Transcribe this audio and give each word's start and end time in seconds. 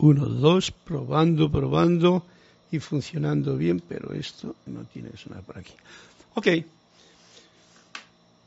uno, 0.00 0.26
dos, 0.26 0.70
probando, 0.70 1.50
probando 1.50 2.24
y 2.72 2.78
funcionando 2.78 3.56
bien, 3.56 3.82
pero 3.86 4.14
esto 4.14 4.56
no 4.66 4.84
tiene 4.84 5.10
que 5.10 5.18
sonar 5.18 5.42
por 5.42 5.58
aquí. 5.58 5.74
Ok. 6.34 6.48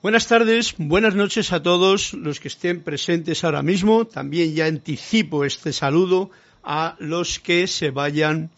Buenas 0.02 0.28
tardes, 0.28 0.76
buenas 0.78 1.16
noches 1.16 1.54
a 1.54 1.64
todos 1.64 2.14
los 2.14 2.40
que 2.40 2.50
estén 2.50 2.82
presentes 2.82 3.44
ahora 3.44 3.62
mismo. 3.62 4.06
También 4.06 4.54
ya 4.54 4.66
anticipo 4.66 5.46
este 5.46 5.72
saludo 5.72 6.32
a 6.64 6.96
los 7.00 7.40
que 7.40 7.68
se 7.68 7.92
vayan 7.92 8.50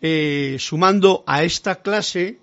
eh, 0.00 0.56
sumando 0.58 1.24
a 1.26 1.42
esta 1.42 1.82
clase, 1.82 2.38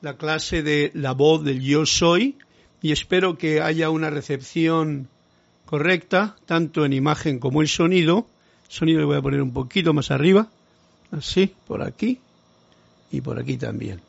la 0.00 0.16
clase 0.16 0.62
de 0.62 0.90
la 0.94 1.12
voz 1.12 1.44
del 1.44 1.60
yo 1.60 1.86
soy, 1.86 2.36
y 2.82 2.92
espero 2.92 3.36
que 3.36 3.60
haya 3.60 3.90
una 3.90 4.10
recepción 4.10 5.08
correcta, 5.66 6.36
tanto 6.46 6.84
en 6.84 6.92
imagen 6.92 7.38
como 7.38 7.60
en 7.60 7.68
sonido. 7.68 8.26
Sonido 8.68 9.00
le 9.00 9.06
voy 9.06 9.16
a 9.16 9.22
poner 9.22 9.42
un 9.42 9.52
poquito 9.52 9.92
más 9.92 10.10
arriba, 10.10 10.48
así, 11.10 11.54
por 11.66 11.82
aquí 11.82 12.18
y 13.10 13.20
por 13.20 13.38
aquí 13.38 13.56
también. 13.56 14.00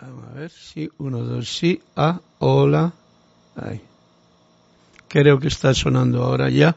Vamos 0.00 0.24
a 0.28 0.32
ver, 0.32 0.50
sí, 0.50 0.90
uno, 0.98 1.20
dos, 1.20 1.48
sí, 1.48 1.80
ah, 1.96 2.20
hola, 2.38 2.92
ahí. 3.56 3.80
Creo 5.08 5.38
que 5.38 5.48
está 5.48 5.72
sonando 5.72 6.24
ahora 6.24 6.50
ya 6.50 6.76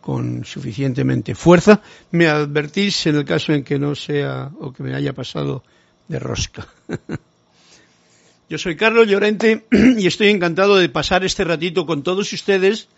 con 0.00 0.44
suficientemente 0.44 1.34
fuerza. 1.34 1.82
Me 2.12 2.28
advertís 2.28 3.06
en 3.08 3.16
el 3.16 3.24
caso 3.24 3.52
en 3.52 3.64
que 3.64 3.76
no 3.76 3.96
sea 3.96 4.52
o 4.60 4.72
que 4.72 4.84
me 4.84 4.94
haya 4.94 5.12
pasado 5.12 5.64
de 6.06 6.20
rosca. 6.20 6.68
Yo 8.48 8.58
soy 8.58 8.76
Carlos 8.76 9.08
Llorente 9.08 9.66
y 9.98 10.06
estoy 10.06 10.28
encantado 10.28 10.76
de 10.76 10.88
pasar 10.88 11.24
este 11.24 11.42
ratito 11.42 11.86
con 11.86 12.04
todos 12.04 12.32
ustedes, 12.32 12.88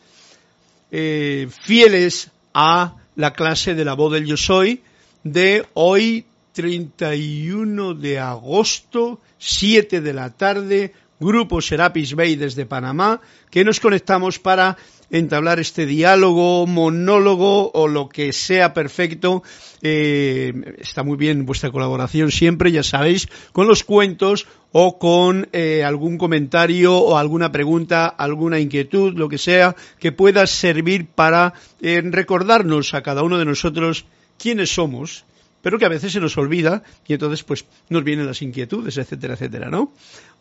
eh, 0.91 1.49
fieles 1.51 2.31
a 2.55 2.97
la 3.17 3.33
clase 3.33 3.75
de 3.75 3.85
la 3.85 3.95
voz 3.95 4.13
del 4.13 4.27
Yo 4.27 4.37
Soy 4.37 4.83
de 5.25 5.67
hoy 5.75 6.25
31 6.53 7.95
de 7.95 8.19
agosto, 8.19 9.21
7 9.39 10.01
de 10.01 10.13
la 10.13 10.31
tarde, 10.31 10.93
Grupo 11.21 11.61
Serapis 11.61 12.15
Bay 12.15 12.37
desde 12.37 12.67
Panamá, 12.67 13.21
que 13.51 13.65
nos 13.65 13.81
conectamos 13.81 14.39
para 14.39 14.77
entablar 15.11 15.59
este 15.59 15.87
diálogo, 15.87 16.67
monólogo 16.67 17.71
o 17.73 17.89
lo 17.89 18.09
que 18.09 18.33
sea 18.33 18.75
perfecto. 18.75 19.43
Eh, 19.83 20.77
está 20.79 21.03
muy 21.03 21.17
bien 21.17 21.47
vuestra 21.47 21.71
colaboración 21.71 22.31
siempre, 22.31 22.73
ya 22.73 22.83
sabéis, 22.83 23.29
con 23.53 23.67
los 23.67 23.85
cuentos 23.85 24.47
o 24.73 24.99
con 24.99 25.49
eh, 25.53 25.83
algún 25.85 26.19
comentario 26.19 26.97
o 26.97 27.17
alguna 27.17 27.51
pregunta, 27.53 28.07
alguna 28.07 28.61
inquietud, 28.61 29.15
lo 29.15 29.29
que 29.29 29.39
sea, 29.39 29.77
que 29.99 30.13
pueda 30.13 30.47
servir 30.47 31.07
para 31.07 31.55
eh, 31.81 32.03
recordarnos 32.05 32.95
a 32.95 33.03
cada 33.03 33.23
uno 33.23 33.39
de 33.39 33.45
nosotros 33.45 34.05
quiénes 34.37 34.75
somos, 34.75 35.25
pero 35.63 35.79
que 35.79 35.87
a 35.87 35.91
veces 35.91 36.13
se 36.13 36.21
nos 36.21 36.37
olvida 36.37 36.83
y 37.07 37.15
entonces 37.15 37.43
pues 37.43 37.65
nos 37.89 38.05
vienen 38.05 38.27
las 38.27 38.43
inquietudes, 38.43 38.99
etcétera, 38.99 39.35
etcétera, 39.35 39.71
¿no? 39.71 39.93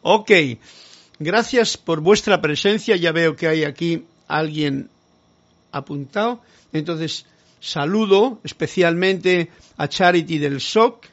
Ok, 0.01 0.31
gracias 1.19 1.77
por 1.77 2.01
vuestra 2.01 2.41
presencia, 2.41 2.95
ya 2.95 3.11
veo 3.11 3.35
que 3.35 3.47
hay 3.47 3.63
aquí 3.63 4.03
alguien 4.27 4.89
apuntado. 5.71 6.41
Entonces, 6.73 7.25
saludo 7.59 8.39
especialmente 8.43 9.49
a 9.77 9.87
Charity 9.87 10.37
del 10.37 10.61
SOC, 10.61 11.05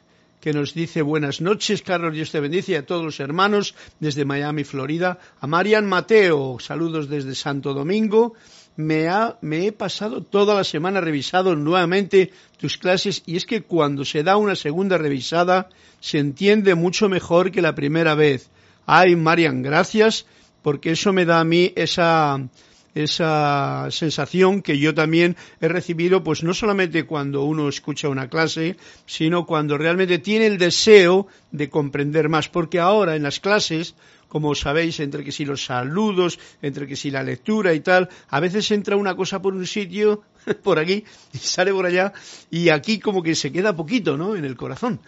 que 0.45 0.53
nos 0.53 0.75
dice 0.75 1.01
buenas 1.01 1.41
noches, 1.41 1.81
Carlos, 1.81 2.13
Dios 2.13 2.29
te 2.29 2.39
bendice, 2.39 2.73
y 2.73 2.75
a 2.75 2.85
todos 2.85 3.03
los 3.03 3.19
hermanos 3.19 3.73
desde 3.99 4.25
Miami, 4.25 4.63
Florida. 4.63 5.17
A 5.39 5.47
Marian 5.47 5.87
Mateo, 5.87 6.57
saludos 6.59 7.09
desde 7.09 7.33
Santo 7.33 7.73
Domingo. 7.73 8.35
Me, 8.77 9.07
ha, 9.07 9.39
me 9.41 9.65
he 9.65 9.71
pasado 9.71 10.21
toda 10.21 10.53
la 10.53 10.63
semana 10.63 11.01
revisado 11.01 11.55
nuevamente 11.55 12.31
tus 12.57 12.77
clases 12.77 13.23
y 13.25 13.37
es 13.37 13.45
que 13.47 13.63
cuando 13.63 14.05
se 14.05 14.21
da 14.21 14.37
una 14.37 14.55
segunda 14.55 14.99
revisada 14.99 15.69
se 15.99 16.19
entiende 16.19 16.75
mucho 16.75 17.09
mejor 17.09 17.49
que 17.49 17.63
la 17.63 17.73
primera 17.73 18.13
vez. 18.13 18.51
Ay, 18.85 19.15
Marian, 19.15 19.63
gracias, 19.63 20.27
porque 20.61 20.91
eso 20.91 21.11
me 21.11 21.25
da 21.25 21.39
a 21.39 21.45
mí 21.45 21.73
esa, 21.75 22.39
esa 22.95 23.87
sensación 23.91 24.61
que 24.61 24.79
yo 24.79 24.95
también 24.95 25.35
he 25.61 25.67
recibido, 25.67 26.23
pues 26.23 26.43
no 26.43 26.53
solamente 26.53 27.05
cuando 27.05 27.43
uno 27.43 27.69
escucha 27.69 28.09
una 28.09 28.29
clase, 28.29 28.77
sino 29.05 29.45
cuando 29.45 29.77
realmente 29.77 30.17
tiene 30.17 30.47
el 30.47 30.57
deseo 30.57 31.27
de 31.51 31.69
comprender 31.69 32.29
más, 32.29 32.49
porque 32.49 32.79
ahora 32.79 33.15
en 33.15 33.23
las 33.23 33.39
clases 33.39 33.95
como 34.27 34.53
sabéis, 34.53 34.99
entre 34.99 35.23
que 35.23 35.31
si 35.31 35.45
los 35.45 35.63
saludos, 35.63 36.39
entre 36.61 36.87
que 36.87 36.97
si 36.97 37.09
la 37.09 37.23
lectura 37.23 37.73
y 37.73 37.79
tal, 37.79 38.09
a 38.27 38.41
veces 38.41 38.69
entra 38.71 38.97
una 38.97 39.15
cosa 39.15 39.41
por 39.41 39.53
un 39.53 39.65
sitio, 39.65 40.23
por 40.63 40.77
aquí, 40.77 41.05
y 41.31 41.37
sale 41.37 41.71
por 41.71 41.85
allá, 41.85 42.11
y 42.51 42.67
aquí 42.67 42.99
como 42.99 43.23
que 43.23 43.33
se 43.33 43.51
queda 43.53 43.75
poquito, 43.75 44.17
¿no? 44.17 44.35
En 44.35 44.43
el 44.43 44.57
corazón 44.57 44.99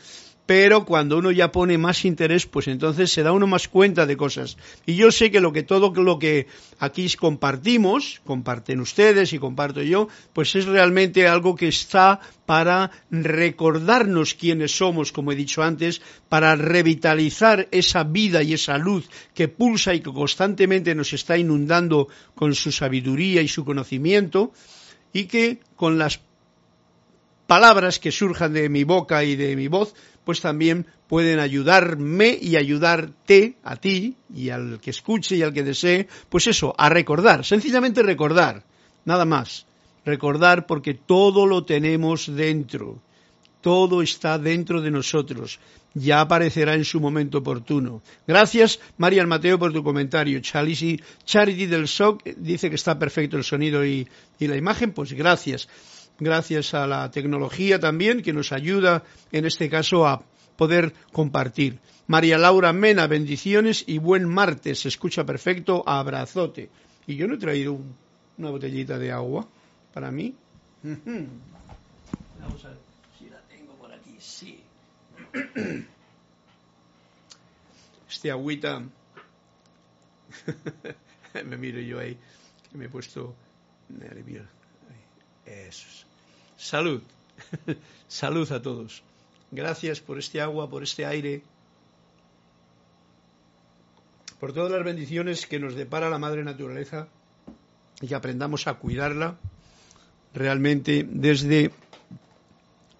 pero 0.47 0.85
cuando 0.85 1.17
uno 1.17 1.29
ya 1.29 1.51
pone 1.51 1.77
más 1.77 2.05
interés, 2.05 2.45
pues 2.45 2.69
entonces 2.69 3.11
se 3.11 3.21
da 3.21 3.33
uno 3.33 3.47
más 3.47 3.67
cuenta 3.67 4.05
de 4.05 4.15
cosas. 4.15 4.57
Y 4.85 4.95
yo 4.95 5.11
sé 5.11 5.29
que 5.29 5.41
lo 5.41 5.51
que 5.51 5.61
todo 5.61 5.91
lo 5.91 6.17
que 6.17 6.47
aquí 6.79 7.05
compartimos, 7.15 8.21
comparten 8.25 8.79
ustedes 8.79 9.33
y 9.33 9.39
comparto 9.39 9.83
yo, 9.83 10.07
pues 10.31 10.55
es 10.55 10.65
realmente 10.65 11.27
algo 11.27 11.57
que 11.57 11.67
está 11.67 12.21
para 12.45 12.91
recordarnos 13.11 14.35
quiénes 14.35 14.71
somos, 14.71 15.11
como 15.11 15.33
he 15.33 15.35
dicho 15.35 15.63
antes, 15.63 16.01
para 16.29 16.55
revitalizar 16.55 17.67
esa 17.71 18.05
vida 18.05 18.41
y 18.41 18.53
esa 18.53 18.77
luz 18.77 19.09
que 19.33 19.49
pulsa 19.49 19.93
y 19.93 19.99
que 19.99 20.13
constantemente 20.13 20.95
nos 20.95 21.11
está 21.11 21.37
inundando 21.37 22.07
con 22.35 22.55
su 22.55 22.71
sabiduría 22.71 23.41
y 23.41 23.49
su 23.49 23.65
conocimiento, 23.65 24.53
y 25.11 25.25
que 25.25 25.59
con 25.75 25.97
las 25.97 26.21
palabras 27.47 27.99
que 27.99 28.11
surjan 28.11 28.53
de 28.53 28.69
mi 28.69 28.83
boca 28.83 29.23
y 29.23 29.35
de 29.35 29.55
mi 29.55 29.67
voz, 29.67 29.93
pues 30.27 30.41
también 30.41 30.85
pueden 31.07 31.39
ayudarme 31.39 32.37
y 32.41 32.57
ayudarte 32.57 33.55
a 33.63 33.77
ti 33.77 34.17
y 34.35 34.49
al 34.49 34.81
que 34.81 34.89
escuche 34.89 35.37
y 35.37 35.41
al 35.41 35.53
que 35.53 35.63
desee, 35.63 36.09
pues 36.27 36.47
eso, 36.47 36.75
a 36.77 36.89
recordar, 36.89 37.45
sencillamente 37.45 38.03
recordar, 38.03 38.65
nada 39.05 39.23
más. 39.23 39.65
Recordar 40.03 40.65
porque 40.65 40.95
todo 40.95 41.45
lo 41.45 41.63
tenemos 41.63 42.35
dentro, 42.35 42.99
todo 43.61 44.01
está 44.01 44.37
dentro 44.37 44.81
de 44.81 44.91
nosotros, 44.91 45.61
ya 45.93 46.19
aparecerá 46.19 46.75
en 46.75 46.83
su 46.83 46.99
momento 46.99 47.37
oportuno. 47.37 48.01
Gracias, 48.27 48.81
Marian 48.97 49.29
Mateo, 49.29 49.57
por 49.57 49.71
tu 49.71 49.81
comentario. 49.81 50.41
Charity, 50.41 51.65
del 51.67 51.87
SOC 51.87 52.35
dice 52.35 52.67
que 52.67 52.75
está 52.75 52.99
perfecto 52.99 53.37
el 53.37 53.45
sonido 53.45 53.85
y, 53.85 54.05
y 54.39 54.47
la 54.47 54.57
imagen, 54.57 54.91
pues 54.91 55.13
gracias 55.13 55.69
gracias 56.19 56.73
a 56.73 56.87
la 56.87 57.11
tecnología 57.11 57.79
también, 57.79 58.21
que 58.21 58.33
nos 58.33 58.51
ayuda 58.51 59.03
en 59.31 59.45
este 59.45 59.69
caso 59.69 60.07
a 60.07 60.23
poder 60.55 60.93
compartir. 61.11 61.79
María 62.07 62.37
Laura 62.37 62.73
Mena, 62.73 63.07
bendiciones 63.07 63.83
y 63.87 63.97
buen 63.99 64.27
martes. 64.27 64.79
Se 64.81 64.87
escucha 64.87 65.25
perfecto, 65.25 65.83
abrazote. 65.87 66.69
Y 67.05 67.15
yo 67.15 67.27
no 67.27 67.35
he 67.35 67.37
traído 67.37 67.79
una 68.37 68.49
botellita 68.49 68.97
de 68.97 69.11
agua 69.11 69.47
para 69.93 70.11
mí. 70.11 70.35
Vamos 70.83 72.65
a 72.65 72.69
ver 72.69 72.77
si 73.17 73.29
la 73.29 73.39
tengo 73.41 73.73
por 73.73 73.91
aquí. 73.91 74.15
Sí. 74.19 74.61
Este 78.09 78.31
agüita. 78.31 78.81
me 81.45 81.57
miro 81.57 81.79
yo 81.79 81.99
ahí, 81.99 82.17
que 82.71 82.77
me 82.77 82.85
he 82.85 82.89
puesto 82.89 83.35
nervioso. 83.89 84.47
Eso 85.45 86.06
Salud. 86.57 87.01
Salud 88.07 88.51
a 88.51 88.61
todos. 88.61 89.03
Gracias 89.51 90.01
por 90.01 90.17
este 90.19 90.41
agua, 90.41 90.69
por 90.69 90.83
este 90.83 91.05
aire, 91.05 91.41
por 94.39 94.53
todas 94.53 94.71
las 94.71 94.83
bendiciones 94.83 95.45
que 95.45 95.59
nos 95.59 95.75
depara 95.75 96.09
la 96.09 96.19
Madre 96.19 96.43
Naturaleza 96.43 97.07
y 98.01 98.07
que 98.07 98.15
aprendamos 98.15 98.67
a 98.67 98.73
cuidarla 98.75 99.37
realmente 100.33 101.05
desde 101.09 101.71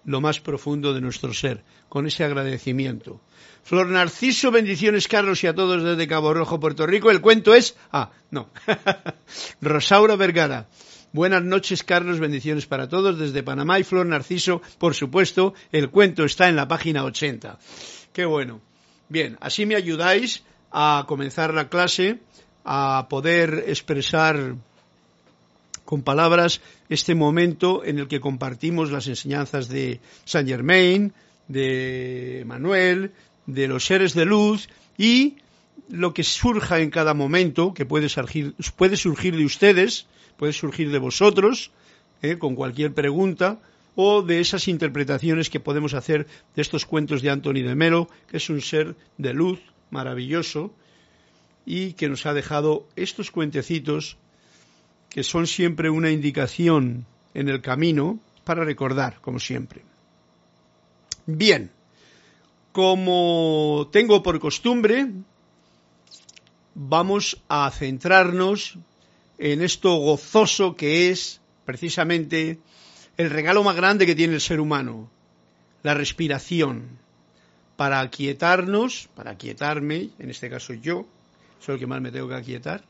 lo 0.04 0.20
más 0.20 0.40
profundo 0.40 0.94
de 0.94 1.02
nuestro 1.02 1.34
ser, 1.34 1.62
con 1.88 2.06
ese 2.06 2.24
agradecimiento. 2.24 3.20
Flor 3.62 3.88
Narciso, 3.88 4.50
bendiciones 4.50 5.06
Carlos 5.06 5.44
y 5.44 5.46
a 5.46 5.54
todos 5.54 5.82
desde 5.82 6.08
Cabo 6.08 6.32
Rojo, 6.32 6.58
Puerto 6.58 6.86
Rico. 6.86 7.10
El 7.10 7.20
cuento 7.20 7.54
es... 7.54 7.76
Ah, 7.92 8.10
no. 8.30 8.48
Rosaura 9.60 10.16
Vergara. 10.16 10.66
Buenas 11.12 11.42
noches, 11.42 11.84
Carlos. 11.84 12.20
Bendiciones 12.20 12.66
para 12.66 12.86
todos 12.86 13.18
desde 13.18 13.42
Panamá 13.42 13.78
y 13.78 13.84
Flor 13.84 14.04
Narciso. 14.04 14.60
Por 14.76 14.94
supuesto, 14.94 15.54
el 15.72 15.88
cuento 15.88 16.24
está 16.24 16.50
en 16.50 16.56
la 16.56 16.68
página 16.68 17.02
80. 17.04 17.58
Qué 18.12 18.26
bueno. 18.26 18.60
Bien, 19.08 19.38
así 19.40 19.64
me 19.64 19.74
ayudáis 19.74 20.42
a 20.70 21.04
comenzar 21.08 21.54
la 21.54 21.70
clase, 21.70 22.18
a 22.62 23.06
poder 23.08 23.64
expresar 23.68 24.56
con 25.86 26.02
palabras 26.02 26.60
este 26.90 27.14
momento 27.14 27.82
en 27.86 27.98
el 27.98 28.08
que 28.08 28.20
compartimos 28.20 28.90
las 28.90 29.06
enseñanzas 29.06 29.68
de 29.68 30.00
Saint 30.26 30.46
Germain, 30.46 31.14
de 31.48 32.44
Manuel, 32.46 33.12
de 33.46 33.66
los 33.66 33.86
seres 33.86 34.12
de 34.12 34.26
luz 34.26 34.68
y 34.98 35.38
lo 35.88 36.14
que 36.14 36.24
surja 36.24 36.80
en 36.80 36.90
cada 36.90 37.14
momento, 37.14 37.74
que 37.74 37.86
puede 37.86 38.08
surgir, 38.08 38.54
puede 38.76 38.96
surgir 38.96 39.36
de 39.36 39.44
ustedes, 39.44 40.06
puede 40.36 40.52
surgir 40.52 40.90
de 40.90 40.98
vosotros, 40.98 41.70
¿eh? 42.22 42.38
con 42.38 42.54
cualquier 42.54 42.92
pregunta, 42.94 43.58
o 43.94 44.22
de 44.22 44.40
esas 44.40 44.68
interpretaciones 44.68 45.50
que 45.50 45.60
podemos 45.60 45.94
hacer 45.94 46.26
de 46.54 46.62
estos 46.62 46.86
cuentos 46.86 47.20
de 47.20 47.30
Anthony 47.30 47.62
de 47.64 47.74
Melo, 47.74 48.08
que 48.28 48.36
es 48.36 48.48
un 48.48 48.60
ser 48.60 48.94
de 49.16 49.34
luz 49.34 49.60
maravilloso 49.90 50.72
y 51.66 51.94
que 51.94 52.08
nos 52.08 52.24
ha 52.24 52.32
dejado 52.32 52.86
estos 52.96 53.30
cuentecitos 53.30 54.16
que 55.10 55.24
son 55.24 55.46
siempre 55.46 55.90
una 55.90 56.10
indicación 56.10 57.06
en 57.34 57.48
el 57.48 57.60
camino 57.60 58.20
para 58.44 58.64
recordar, 58.64 59.20
como 59.20 59.40
siempre. 59.40 59.82
Bien, 61.26 61.70
como 62.72 63.88
tengo 63.90 64.22
por 64.22 64.38
costumbre, 64.38 65.08
vamos 66.80 67.42
a 67.48 67.68
centrarnos 67.72 68.78
en 69.36 69.62
esto 69.62 69.96
gozoso 69.96 70.76
que 70.76 71.10
es 71.10 71.40
precisamente 71.64 72.60
el 73.16 73.30
regalo 73.30 73.64
más 73.64 73.74
grande 73.74 74.06
que 74.06 74.14
tiene 74.14 74.34
el 74.34 74.40
ser 74.40 74.60
humano, 74.60 75.10
la 75.82 75.94
respiración, 75.94 76.98
para 77.76 78.00
aquietarnos, 78.00 79.08
para 79.16 79.32
aquietarme, 79.32 80.10
en 80.20 80.30
este 80.30 80.48
caso 80.48 80.72
yo, 80.72 81.06
soy 81.60 81.74
el 81.74 81.80
que 81.80 81.86
más 81.88 82.00
me 82.00 82.12
tengo 82.12 82.28
que 82.28 82.36
aquietar, 82.36 82.84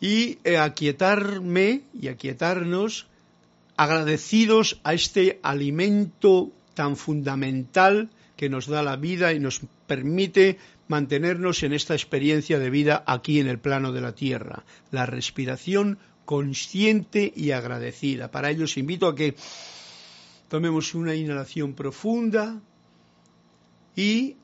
y 0.00 0.38
eh, 0.42 0.58
aquietarme 0.58 1.82
y 1.94 2.08
aquietarnos 2.08 3.06
agradecidos 3.76 4.80
a 4.82 4.92
este 4.92 5.38
alimento 5.42 6.50
tan 6.74 6.96
fundamental 6.96 8.10
que 8.36 8.48
nos 8.48 8.66
da 8.66 8.82
la 8.82 8.96
vida 8.96 9.32
y 9.32 9.38
nos 9.38 9.60
permite 9.86 10.58
mantenernos 10.88 11.62
en 11.62 11.72
esta 11.72 11.94
experiencia 11.94 12.58
de 12.58 12.70
vida 12.70 13.02
aquí 13.06 13.40
en 13.40 13.48
el 13.48 13.58
plano 13.58 13.92
de 13.92 14.00
la 14.00 14.14
tierra, 14.14 14.64
la 14.90 15.06
respiración 15.06 15.98
consciente 16.24 17.32
y 17.34 17.52
agradecida. 17.52 18.30
Para 18.30 18.50
ello 18.50 18.64
os 18.64 18.76
invito 18.76 19.06
a 19.08 19.14
que 19.14 19.34
tomemos 20.48 20.94
una 20.94 21.14
inhalación 21.14 21.74
profunda 21.74 22.60
y 23.94 24.36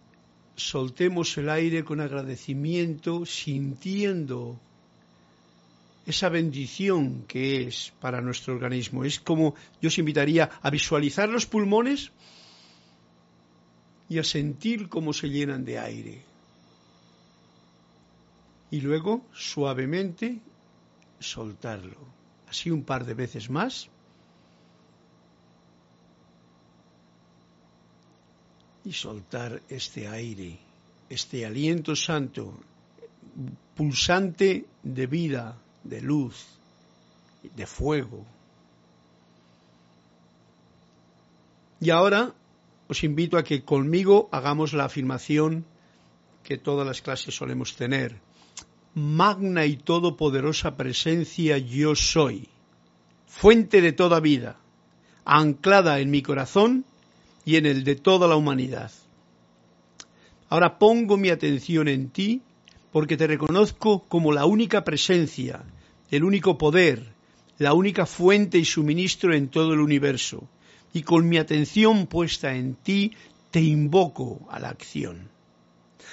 soltemos 0.56 1.36
el 1.38 1.50
aire 1.50 1.84
con 1.84 2.00
agradecimiento, 2.00 3.26
sintiendo 3.26 4.58
esa 6.06 6.28
bendición 6.28 7.24
que 7.28 7.62
es 7.68 7.92
para 8.00 8.20
nuestro 8.20 8.54
organismo. 8.54 9.04
Es 9.04 9.20
como 9.20 9.54
yo 9.80 9.88
os 9.88 9.98
invitaría 9.98 10.50
a 10.62 10.70
visualizar 10.70 11.28
los 11.28 11.46
pulmones 11.46 12.10
y 14.08 14.18
a 14.18 14.24
sentir 14.24 14.88
cómo 14.88 15.12
se 15.12 15.30
llenan 15.30 15.64
de 15.64 15.78
aire. 15.78 16.31
Y 18.72 18.80
luego, 18.80 19.20
suavemente, 19.34 20.40
soltarlo. 21.20 21.98
Así 22.48 22.70
un 22.70 22.84
par 22.84 23.04
de 23.04 23.12
veces 23.12 23.50
más. 23.50 23.90
Y 28.86 28.94
soltar 28.94 29.60
este 29.68 30.08
aire, 30.08 30.58
este 31.10 31.44
aliento 31.44 31.94
santo, 31.94 32.58
pulsante 33.76 34.64
de 34.82 35.06
vida, 35.06 35.58
de 35.84 36.00
luz, 36.00 36.42
de 37.42 37.66
fuego. 37.66 38.24
Y 41.78 41.90
ahora 41.90 42.32
os 42.88 43.04
invito 43.04 43.36
a 43.36 43.44
que 43.44 43.64
conmigo 43.64 44.30
hagamos 44.32 44.72
la 44.72 44.86
afirmación 44.86 45.66
que 46.42 46.56
todas 46.56 46.86
las 46.86 47.02
clases 47.02 47.36
solemos 47.36 47.76
tener. 47.76 48.31
Magna 48.94 49.64
y 49.64 49.78
todopoderosa 49.78 50.76
presencia 50.76 51.56
yo 51.56 51.94
soy, 51.94 52.48
fuente 53.26 53.80
de 53.80 53.92
toda 53.92 54.20
vida, 54.20 54.58
anclada 55.24 55.98
en 56.00 56.10
mi 56.10 56.20
corazón 56.20 56.84
y 57.46 57.56
en 57.56 57.64
el 57.64 57.84
de 57.84 57.96
toda 57.96 58.28
la 58.28 58.36
humanidad. 58.36 58.92
Ahora 60.50 60.78
pongo 60.78 61.16
mi 61.16 61.30
atención 61.30 61.88
en 61.88 62.10
ti 62.10 62.42
porque 62.92 63.16
te 63.16 63.26
reconozco 63.26 64.00
como 64.08 64.30
la 64.30 64.44
única 64.44 64.84
presencia, 64.84 65.64
el 66.10 66.22
único 66.22 66.58
poder, 66.58 67.14
la 67.56 67.72
única 67.72 68.04
fuente 68.04 68.58
y 68.58 68.66
suministro 68.66 69.32
en 69.34 69.48
todo 69.48 69.72
el 69.72 69.80
universo, 69.80 70.46
y 70.92 71.00
con 71.00 71.26
mi 71.30 71.38
atención 71.38 72.06
puesta 72.06 72.54
en 72.54 72.74
ti, 72.74 73.12
te 73.50 73.62
invoco 73.62 74.46
a 74.50 74.60
la 74.60 74.68
acción. 74.68 75.30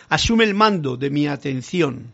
Asume 0.08 0.46
el 0.46 0.54
mando 0.54 0.96
de 0.96 1.10
mi 1.10 1.28
atención, 1.28 2.14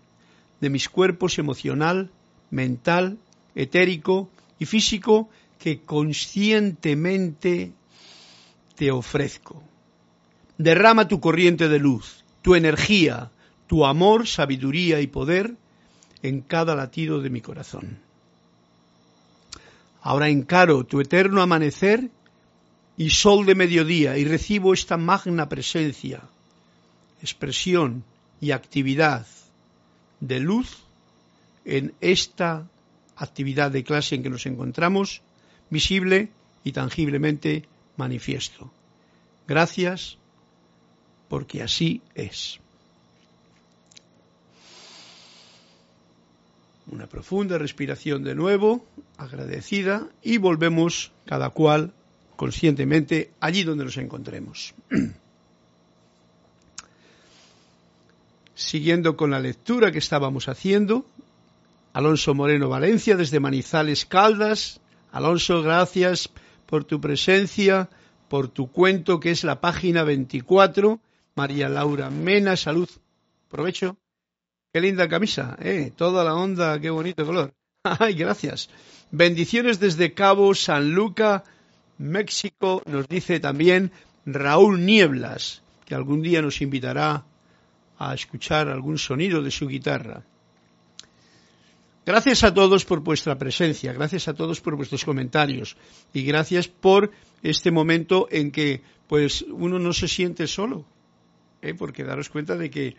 de 0.62 0.70
mis 0.70 0.90
cuerpos 0.90 1.38
emocional, 1.40 2.10
mental, 2.50 3.18
etérico 3.56 4.30
y 4.60 4.66
físico 4.66 5.30
que 5.60 5.82
conscientemente 5.82 7.72
te 8.76 8.92
ofrezco. 8.92 9.62
Derrama 10.58 11.08
tu 11.08 11.20
corriente 11.20 11.68
de 11.68 11.80
luz, 11.80 12.24
tu 12.42 12.56
energía, 12.56 13.32
tu 13.68 13.86
amor, 13.86 14.28
sabiduría 14.28 15.02
y 15.02 15.08
poder 15.08 15.56
en 16.22 16.42
cada 16.42 16.76
latido 16.76 17.22
de 17.22 17.30
mi 17.30 17.42
corazón. 17.42 18.00
Ahora 20.02 20.30
encaro 20.30 20.84
tu 20.84 21.02
eterno 21.02 21.42
amanecer 21.42 22.10
y 22.98 23.10
sol 23.10 23.46
de 23.46 23.56
mediodía 23.56 24.18
y 24.18 24.26
recibo 24.26 24.74
esta 24.74 24.98
magna 24.98 25.50
presencia, 25.50 26.22
expresión 27.22 28.04
y 28.40 28.52
actividad 28.52 29.26
de 30.20 30.40
luz 30.40 30.84
en 31.66 31.94
esta 32.02 32.68
actividad 33.16 33.72
de 33.72 33.84
clase 33.84 34.16
en 34.16 34.24
que 34.24 34.30
nos 34.30 34.46
encontramos, 34.46 35.22
visible 35.70 36.30
y 36.64 36.72
tangiblemente 36.72 37.66
manifiesto. 37.98 38.72
Gracias 39.48 40.18
porque 41.28 41.64
así 41.64 42.02
es. 42.14 42.60
Una 46.88 47.08
profunda 47.08 47.58
respiración 47.58 48.24
de 48.24 48.36
nuevo, 48.36 48.86
agradecida, 49.18 50.08
y 50.22 50.38
volvemos 50.38 51.12
cada 51.26 51.50
cual 51.50 51.94
conscientemente 52.36 53.32
allí 53.40 53.64
donde 53.64 53.86
nos 53.86 53.98
encontremos. 53.98 54.76
Siguiendo 58.66 59.16
con 59.16 59.30
la 59.30 59.40
lectura 59.40 59.92
que 59.92 60.00
estábamos 60.00 60.50
haciendo, 60.50 61.06
Alonso 61.94 62.34
Moreno 62.34 62.68
Valencia 62.68 63.16
desde 63.16 63.40
Manizales 63.40 64.08
Caldas. 64.08 64.82
Alonso, 65.12 65.62
gracias 65.62 66.32
por 66.66 66.84
tu 66.84 67.00
presencia, 67.00 67.90
por 68.28 68.48
tu 68.48 68.72
cuento 68.72 69.20
que 69.20 69.30
es 69.30 69.44
la 69.44 69.62
página 69.62 70.04
24. 70.04 71.00
María 71.36 71.70
Laura 71.70 72.10
Mena, 72.10 72.58
salud, 72.58 72.90
provecho. 73.50 73.98
Qué 74.74 74.82
linda 74.82 75.08
camisa, 75.08 75.56
¿eh? 75.62 75.92
Toda 75.96 76.24
la 76.24 76.34
onda, 76.34 76.80
qué 76.80 76.90
bonito 76.90 77.24
color. 77.24 77.54
Ay, 77.84 78.16
gracias. 78.16 78.72
Bendiciones 79.12 79.80
desde 79.80 80.16
Cabo 80.16 80.56
San 80.56 80.90
Luca, 80.96 81.44
México, 82.00 82.82
nos 82.88 83.08
dice 83.08 83.40
también 83.40 83.92
Raúl 84.26 84.88
Nieblas, 84.88 85.62
que 85.86 85.94
algún 85.94 86.24
día 86.24 86.42
nos 86.42 86.64
invitará 86.64 87.26
a 87.98 88.14
escuchar 88.14 88.68
algún 88.70 88.98
sonido 88.98 89.42
de 89.42 89.52
su 89.52 89.68
guitarra. 89.68 90.24
Gracias 92.06 92.44
a 92.44 92.54
todos 92.54 92.86
por 92.86 93.00
vuestra 93.00 93.38
presencia, 93.38 93.92
gracias 93.92 94.28
a 94.28 94.36
todos 94.36 94.62
por 94.62 94.76
vuestros 94.76 95.04
comentarios 95.04 95.76
y 96.14 96.24
gracias 96.24 96.68
por 96.68 97.12
este 97.42 97.72
momento 97.72 98.28
en 98.30 98.52
que 98.52 98.84
pues 99.08 99.44
uno 99.50 99.80
no 99.80 99.92
se 99.92 100.08
siente 100.08 100.46
solo, 100.46 100.86
¿eh? 101.64 101.74
porque 101.74 102.04
daros 102.04 102.30
cuenta 102.30 102.56
de 102.56 102.70
que 102.70 102.96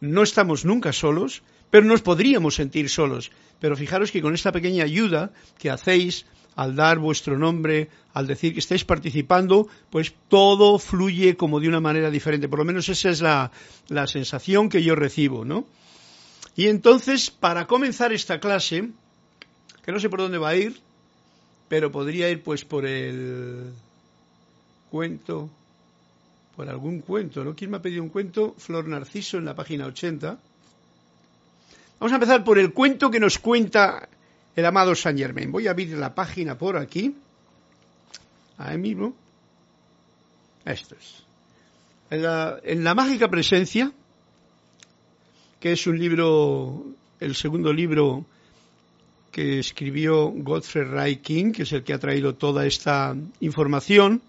no 0.00 0.22
estamos 0.22 0.64
nunca 0.64 0.92
solos, 0.92 1.42
pero 1.70 1.86
nos 1.86 2.02
podríamos 2.02 2.56
sentir 2.56 2.88
solos. 2.88 3.30
Pero 3.60 3.76
fijaros 3.76 4.10
que 4.10 4.22
con 4.22 4.34
esta 4.34 4.50
pequeña 4.50 4.84
ayuda 4.84 5.32
que 5.58 5.70
hacéis 5.70 6.26
al 6.56 6.76
dar 6.76 6.98
vuestro 6.98 7.38
nombre, 7.38 7.88
al 8.12 8.26
decir 8.26 8.52
que 8.52 8.60
estáis 8.60 8.84
participando, 8.84 9.68
pues 9.90 10.14
todo 10.28 10.78
fluye 10.78 11.36
como 11.36 11.60
de 11.60 11.68
una 11.68 11.80
manera 11.80 12.10
diferente. 12.10 12.48
Por 12.48 12.58
lo 12.58 12.64
menos 12.64 12.88
esa 12.88 13.10
es 13.10 13.20
la, 13.20 13.50
la 13.88 14.06
sensación 14.06 14.68
que 14.68 14.82
yo 14.82 14.94
recibo, 14.94 15.44
¿no? 15.44 15.64
Y 16.56 16.66
entonces, 16.66 17.30
para 17.30 17.66
comenzar 17.66 18.12
esta 18.12 18.40
clase, 18.40 18.90
que 19.84 19.92
no 19.92 20.00
sé 20.00 20.08
por 20.10 20.20
dónde 20.20 20.38
va 20.38 20.50
a 20.50 20.56
ir, 20.56 20.80
pero 21.68 21.92
podría 21.92 22.28
ir 22.28 22.42
pues 22.42 22.64
por 22.64 22.84
el 22.84 23.72
cuento 24.90 25.48
por 26.60 26.68
algún 26.68 27.00
cuento, 27.00 27.42
¿no? 27.42 27.54
¿Quién 27.54 27.70
me 27.70 27.78
ha 27.78 27.80
pedido 27.82 28.02
un 28.02 28.10
cuento? 28.10 28.54
Flor 28.58 28.86
Narciso 28.86 29.38
en 29.38 29.46
la 29.46 29.54
página 29.54 29.86
80. 29.86 30.38
Vamos 31.98 32.12
a 32.12 32.16
empezar 32.16 32.44
por 32.44 32.58
el 32.58 32.74
cuento 32.74 33.10
que 33.10 33.18
nos 33.18 33.38
cuenta 33.38 34.06
el 34.56 34.66
amado 34.66 34.94
Saint 34.94 35.18
Germain. 35.18 35.50
Voy 35.50 35.66
a 35.66 35.70
abrir 35.70 35.96
la 35.96 36.14
página 36.14 36.56
por 36.56 36.76
aquí. 36.76 37.14
Ahí 38.58 38.78
mismo. 38.78 39.14
Esto 40.64 40.94
es. 40.94 41.24
En 42.10 42.22
la, 42.22 42.58
en 42.62 42.84
la 42.84 42.94
mágica 42.94 43.28
presencia 43.28 43.92
que 45.60 45.72
es 45.72 45.86
un 45.86 45.98
libro, 45.98 46.86
el 47.20 47.34
segundo 47.34 47.72
libro 47.72 48.24
que 49.30 49.58
escribió 49.58 50.30
Godfrey 50.30 50.84
Ray 50.84 51.16
King, 51.16 51.52
que 51.52 51.62
es 51.62 51.72
el 51.72 51.84
que 51.84 51.92
ha 51.92 51.98
traído 51.98 52.34
toda 52.34 52.66
esta 52.66 53.14
información 53.40 54.22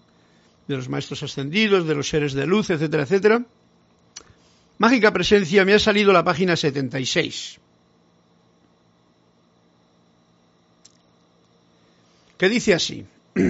de 0.68 0.76
los 0.76 0.88
maestros 0.88 1.22
ascendidos, 1.22 1.86
de 1.86 1.94
los 1.94 2.08
seres 2.08 2.34
de 2.34 2.46
luz, 2.46 2.70
etcétera, 2.70 3.04
etcétera. 3.04 3.44
Mágica 4.78 5.12
Presencia, 5.12 5.64
me 5.64 5.74
ha 5.74 5.78
salido 5.78 6.12
la 6.12 6.22
página 6.22 6.54
76. 6.54 7.58
Que 12.42 12.48
dice 12.48 12.74
así. 12.74 13.06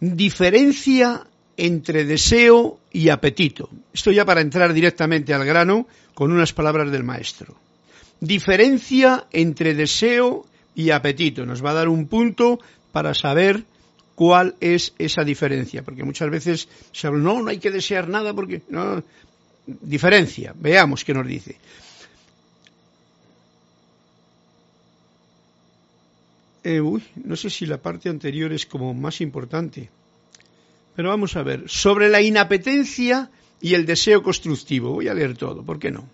Diferencia 0.00 1.24
entre 1.56 2.04
deseo 2.04 2.80
y 2.90 3.10
apetito. 3.10 3.70
Esto 3.92 4.10
ya 4.10 4.24
para 4.24 4.40
entrar 4.40 4.72
directamente 4.72 5.32
al 5.32 5.44
grano 5.44 5.86
con 6.14 6.32
unas 6.32 6.52
palabras 6.52 6.90
del 6.90 7.04
maestro. 7.04 7.54
Diferencia 8.18 9.28
entre 9.30 9.74
deseo 9.74 10.46
y 10.74 10.90
apetito. 10.90 11.46
Nos 11.46 11.64
va 11.64 11.70
a 11.70 11.74
dar 11.74 11.88
un 11.88 12.08
punto 12.08 12.58
para 12.90 13.14
saber 13.14 13.62
cuál 14.16 14.56
es 14.58 14.94
esa 14.98 15.22
diferencia, 15.22 15.84
porque 15.84 16.02
muchas 16.02 16.28
veces 16.28 16.68
se 16.90 17.06
habla, 17.06 17.20
no, 17.20 17.40
no 17.40 17.50
hay 17.50 17.58
que 17.58 17.70
desear 17.70 18.08
nada 18.08 18.34
porque 18.34 18.62
diferencia. 19.64 20.52
Veamos 20.58 21.04
qué 21.04 21.14
nos 21.14 21.28
dice. 21.28 21.54
Eh, 26.64 26.80
uy, 26.80 27.02
no 27.22 27.36
sé 27.36 27.50
si 27.50 27.66
la 27.66 27.76
parte 27.76 28.08
anterior 28.08 28.50
es 28.50 28.64
como 28.64 28.94
más 28.94 29.20
importante. 29.20 29.90
Pero 30.96 31.10
vamos 31.10 31.36
a 31.36 31.42
ver, 31.42 31.64
sobre 31.68 32.08
la 32.08 32.22
inapetencia 32.22 33.30
y 33.60 33.74
el 33.74 33.84
deseo 33.84 34.22
constructivo. 34.22 34.92
Voy 34.92 35.08
a 35.08 35.14
leer 35.14 35.36
todo, 35.36 35.62
¿por 35.62 35.78
qué 35.78 35.90
no? 35.90 36.08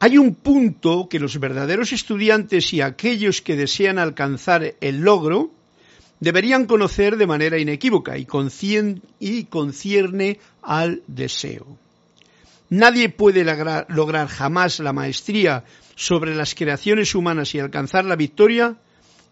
Hay 0.00 0.18
un 0.18 0.34
punto 0.34 1.08
que 1.08 1.20
los 1.20 1.38
verdaderos 1.38 1.92
estudiantes 1.92 2.72
y 2.72 2.80
aquellos 2.80 3.40
que 3.40 3.56
desean 3.56 3.98
alcanzar 3.98 4.74
el 4.80 5.00
logro 5.00 5.52
deberían 6.18 6.66
conocer 6.66 7.16
de 7.16 7.26
manera 7.26 7.56
inequívoca 7.56 8.18
y, 8.18 8.26
y 9.20 9.44
concierne 9.44 10.40
al 10.62 11.02
deseo. 11.06 11.66
Nadie 12.68 13.10
puede 13.10 13.44
lograr, 13.44 13.86
lograr 13.90 14.26
jamás 14.26 14.80
la 14.80 14.92
maestría 14.92 15.64
sobre 15.94 16.34
las 16.34 16.56
creaciones 16.56 17.14
humanas 17.14 17.54
y 17.54 17.60
alcanzar 17.60 18.04
la 18.04 18.16
victoria 18.16 18.76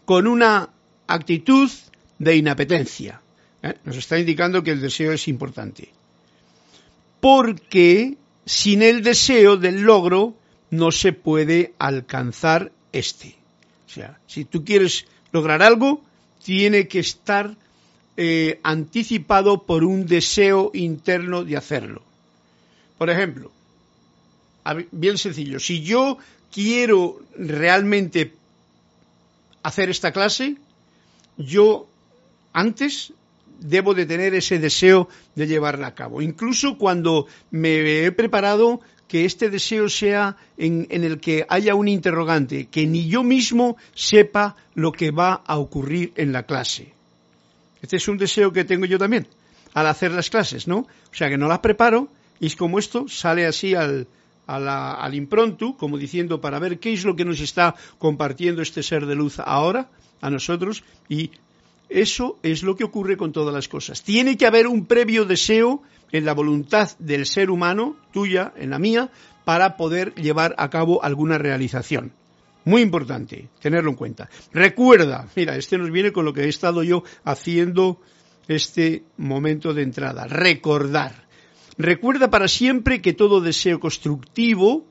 con 0.05 0.27
una 0.27 0.71
actitud 1.07 1.71
de 2.19 2.37
inapetencia. 2.37 3.21
¿eh? 3.63 3.75
Nos 3.85 3.97
está 3.97 4.19
indicando 4.19 4.63
que 4.63 4.73
el 4.73 4.81
deseo 4.81 5.13
es 5.13 5.29
importante. 5.29 5.91
Porque 7.21 8.17
sin 8.45 8.83
el 8.83 9.03
deseo 9.03 9.57
del 9.57 9.83
logro 9.83 10.35
no 10.71 10.93
se 10.93 11.13
puede 11.13 11.75
alcanzar 11.79 12.73
este. 12.93 13.37
O 13.87 13.91
sea, 13.91 14.19
si 14.27 14.45
tú 14.45 14.65
quieres 14.65 15.07
lograr 15.33 15.63
algo, 15.63 16.03
tiene 16.43 16.89
que 16.89 16.99
estar 16.99 17.57
eh, 18.17 18.61
anticipado 18.63 19.63
por 19.63 19.85
un 19.85 20.07
deseo 20.07 20.71
interno 20.75 21.45
de 21.45 21.57
hacerlo. 21.57 22.03
Por 22.99 23.11
ejemplo, 23.11 23.51
bien 24.93 25.19
sencillo, 25.19 25.59
si 25.59 25.83
yo 25.83 26.19
quiero 26.53 27.21
realmente 27.37 28.33
hacer 29.65 29.91
esta 29.91 30.13
clase, 30.13 30.57
yo 31.37 31.89
antes 32.53 33.13
debo 33.59 33.95
de 33.95 34.07
tener 34.07 34.35
ese 34.35 34.59
deseo 34.59 35.09
de 35.35 35.47
llevarla 35.47 35.89
a 35.89 35.95
cabo. 35.95 36.23
Incluso 36.23 36.77
cuando 36.79 37.27
me 37.51 38.05
he 38.05 38.13
preparado 38.13 38.81
que 39.09 39.25
este 39.25 39.51
deseo 39.51 39.89
sea 39.89 40.37
en, 40.57 40.87
el 40.91 41.19
que 41.19 41.47
haya 41.49 41.75
un 41.75 41.89
interrogante, 41.89 42.67
que 42.67 42.87
ni 42.87 43.09
yo 43.09 43.23
mismo 43.23 43.77
sepa 43.95 44.57
lo 44.75 44.93
que 44.93 45.11
va 45.11 45.43
a 45.47 45.59
ocurrir 45.59 46.13
en 46.17 46.33
la 46.33 46.45
clase. 46.45 46.93
Este 47.81 47.97
es 47.97 48.07
un 48.07 48.19
deseo 48.19 48.53
que 48.53 48.65
tengo 48.65 48.87
yo 48.87 48.99
también 48.99 49.27
al 49.73 49.87
hacer 49.87 50.13
las 50.13 50.31
clases, 50.31 50.69
¿no? 50.69 50.79
O 50.79 51.15
sea 51.15 51.29
que 51.29 51.39
no 51.39 51.49
las 51.49 51.59
preparo 51.59 52.09
y 52.39 52.47
es 52.47 52.57
como 52.57 52.79
esto 52.79 53.09
sale 53.09 53.47
así 53.47 53.75
al, 53.75 54.07
al 54.47 55.15
impronto, 55.15 55.77
como 55.77 55.99
diciendo 55.99 56.41
para 56.41 56.59
ver 56.59 56.79
qué 56.79 56.93
es 56.93 57.05
lo 57.05 57.17
que 57.17 57.25
nos 57.25 57.41
está 57.41 57.75
compartiendo 57.99 58.63
este 58.63 58.83
ser 58.83 59.07
de 59.07 59.15
luz 59.15 59.39
ahora 59.39 59.89
a 60.21 60.31
nosotros 60.31 60.85
y 61.09 61.31
eso 61.89 62.39
es 62.43 62.63
lo 62.63 62.77
que 62.77 62.85
ocurre 62.85 63.17
con 63.17 63.33
todas 63.33 63.55
las 63.55 63.69
cosas. 63.69 64.03
Tiene 64.03 64.37
que 64.37 64.47
haber 64.47 64.67
un 64.67 64.87
previo 64.87 65.25
deseo 65.25 65.83
en 66.13 66.25
la 66.25 66.35
voluntad 66.35 66.91
del 66.99 67.27
ser 67.27 67.51
humano, 67.51 67.97
tuya, 68.13 68.53
en 68.57 68.71
la 68.71 68.79
mía, 68.79 69.11
para 69.45 69.77
poder 69.77 70.15
llevar 70.15 70.55
a 70.59 70.71
cabo 70.71 71.03
alguna 71.05 71.39
realización. 71.39 72.13
Muy 72.65 72.83
importante 72.83 73.49
tenerlo 73.61 73.91
en 73.91 73.97
cuenta. 73.97 74.31
Recuerda, 74.53 75.29
mira, 75.37 75.57
este 75.57 75.77
nos 75.77 75.91
viene 75.91 76.13
con 76.13 76.25
lo 76.25 76.33
que 76.33 76.45
he 76.45 76.49
estado 76.49 76.83
yo 76.83 77.05
haciendo 77.25 78.01
este 78.49 79.05
momento 79.17 79.75
de 79.75 79.83
entrada. 79.83 80.27
Recordar. 80.27 81.24
Recuerda 81.77 82.31
para 82.31 82.49
siempre 82.49 83.03
que 83.03 83.13
todo 83.13 83.41
deseo 83.41 83.81
constructivo 83.81 84.85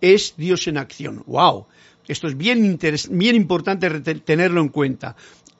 es 0.00 0.34
Dios 0.36 0.66
en 0.66 0.78
acción. 0.78 1.22
¡Wow! 1.26 1.66
Esto 2.06 2.26
es 2.26 2.36
bien, 2.36 2.78
bien 3.10 3.36
importante 3.36 3.88
tenerlo 4.20 4.60
en 4.60 4.68
cuenta. 4.68 5.16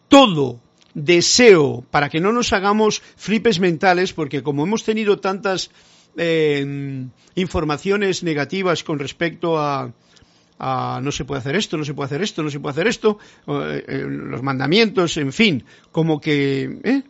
Todo 0.09 0.61
deseo, 0.94 1.85
para 1.90 2.11
que 2.11 2.21
no 2.21 2.32
nos 2.32 2.52
hagamos 2.52 3.02
flipes 3.16 3.61
mentales, 3.61 4.12
porque 4.12 4.42
como 4.42 4.64
hemos 4.64 4.85
tenido 4.85 5.18
tantas 5.18 5.71
eh, 6.16 7.06
informaciones 7.35 8.23
negativas 8.23 8.85
con 8.85 8.99
respecto 8.99 9.59
a, 9.59 9.90
no 11.00 11.12
se 11.12 11.25
puede 11.25 11.40
hacer 11.40 11.56
esto, 11.56 11.76
no 11.76 11.85
se 11.85 11.94
puede 11.94 12.06
hacer 12.06 12.23
esto, 12.23 12.42
no 12.42 12.50
se 12.50 12.61
puede 12.61 12.73
hacer 12.73 12.87
esto, 12.87 13.18
eh, 13.47 13.85
eh, 13.88 14.06
los 14.06 14.42
mandamientos, 14.42 15.16
en 15.16 15.32
fin, 15.32 15.64
como 15.90 16.21
que... 16.21 17.02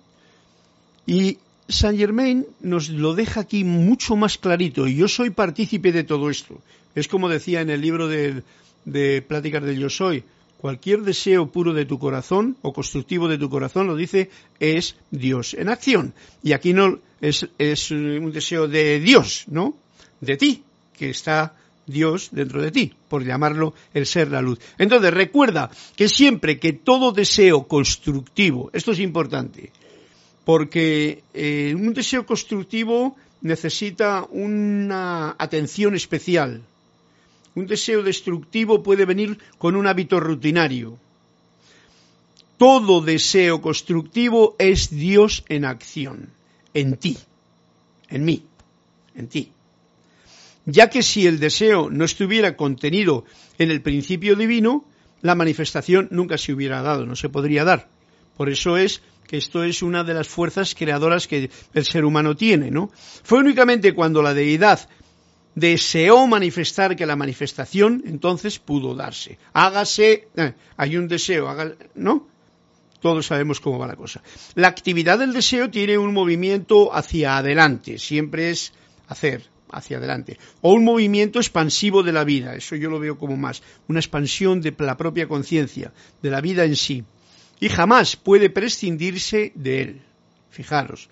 Y 1.05 1.37
Saint 1.73 1.99
Germain 1.99 2.47
nos 2.61 2.89
lo 2.89 3.15
deja 3.15 3.41
aquí 3.41 3.65
mucho 3.65 4.17
más 4.17 4.39
clarito, 4.39 4.87
y 4.87 4.97
yo 4.97 5.09
soy 5.09 5.31
partícipe 5.31 5.93
de 5.93 6.05
todo 6.05 6.31
esto. 6.31 6.61
Es 6.95 7.09
como 7.09 7.29
decía 7.29 7.61
en 7.61 7.71
el 7.71 7.81
libro 7.81 8.09
de, 8.09 8.43
de 8.85 9.23
Pláticas 9.23 9.65
del 9.65 9.79
Yo 9.79 9.89
Soy, 9.89 10.25
Cualquier 10.63 11.03
deseo 11.03 11.51
puro 11.51 11.75
de 11.75 11.87
tu 11.87 11.99
corazón 11.99 12.57
o 12.63 12.73
constructivo 12.73 13.27
de 13.27 13.37
tu 13.37 13.51
corazón, 13.51 13.89
lo 13.89 13.97
dice, 13.97 14.31
es 14.61 14.95
Dios 15.11 15.55
en 15.55 15.69
acción. 15.69 16.15
Y 16.41 16.53
aquí 16.53 16.73
no 16.73 17.01
es, 17.21 17.49
es 17.59 17.91
un 17.91 18.31
deseo 18.31 18.69
de 18.69 19.01
Dios, 19.01 19.47
¿no? 19.49 19.75
De 20.21 20.37
ti, 20.37 20.63
que 20.97 21.11
está 21.11 21.57
Dios 21.85 22.29
dentro 22.31 22.63
de 22.63 22.71
ti, 22.71 22.95
por 23.09 23.25
llamarlo 23.25 23.75
el 23.93 24.07
ser 24.07 24.31
la 24.31 24.41
luz. 24.41 24.61
Entonces 24.79 25.13
recuerda 25.13 25.69
que 25.97 26.09
siempre 26.09 26.61
que 26.61 26.73
todo 26.75 27.11
deseo 27.11 27.67
constructivo, 27.67 28.71
esto 28.73 28.93
es 28.93 29.01
importante, 29.01 29.73
porque 30.45 31.23
eh, 31.35 31.75
un 31.77 31.95
deseo 31.95 32.27
constructivo 32.27 33.17
necesita 33.41 34.27
una 34.31 35.35
atención 35.39 35.95
especial, 35.95 36.63
un 37.55 37.67
deseo 37.67 38.03
destructivo 38.03 38.83
puede 38.83 39.05
venir 39.05 39.39
con 39.59 39.77
un 39.77 39.87
hábito 39.87 40.19
rutinario. 40.21 40.99
Todo 42.57 43.01
deseo 43.01 43.61
constructivo 43.61 44.57
es 44.59 44.91
Dios 44.91 45.45
en 45.49 45.65
acción, 45.65 46.31
en 46.75 46.97
ti, 46.97 47.19
en 48.09 48.25
mí, 48.25 48.45
en 49.15 49.29
ti. 49.29 49.51
Ya 50.65 50.89
que 50.89 51.03
si 51.03 51.27
el 51.27 51.41
deseo 51.41 51.91
no 51.91 52.05
estuviera 52.05 52.57
contenido 52.57 53.25
en 53.59 53.71
el 53.71 53.83
principio 53.83 54.37
divino, 54.37 54.85
la 55.21 55.35
manifestación 55.35 56.09
nunca 56.11 56.39
se 56.39 56.53
hubiera 56.53 56.83
dado, 56.83 57.05
no 57.05 57.17
se 57.17 57.29
podría 57.29 57.65
dar. 57.65 57.89
Por 58.37 58.49
eso 58.49 58.77
es 58.77 59.03
esto 59.33 59.65
es 59.65 59.83
una 59.83 60.05
de 60.05 60.15
las 60.15 60.29
fuerzas 60.29 60.75
creadoras 60.75 61.27
que 61.27 61.51
el 61.75 61.85
ser 61.85 62.05
humano 62.05 62.37
tiene, 62.37 62.71
¿no? 62.71 62.91
Fue 63.25 63.39
únicamente 63.39 63.95
cuando 63.95 64.23
la 64.23 64.35
deidad 64.35 64.89
deseó 65.55 66.27
manifestar 66.27 66.97
que 66.97 67.07
la 67.07 67.17
manifestación 67.17 68.03
entonces 68.07 68.59
pudo 68.59 68.95
darse. 68.95 69.39
Hágase, 69.53 70.29
eh, 70.37 70.53
hay 70.77 70.97
un 70.97 71.09
deseo, 71.09 71.49
¿no? 71.95 72.29
Todos 73.01 73.27
sabemos 73.27 73.59
cómo 73.59 73.79
va 73.79 73.87
la 73.89 73.97
cosa. 73.97 74.23
La 74.55 74.69
actividad 74.69 75.19
del 75.19 75.33
deseo 75.33 75.71
tiene 75.71 75.99
un 75.99 76.13
movimiento 76.13 76.95
hacia 76.95 77.39
adelante, 77.39 77.99
siempre 77.99 78.51
es 78.51 78.73
hacer, 79.09 79.51
hacia 79.71 79.97
adelante. 79.97 80.39
O 80.61 80.73
un 80.73 80.85
movimiento 80.85 81.41
expansivo 81.41 82.03
de 82.03 82.13
la 82.13 82.25
vida, 82.25 82.55
eso 82.55 82.77
yo 82.77 82.91
lo 82.91 83.01
veo 83.01 83.19
como 83.19 83.37
más, 83.37 83.63
una 83.89 83.99
expansión 83.99 84.61
de 84.61 84.75
la 84.79 84.97
propia 84.97 85.27
conciencia, 85.27 85.93
de 86.23 86.31
la 86.31 86.41
vida 86.41 86.65
en 86.65 86.77
sí. 86.77 87.05
Y 87.63 87.69
jamás 87.69 88.17
puede 88.17 88.51
prescindirse 88.51 89.53
de 89.55 89.83
él. 89.83 90.03
Fijaros, 90.51 91.09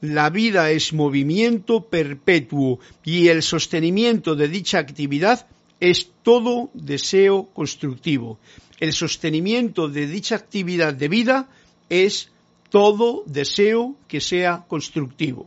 la 0.00 0.30
vida 0.30 0.70
es 0.70 0.94
movimiento 0.94 1.84
perpetuo 1.84 2.80
y 3.04 3.28
el 3.28 3.42
sostenimiento 3.42 4.34
de 4.34 4.48
dicha 4.48 4.78
actividad 4.78 5.46
es 5.78 6.12
todo 6.22 6.70
deseo 6.72 7.50
constructivo. 7.52 8.38
El 8.78 8.94
sostenimiento 8.94 9.90
de 9.90 10.06
dicha 10.06 10.36
actividad 10.36 10.94
de 10.94 11.08
vida 11.08 11.50
es 11.90 12.30
todo 12.70 13.22
deseo 13.26 13.96
que 14.08 14.22
sea 14.22 14.64
constructivo. 14.66 15.46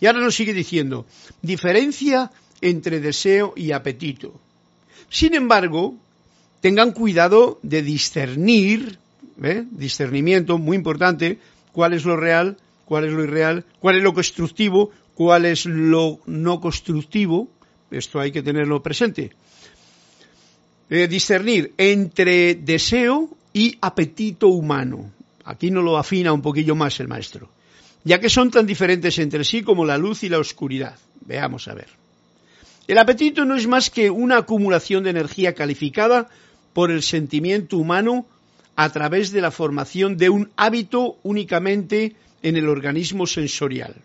Y 0.00 0.06
ahora 0.06 0.20
nos 0.20 0.34
sigue 0.34 0.52
diciendo, 0.52 1.06
diferencia 1.40 2.30
entre 2.60 3.00
deseo 3.00 3.54
y 3.56 3.72
apetito. 3.72 4.38
Sin 5.08 5.32
embargo, 5.32 5.96
tengan 6.60 6.92
cuidado 6.92 7.58
de 7.62 7.82
discernir, 7.82 8.98
¿eh? 9.42 9.64
discernimiento 9.70 10.58
muy 10.58 10.76
importante, 10.76 11.38
cuál 11.72 11.92
es 11.92 12.04
lo 12.04 12.16
real, 12.16 12.56
cuál 12.84 13.04
es 13.04 13.12
lo 13.12 13.22
irreal, 13.22 13.64
cuál 13.80 13.96
es 13.96 14.02
lo 14.02 14.14
constructivo, 14.14 14.90
cuál 15.14 15.44
es 15.44 15.66
lo 15.66 16.20
no 16.26 16.60
constructivo. 16.60 17.48
Esto 17.90 18.20
hay 18.20 18.32
que 18.32 18.42
tenerlo 18.42 18.82
presente. 18.82 19.32
Eh, 20.90 21.06
discernir 21.06 21.74
entre 21.76 22.54
deseo 22.54 23.28
y 23.52 23.76
apetito 23.80 24.48
humano. 24.48 25.10
Aquí 25.44 25.70
no 25.70 25.82
lo 25.82 25.98
afina 25.98 26.32
un 26.32 26.42
poquillo 26.42 26.74
más 26.74 26.98
el 27.00 27.08
maestro. 27.08 27.50
Ya 28.04 28.20
que 28.20 28.28
son 28.28 28.50
tan 28.50 28.66
diferentes 28.66 29.18
entre 29.18 29.44
sí 29.44 29.62
como 29.62 29.84
la 29.84 29.98
luz 29.98 30.22
y 30.22 30.28
la 30.28 30.38
oscuridad. 30.38 30.96
Veamos 31.20 31.68
a 31.68 31.74
ver. 31.74 31.88
El 32.86 32.96
apetito 32.96 33.44
no 33.44 33.54
es 33.54 33.66
más 33.66 33.90
que 33.90 34.08
una 34.08 34.38
acumulación 34.38 35.04
de 35.04 35.10
energía 35.10 35.54
calificada 35.54 36.28
por 36.78 36.92
el 36.92 37.02
sentimiento 37.02 37.76
humano 37.76 38.24
a 38.76 38.92
través 38.92 39.32
de 39.32 39.40
la 39.40 39.50
formación 39.50 40.16
de 40.16 40.30
un 40.30 40.52
hábito 40.54 41.18
únicamente 41.24 42.14
en 42.40 42.56
el 42.56 42.68
organismo 42.68 43.26
sensorial. 43.26 43.96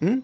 ¿Mm? 0.00 0.18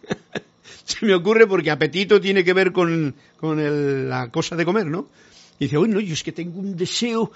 Se 0.86 1.04
me 1.04 1.12
ocurre 1.12 1.46
porque 1.46 1.70
apetito 1.70 2.18
tiene 2.18 2.42
que 2.42 2.54
ver 2.54 2.72
con, 2.72 3.14
la 3.42 4.30
cosa 4.30 4.56
de 4.56 4.64
comer, 4.64 4.86
¿no? 4.86 5.10
Y 5.58 5.64
dice, 5.64 5.76
oye, 5.76 5.92
no, 5.92 6.00
yo 6.00 6.14
es 6.14 6.22
que 6.22 6.32
tengo 6.32 6.58
un 6.58 6.78
deseo, 6.78 7.30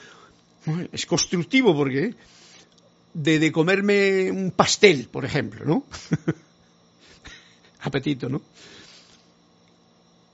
es 0.90 1.04
constructivo 1.04 1.76
porque, 1.76 2.14
de, 3.12 3.38
de 3.38 3.52
comerme 3.52 4.30
un 4.30 4.52
pastel, 4.52 5.08
por 5.12 5.26
ejemplo, 5.26 5.66
¿no? 5.66 5.84
apetito, 7.82 8.30
¿no? 8.30 8.40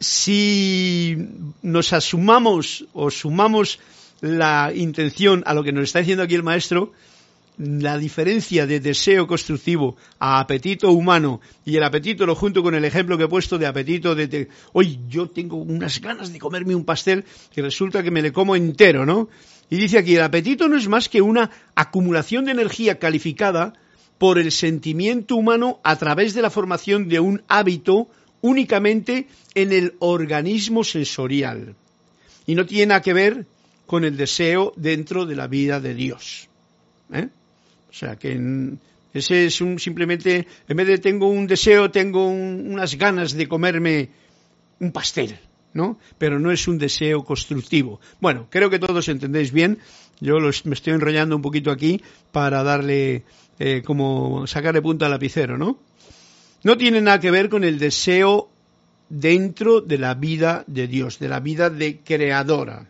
Si 0.02 1.16
nos 1.62 1.92
asumamos 1.92 2.84
o 2.92 3.10
sumamos 3.10 3.78
la 4.20 4.72
intención 4.74 5.42
a 5.46 5.54
lo 5.54 5.62
que 5.62 5.72
nos 5.72 5.84
está 5.84 6.00
diciendo 6.00 6.24
aquí 6.24 6.34
el 6.34 6.42
maestro, 6.42 6.92
la 7.58 7.98
diferencia 7.98 8.66
de 8.66 8.80
deseo 8.80 9.26
constructivo 9.26 9.96
a 10.18 10.40
apetito 10.40 10.90
humano 10.90 11.40
y 11.64 11.76
el 11.76 11.84
apetito 11.84 12.26
lo 12.26 12.34
junto 12.34 12.62
con 12.62 12.74
el 12.74 12.84
ejemplo 12.84 13.16
que 13.18 13.24
he 13.24 13.28
puesto 13.28 13.58
de 13.58 13.66
apetito 13.66 14.14
de, 14.14 14.48
hoy 14.72 14.98
yo 15.08 15.28
tengo 15.28 15.56
unas 15.56 16.00
ganas 16.00 16.32
de 16.32 16.38
comerme 16.38 16.74
un 16.74 16.84
pastel 16.84 17.24
que 17.52 17.62
resulta 17.62 18.02
que 18.02 18.10
me 18.10 18.22
le 18.22 18.32
como 18.32 18.56
entero, 18.56 19.06
¿no? 19.06 19.28
Y 19.70 19.76
dice 19.76 19.98
aquí, 19.98 20.16
el 20.16 20.22
apetito 20.22 20.68
no 20.68 20.76
es 20.76 20.88
más 20.88 21.08
que 21.08 21.22
una 21.22 21.50
acumulación 21.74 22.44
de 22.44 22.52
energía 22.52 22.98
calificada 22.98 23.74
por 24.18 24.38
el 24.38 24.52
sentimiento 24.52 25.36
humano 25.36 25.80
a 25.82 25.96
través 25.96 26.34
de 26.34 26.42
la 26.42 26.50
formación 26.50 27.08
de 27.08 27.20
un 27.20 27.42
hábito 27.48 28.08
únicamente 28.42 29.26
en 29.54 29.72
el 29.72 29.94
organismo 30.00 30.84
sensorial 30.84 31.74
y 32.46 32.54
no 32.54 32.66
tiene 32.66 32.86
nada 32.86 33.02
que 33.02 33.12
ver 33.14 33.46
con 33.86 34.04
el 34.04 34.16
deseo 34.16 34.72
dentro 34.76 35.26
de 35.26 35.36
la 35.36 35.46
vida 35.46 35.80
de 35.80 35.94
Dios. 35.94 36.48
¿eh? 37.12 37.28
O 37.90 37.94
sea 37.94 38.16
que 38.16 38.38
ese 39.14 39.46
es 39.46 39.60
un 39.60 39.78
simplemente, 39.78 40.46
en 40.68 40.76
vez 40.76 40.86
de 40.86 40.98
tengo 40.98 41.28
un 41.28 41.46
deseo, 41.46 41.90
tengo 41.90 42.28
unas 42.28 42.96
ganas 42.96 43.32
de 43.32 43.48
comerme 43.48 44.08
un 44.80 44.92
pastel, 44.92 45.38
¿no? 45.74 45.98
Pero 46.18 46.40
no 46.40 46.50
es 46.50 46.66
un 46.66 46.78
deseo 46.78 47.22
constructivo. 47.22 48.00
Bueno, 48.20 48.46
creo 48.50 48.70
que 48.70 48.78
todos 48.78 49.08
entendéis 49.08 49.52
bien. 49.52 49.78
Yo 50.20 50.38
me 50.40 50.74
estoy 50.74 50.94
enrollando 50.94 51.36
un 51.36 51.42
poquito 51.42 51.70
aquí 51.70 52.00
para 52.32 52.62
darle 52.62 53.24
eh, 53.58 53.82
como 53.84 54.46
sacarle 54.46 54.80
punta 54.80 55.04
al 55.06 55.12
lapicero, 55.12 55.58
¿no? 55.58 55.78
No 56.64 56.76
tiene 56.76 57.00
nada 57.00 57.20
que 57.20 57.30
ver 57.30 57.48
con 57.48 57.64
el 57.64 57.78
deseo 57.78 58.48
dentro 59.08 59.80
de 59.80 59.98
la 59.98 60.14
vida 60.14 60.64
de 60.66 60.86
Dios, 60.86 61.18
de 61.18 61.28
la 61.28 61.40
vida 61.40 61.70
de 61.70 62.00
creadora, 62.00 62.88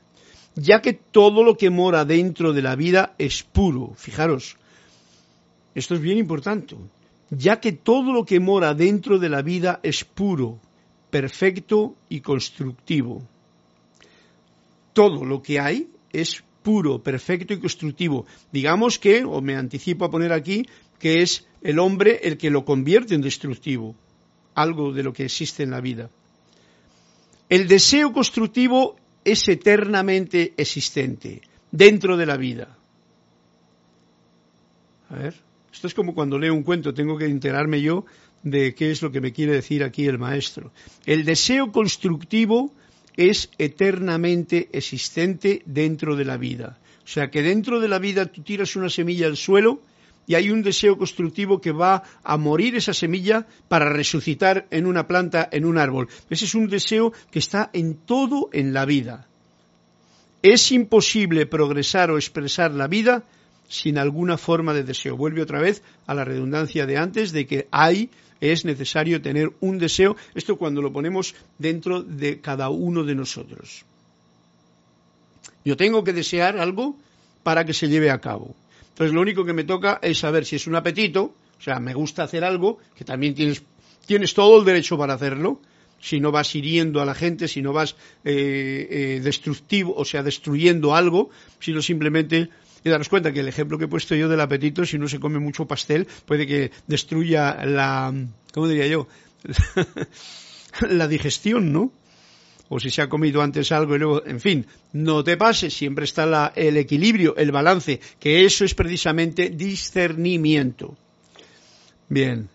ya 0.54 0.80
que 0.80 0.92
todo 0.92 1.42
lo 1.42 1.56
que 1.56 1.70
mora 1.70 2.04
dentro 2.04 2.52
de 2.52 2.62
la 2.62 2.76
vida 2.76 3.14
es 3.18 3.42
puro. 3.42 3.94
Fijaros, 3.96 4.56
esto 5.74 5.94
es 5.94 6.00
bien 6.00 6.18
importante, 6.18 6.76
ya 7.30 7.60
que 7.60 7.72
todo 7.72 8.12
lo 8.12 8.24
que 8.24 8.40
mora 8.40 8.74
dentro 8.74 9.18
de 9.18 9.28
la 9.28 9.42
vida 9.42 9.80
es 9.82 10.04
puro, 10.04 10.60
perfecto 11.10 11.96
y 12.08 12.20
constructivo. 12.20 13.26
Todo 14.92 15.24
lo 15.24 15.42
que 15.42 15.58
hay 15.58 15.88
es 16.12 16.44
puro, 16.62 17.02
perfecto 17.02 17.54
y 17.54 17.58
constructivo. 17.58 18.26
Digamos 18.52 18.98
que, 18.98 19.24
o 19.24 19.40
me 19.40 19.56
anticipo 19.56 20.04
a 20.04 20.10
poner 20.10 20.32
aquí, 20.32 20.66
que 20.98 21.22
es 21.22 21.46
el 21.62 21.78
hombre 21.78 22.20
el 22.22 22.36
que 22.36 22.50
lo 22.50 22.64
convierte 22.64 23.14
en 23.14 23.20
destructivo, 23.20 23.94
algo 24.54 24.92
de 24.92 25.02
lo 25.02 25.12
que 25.12 25.24
existe 25.24 25.62
en 25.62 25.70
la 25.70 25.80
vida. 25.80 26.10
El 27.48 27.68
deseo 27.68 28.12
constructivo 28.12 28.96
es 29.24 29.46
eternamente 29.48 30.54
existente 30.56 31.42
dentro 31.70 32.16
de 32.16 32.26
la 32.26 32.36
vida. 32.36 32.76
A 35.10 35.16
ver, 35.16 35.34
esto 35.72 35.86
es 35.86 35.94
como 35.94 36.14
cuando 36.14 36.38
leo 36.38 36.54
un 36.54 36.62
cuento, 36.62 36.94
tengo 36.94 37.18
que 37.18 37.26
enterarme 37.26 37.80
yo 37.82 38.04
de 38.42 38.74
qué 38.74 38.90
es 38.90 39.02
lo 39.02 39.12
que 39.12 39.20
me 39.20 39.32
quiere 39.32 39.52
decir 39.52 39.84
aquí 39.84 40.06
el 40.06 40.18
maestro. 40.18 40.72
El 41.06 41.24
deseo 41.24 41.70
constructivo 41.70 42.72
es 43.16 43.50
eternamente 43.58 44.68
existente 44.72 45.62
dentro 45.66 46.16
de 46.16 46.24
la 46.24 46.36
vida. 46.36 46.78
O 47.04 47.08
sea 47.08 47.30
que 47.30 47.42
dentro 47.42 47.80
de 47.80 47.88
la 47.88 47.98
vida 47.98 48.26
tú 48.26 48.42
tiras 48.42 48.76
una 48.76 48.88
semilla 48.88 49.26
al 49.26 49.36
suelo 49.36 49.82
y 50.26 50.34
hay 50.34 50.50
un 50.50 50.62
deseo 50.62 50.96
constructivo 50.96 51.60
que 51.60 51.72
va 51.72 52.02
a 52.22 52.36
morir 52.36 52.76
esa 52.76 52.94
semilla 52.94 53.46
para 53.68 53.88
resucitar 53.88 54.66
en 54.70 54.86
una 54.86 55.06
planta, 55.06 55.48
en 55.50 55.64
un 55.64 55.78
árbol. 55.78 56.08
Ese 56.30 56.44
es 56.44 56.54
un 56.54 56.68
deseo 56.68 57.12
que 57.30 57.38
está 57.38 57.70
en 57.72 57.94
todo 57.94 58.48
en 58.52 58.72
la 58.72 58.84
vida. 58.84 59.26
Es 60.42 60.72
imposible 60.72 61.46
progresar 61.46 62.10
o 62.10 62.16
expresar 62.16 62.72
la 62.72 62.88
vida 62.88 63.24
sin 63.68 63.98
alguna 63.98 64.36
forma 64.36 64.74
de 64.74 64.84
deseo. 64.84 65.16
Vuelve 65.16 65.42
otra 65.42 65.60
vez 65.60 65.82
a 66.06 66.14
la 66.14 66.24
redundancia 66.24 66.84
de 66.86 66.98
antes 66.98 67.32
de 67.32 67.46
que 67.46 67.68
hay, 67.70 68.10
es 68.40 68.64
necesario 68.64 69.22
tener 69.22 69.52
un 69.60 69.78
deseo. 69.78 70.16
Esto 70.34 70.56
cuando 70.56 70.82
lo 70.82 70.92
ponemos 70.92 71.34
dentro 71.58 72.02
de 72.02 72.40
cada 72.40 72.68
uno 72.68 73.04
de 73.04 73.14
nosotros. 73.14 73.84
Yo 75.64 75.76
tengo 75.76 76.02
que 76.02 76.12
desear 76.12 76.58
algo 76.58 76.96
para 77.42 77.64
que 77.64 77.72
se 77.72 77.88
lleve 77.88 78.10
a 78.10 78.20
cabo. 78.20 78.54
Entonces 79.02 79.16
lo 79.16 79.22
único 79.22 79.44
que 79.44 79.52
me 79.52 79.64
toca 79.64 79.98
es 80.00 80.20
saber 80.20 80.44
si 80.44 80.54
es 80.54 80.68
un 80.68 80.76
apetito, 80.76 81.34
o 81.58 81.60
sea, 81.60 81.80
me 81.80 81.92
gusta 81.92 82.22
hacer 82.22 82.44
algo, 82.44 82.78
que 82.94 83.04
también 83.04 83.34
tienes, 83.34 83.64
tienes 84.06 84.32
todo 84.32 84.60
el 84.60 84.64
derecho 84.64 84.96
para 84.96 85.14
hacerlo, 85.14 85.60
si 85.98 86.20
no 86.20 86.30
vas 86.30 86.54
hiriendo 86.54 87.02
a 87.02 87.04
la 87.04 87.12
gente, 87.12 87.48
si 87.48 87.62
no 87.62 87.72
vas 87.72 87.96
eh, 88.24 88.86
eh, 88.88 89.20
destructivo, 89.20 89.92
o 89.96 90.04
sea, 90.04 90.22
destruyendo 90.22 90.94
algo, 90.94 91.30
sino 91.58 91.82
simplemente 91.82 92.50
y 92.84 92.90
daros 92.90 93.08
cuenta 93.08 93.32
que 93.32 93.40
el 93.40 93.48
ejemplo 93.48 93.76
que 93.76 93.86
he 93.86 93.88
puesto 93.88 94.14
yo 94.14 94.28
del 94.28 94.40
apetito, 94.40 94.86
si 94.86 94.98
uno 94.98 95.08
se 95.08 95.18
come 95.18 95.40
mucho 95.40 95.66
pastel, 95.66 96.06
puede 96.24 96.46
que 96.46 96.70
destruya 96.86 97.64
la, 97.64 98.14
¿cómo 98.54 98.68
diría 98.68 98.86
yo? 98.86 99.08
la 100.88 101.08
digestión, 101.08 101.72
¿no? 101.72 101.90
O 102.74 102.80
si 102.80 102.88
se 102.88 103.02
ha 103.02 103.08
comido 103.10 103.42
antes 103.42 103.70
algo 103.70 103.94
y 103.94 103.98
luego, 103.98 104.24
en 104.24 104.40
fin, 104.40 104.66
no 104.94 105.22
te 105.22 105.36
pases, 105.36 105.74
siempre 105.74 106.06
está 106.06 106.54
el 106.56 106.78
equilibrio, 106.78 107.36
el 107.36 107.52
balance, 107.52 108.00
que 108.18 108.46
eso 108.46 108.64
es 108.64 108.74
precisamente 108.74 109.50
discernimiento. 109.50 110.96
Bien, 112.08 112.48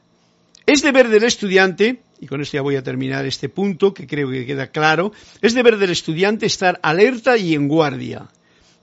es 0.66 0.82
deber 0.82 1.10
del 1.10 1.24
estudiante, 1.24 2.02
y 2.20 2.26
con 2.26 2.42
esto 2.42 2.58
ya 2.58 2.64
voy 2.64 2.78
a 2.78 2.82
terminar 2.82 3.28
este 3.28 3.48
punto, 3.48 3.94
que 3.94 4.08
creo 4.08 4.32
que 4.32 4.48
queda 4.48 4.72
claro, 4.72 5.12
es 5.44 5.54
deber 5.54 5.78
del 5.78 5.92
estudiante 5.92 6.48
estar 6.48 6.80
alerta 6.82 7.38
y 7.38 7.54
en 7.54 7.68
guardia, 7.68 8.28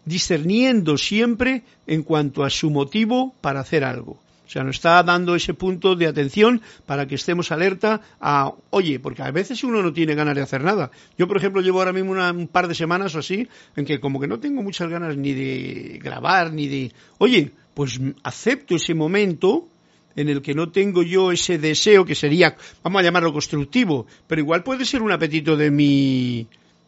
discerniendo 0.05 0.97
siempre 0.97 1.65
en 1.89 2.05
cuanto 2.05 2.45
a 2.45 2.51
su 2.51 2.71
motivo 2.71 3.35
para 3.41 3.59
hacer 3.59 3.83
algo. 3.83 4.24
O 4.47 4.51
sea, 4.51 4.63
nos 4.63 4.77
está 4.77 5.03
dando 5.03 5.35
ese 5.35 5.55
punto 5.55 5.97
de 5.97 6.07
atención 6.07 6.61
para 6.87 7.07
que 7.07 7.15
estemos 7.15 7.51
alerta 7.51 8.03
a, 8.21 8.53
oye, 8.71 9.01
porque 9.01 9.23
a 9.23 9.31
veces 9.31 9.65
uno 9.65 9.83
no 9.83 9.93
tiene 9.93 10.15
ganas 10.15 10.35
de 10.35 10.43
hacer 10.43 10.63
nada. 10.63 10.91
Yo, 11.17 11.27
por 11.27 11.39
ejemplo, 11.39 11.63
llevo 11.63 11.79
ahora 11.79 11.93
mismo 11.93 12.13
un 12.13 12.49
par 12.49 12.69
de 12.69 12.75
semanas 12.75 13.15
o 13.15 13.21
así, 13.21 13.49
en 13.75 13.85
que 13.85 14.01
como 14.01 14.21
que 14.21 14.27
no 14.27 14.39
tengo 14.41 14.63
muchas 14.63 14.91
ganas 14.91 15.17
ni 15.17 15.33
de 15.33 15.99
grabar, 16.03 16.53
ni 16.53 16.69
de, 16.69 16.93
oye, 17.19 17.53
pues 17.73 17.99
acepto 18.23 18.77
ese 18.77 18.95
momento 18.95 19.69
en 20.17 20.29
el 20.29 20.43
que 20.43 20.55
no 20.55 20.71
tengo 20.71 21.03
yo 21.03 21.33
ese 21.33 21.59
deseo 21.59 22.05
que 22.05 22.15
sería, 22.15 22.57
vamos 22.83 23.01
a 23.01 23.03
llamarlo 23.03 23.33
constructivo, 23.33 24.07
pero 24.27 24.41
igual 24.41 24.63
puede 24.63 24.85
ser 24.85 25.03
un 25.03 25.11
apetito 25.11 25.57
de 25.57 25.71
mi, 25.71 26.47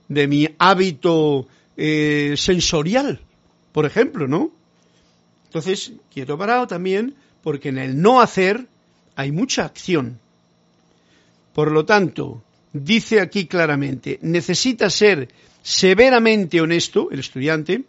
de 0.09 0.29
mi 0.29 0.47
hábito 0.59 1.49
eh, 1.77 2.35
sensorial, 2.37 3.21
por 3.73 3.87
ejemplo, 3.87 4.29
¿no? 4.29 4.53
Entonces, 5.47 5.93
quieto 6.13 6.37
parado 6.39 6.67
también 6.67 7.15
porque 7.47 7.69
en 7.69 7.79
el 7.79 8.03
no 8.03 8.21
hacer 8.21 8.67
hay 9.15 9.31
mucha 9.31 9.65
acción. 9.65 10.19
Por 11.55 11.71
lo 11.71 11.85
tanto, 11.85 12.43
dice 12.73 13.21
aquí 13.21 13.47
claramente, 13.47 14.19
necesita 14.21 14.91
ser 14.91 15.29
severamente 15.63 16.61
honesto, 16.61 17.09
el 17.13 17.21
estudiante, 17.21 17.85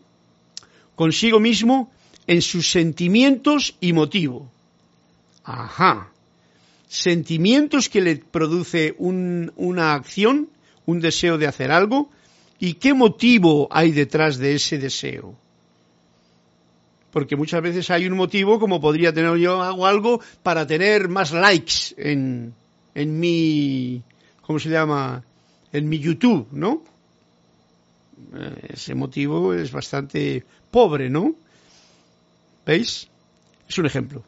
consigo 0.94 1.40
mismo 1.40 1.92
en 2.28 2.44
sus 2.44 2.70
sentimientos 2.70 3.76
y 3.82 3.94
motivo. 3.94 4.48
Ajá. 5.44 6.12
sentimientos 6.88 7.90
que 7.90 8.02
le 8.02 8.18
produce 8.18 8.94
una 9.00 9.96
acción, 9.96 10.50
un 10.86 11.00
deseo 11.00 11.40
de 11.40 11.48
hacer 11.48 11.72
algo, 11.72 12.12
y 12.60 12.76
qué 12.76 12.94
motivo 12.94 13.68
hay 13.72 13.92
detrás 13.92 14.38
de 14.38 14.54
ese 14.54 14.78
deseo. 14.78 15.36
Porque 17.12 17.36
muchas 17.36 17.62
veces 17.62 17.90
hay 17.90 18.06
un 18.06 18.18
motivo, 18.18 18.60
como 18.60 18.82
podría 18.82 19.14
tener 19.14 19.36
yo, 19.38 19.62
hago 19.62 19.86
algo 19.88 20.22
para 20.44 20.68
tener 20.68 21.08
más 21.08 21.32
likes 21.32 21.96
en, 21.98 22.54
en 22.94 23.20
mi, 23.20 24.04
¿cómo 24.42 24.60
se 24.60 24.70
llama? 24.70 25.24
En 25.72 25.88
mi 25.88 26.00
YouTube, 26.00 26.48
¿no? 26.52 26.84
Eh, 28.36 28.68
ese 28.74 28.96
motivo 28.96 29.54
es 29.54 29.72
bastante 29.72 30.44
pobre, 30.70 31.10
¿no? 31.10 31.36
¿Veis? 32.66 33.08
Es 33.70 33.78
un 33.78 33.86
ejemplo. 33.86 34.24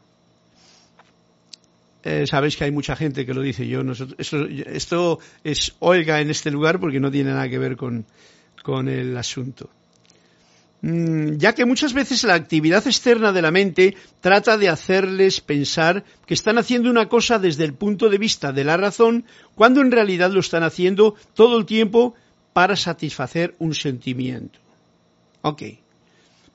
Eh, 2.02 2.26
sabéis 2.26 2.56
que 2.56 2.64
hay 2.64 2.70
mucha 2.70 2.96
gente 2.96 3.26
que 3.26 3.34
lo 3.34 3.42
dice. 3.42 3.66
Yo 3.66 3.82
esto 3.82 5.18
es 5.44 5.74
oiga 5.80 6.20
en 6.20 6.30
este 6.30 6.50
lugar 6.50 6.80
porque 6.80 7.00
no 7.00 7.10
tiene 7.10 7.30
nada 7.30 7.48
que 7.48 7.58
ver 7.58 7.76
con, 7.76 8.06
con 8.62 8.88
el 8.88 9.16
asunto. 9.16 9.70
Mm, 10.82 11.36
ya 11.36 11.54
que 11.54 11.66
muchas 11.66 11.92
veces 11.92 12.24
la 12.24 12.34
actividad 12.34 12.86
externa 12.86 13.32
de 13.32 13.42
la 13.42 13.50
mente 13.50 13.96
trata 14.20 14.56
de 14.56 14.70
hacerles 14.70 15.40
pensar 15.40 16.04
que 16.26 16.34
están 16.34 16.56
haciendo 16.56 16.88
una 16.88 17.08
cosa 17.08 17.38
desde 17.38 17.64
el 17.64 17.74
punto 17.74 18.08
de 18.08 18.16
vista 18.16 18.52
de 18.52 18.64
la 18.64 18.78
razón, 18.78 19.24
cuando 19.54 19.82
en 19.82 19.90
realidad 19.90 20.30
lo 20.30 20.40
están 20.40 20.62
haciendo 20.62 21.16
todo 21.34 21.58
el 21.58 21.66
tiempo 21.66 22.14
para 22.54 22.76
satisfacer 22.76 23.54
un 23.58 23.74
sentimiento. 23.74 24.58
Ok, 25.42 25.62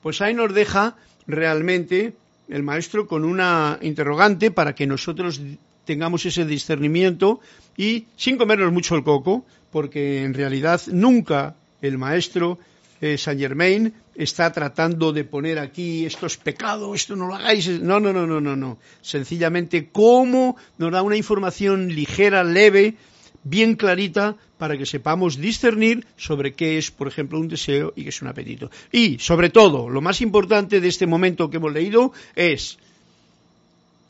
pues 0.02 0.20
ahí 0.20 0.34
nos 0.34 0.52
deja 0.52 0.96
realmente 1.26 2.14
el 2.48 2.62
maestro 2.62 3.06
con 3.06 3.24
una 3.24 3.78
interrogante 3.80 4.50
para 4.50 4.74
que 4.74 4.86
nosotros 4.86 5.40
tengamos 5.84 6.26
ese 6.26 6.44
discernimiento 6.44 7.40
y 7.76 8.06
sin 8.16 8.36
comernos 8.36 8.72
mucho 8.72 8.96
el 8.96 9.04
coco, 9.04 9.44
porque 9.70 10.22
en 10.22 10.34
realidad 10.34 10.80
nunca 10.88 11.54
el 11.80 11.98
maestro 11.98 12.58
eh, 13.00 13.18
Saint 13.18 13.40
Germain 13.40 13.92
está 14.14 14.52
tratando 14.52 15.12
de 15.12 15.24
poner 15.24 15.58
aquí 15.58 16.06
esto 16.06 16.26
es 16.26 16.36
pecado, 16.36 16.94
esto 16.94 17.16
no 17.16 17.26
lo 17.26 17.34
hagáis. 17.34 17.68
No, 17.68 18.00
no, 18.00 18.12
no, 18.12 18.26
no, 18.26 18.40
no, 18.40 18.56
no. 18.56 18.78
Sencillamente 19.02 19.88
cómo 19.90 20.56
nos 20.78 20.92
da 20.92 21.02
una 21.02 21.16
información 21.16 21.88
ligera, 21.88 22.42
leve, 22.44 22.96
bien 23.44 23.76
clarita 23.76 24.36
para 24.58 24.76
que 24.76 24.86
sepamos 24.86 25.36
discernir 25.36 26.06
sobre 26.16 26.54
qué 26.54 26.78
es, 26.78 26.90
por 26.90 27.08
ejemplo, 27.08 27.38
un 27.38 27.48
deseo 27.48 27.92
y 27.94 28.04
qué 28.04 28.08
es 28.08 28.22
un 28.22 28.28
apetito. 28.28 28.70
Y, 28.90 29.18
sobre 29.18 29.50
todo, 29.50 29.88
lo 29.88 30.00
más 30.00 30.20
importante 30.20 30.80
de 30.80 30.88
este 30.88 31.06
momento 31.06 31.50
que 31.50 31.58
hemos 31.58 31.72
leído 31.72 32.12
es 32.34 32.78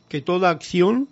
que 0.09 0.21
toda 0.21 0.51
acción, 0.51 1.09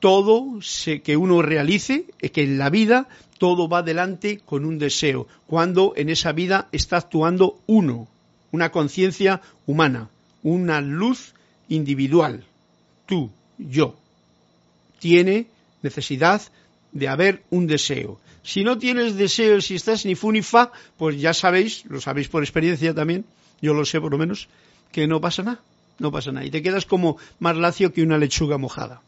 todo 0.00 0.60
que 1.02 1.16
uno 1.16 1.42
realice, 1.42 2.04
que 2.32 2.42
en 2.42 2.58
la 2.58 2.70
vida 2.70 3.08
todo 3.38 3.68
va 3.68 3.78
adelante 3.78 4.40
con 4.44 4.64
un 4.64 4.78
deseo, 4.78 5.26
cuando 5.46 5.94
en 5.96 6.08
esa 6.10 6.32
vida 6.32 6.68
está 6.72 6.98
actuando 6.98 7.58
uno, 7.66 8.08
una 8.52 8.70
conciencia 8.70 9.40
humana, 9.66 10.10
una 10.42 10.80
luz 10.80 11.34
individual, 11.68 12.44
tú, 13.06 13.30
yo, 13.58 13.96
tiene 14.98 15.46
necesidad 15.82 16.42
de 16.92 17.08
haber 17.08 17.42
un 17.50 17.66
deseo. 17.66 18.20
Si 18.42 18.64
no 18.64 18.78
tienes 18.78 19.16
deseo, 19.16 19.60
si 19.60 19.74
estás 19.74 20.04
ni 20.06 20.14
fu 20.14 20.32
ni 20.32 20.42
fa, 20.42 20.72
pues 20.96 21.20
ya 21.20 21.34
sabéis, 21.34 21.84
lo 21.86 22.00
sabéis 22.00 22.28
por 22.28 22.42
experiencia 22.42 22.94
también, 22.94 23.24
yo 23.60 23.74
lo 23.74 23.84
sé 23.84 24.00
por 24.00 24.12
lo 24.12 24.18
menos, 24.18 24.48
que 24.92 25.06
no 25.06 25.20
pasa 25.20 25.42
nada, 25.42 25.60
no 25.98 26.10
pasa 26.10 26.32
nada. 26.32 26.46
Y 26.46 26.50
te 26.50 26.62
quedas 26.62 26.86
como 26.86 27.18
más 27.38 27.56
lacio 27.56 27.92
que 27.92 28.02
una 28.02 28.18
lechuga 28.18 28.58
mojada. 28.58 29.02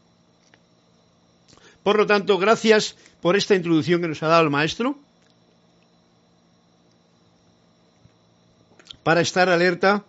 Por 1.83 1.97
lo 1.97 2.05
tanto, 2.05 2.37
gracias 2.37 2.95
por 3.21 3.35
esta 3.35 3.55
introducción 3.55 4.01
que 4.01 4.07
nos 4.07 4.21
ha 4.23 4.27
dado 4.27 4.43
el 4.43 4.49
maestro. 4.49 4.97
Para 9.03 9.21
estar 9.21 9.49
alerta 9.49 10.05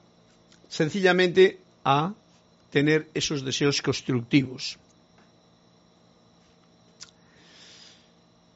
sencillamente 0.68 1.60
a 1.84 2.12
tener 2.70 3.08
esos 3.14 3.44
deseos 3.44 3.80
constructivos. 3.80 4.78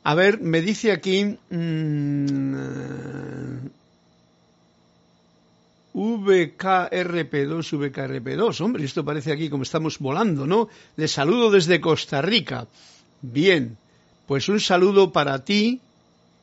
A 0.05 0.15
ver, 0.15 0.41
me 0.41 0.61
dice 0.61 0.93
aquí 0.93 1.37
mmm, 1.51 2.55
VKRP2, 5.97 7.73
VKRP2. 7.73 8.61
Hombre, 8.61 8.85
esto 8.85 9.05
parece 9.05 9.33
aquí 9.33 9.49
como 9.49 9.63
estamos 9.63 9.99
volando, 9.99 10.47
¿no? 10.47 10.69
Le 10.97 11.09
saludo 11.09 11.51
desde 11.51 11.81
Costa 11.81 12.21
Rica. 12.21 12.69
Bien, 13.33 13.77
pues 14.29 14.49
un 14.49 14.61
saludo 14.61 15.11
para 15.11 15.45
ti, 15.45 15.81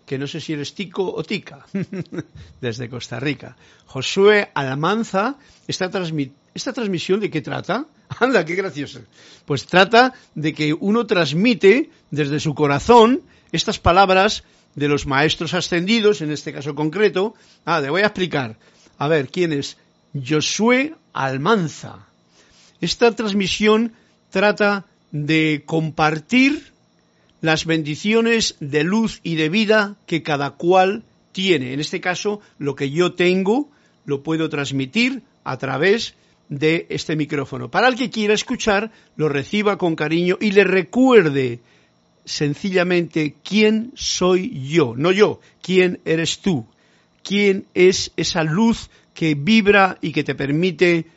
que 0.06 0.18
no 0.18 0.28
sé 0.28 0.42
si 0.42 0.52
eres 0.52 0.76
tico 0.76 1.14
o 1.16 1.24
tica, 1.24 1.66
desde 2.62 2.90
Costa 2.90 3.22
Rica. 3.22 3.56
Josué 3.86 4.52
Alamanza, 4.54 5.38
esta, 5.66 5.90
esta 6.54 6.74
transmisión 6.74 7.22
de 7.22 7.30
qué 7.30 7.42
trata? 7.42 7.86
Anda, 8.20 8.44
qué 8.44 8.56
gracioso. 8.56 9.00
Pues 9.46 9.66
trata 9.66 10.14
de 10.36 10.54
que 10.54 10.74
uno 10.74 11.08
transmite 11.08 11.90
desde 12.12 12.42
su 12.42 12.54
corazón 12.54 13.22
estas 13.54 13.80
palabras 13.80 14.44
de 14.76 14.90
los 14.90 15.06
maestros 15.06 15.54
ascendidos, 15.54 16.22
en 16.22 16.32
este 16.32 16.52
caso 16.52 16.76
concreto. 16.76 17.34
Ah, 17.64 17.82
te 17.82 17.90
voy 17.90 18.02
a 18.02 18.08
explicar. 18.08 18.58
A 18.98 19.08
ver, 19.08 19.30
¿quién 19.30 19.54
es? 19.54 19.78
Josué 20.14 20.96
Almanza. 21.14 22.08
Esta 22.82 23.16
transmisión 23.16 23.94
trata 24.32 24.86
de 25.14 25.64
compartir 25.66 26.73
las 27.44 27.66
bendiciones 27.66 28.56
de 28.62 28.86
luz 28.86 29.20
y 29.22 29.36
de 29.36 29.50
vida 29.50 29.98
que 30.06 30.24
cada 30.24 30.52
cual 30.52 31.04
tiene. 31.34 31.74
En 31.74 31.82
este 31.82 32.00
caso, 32.00 32.40
lo 32.58 32.74
que 32.74 32.90
yo 32.90 33.16
tengo 33.16 33.70
lo 34.06 34.24
puedo 34.24 34.48
transmitir 34.48 35.24
a 35.44 35.58
través 35.58 36.16
de 36.48 36.88
este 36.90 37.18
micrófono. 37.18 37.70
Para 37.70 37.90
el 37.90 37.96
que 37.96 38.10
quiera 38.10 38.34
escuchar, 38.34 38.92
lo 39.18 39.28
reciba 39.28 39.78
con 39.78 39.98
cariño 39.98 40.38
y 40.40 40.52
le 40.52 40.64
recuerde 40.64 41.60
sencillamente 42.24 43.36
quién 43.44 43.92
soy 43.94 44.66
yo, 44.66 44.94
no 44.96 45.12
yo, 45.12 45.42
quién 45.62 46.00
eres 46.06 46.40
tú, 46.40 46.66
quién 47.24 47.66
es 47.74 48.14
esa 48.16 48.46
luz 48.46 48.90
que 49.14 49.36
vibra 49.36 49.98
y 50.00 50.14
que 50.14 50.24
te 50.24 50.34
permite 50.34 51.08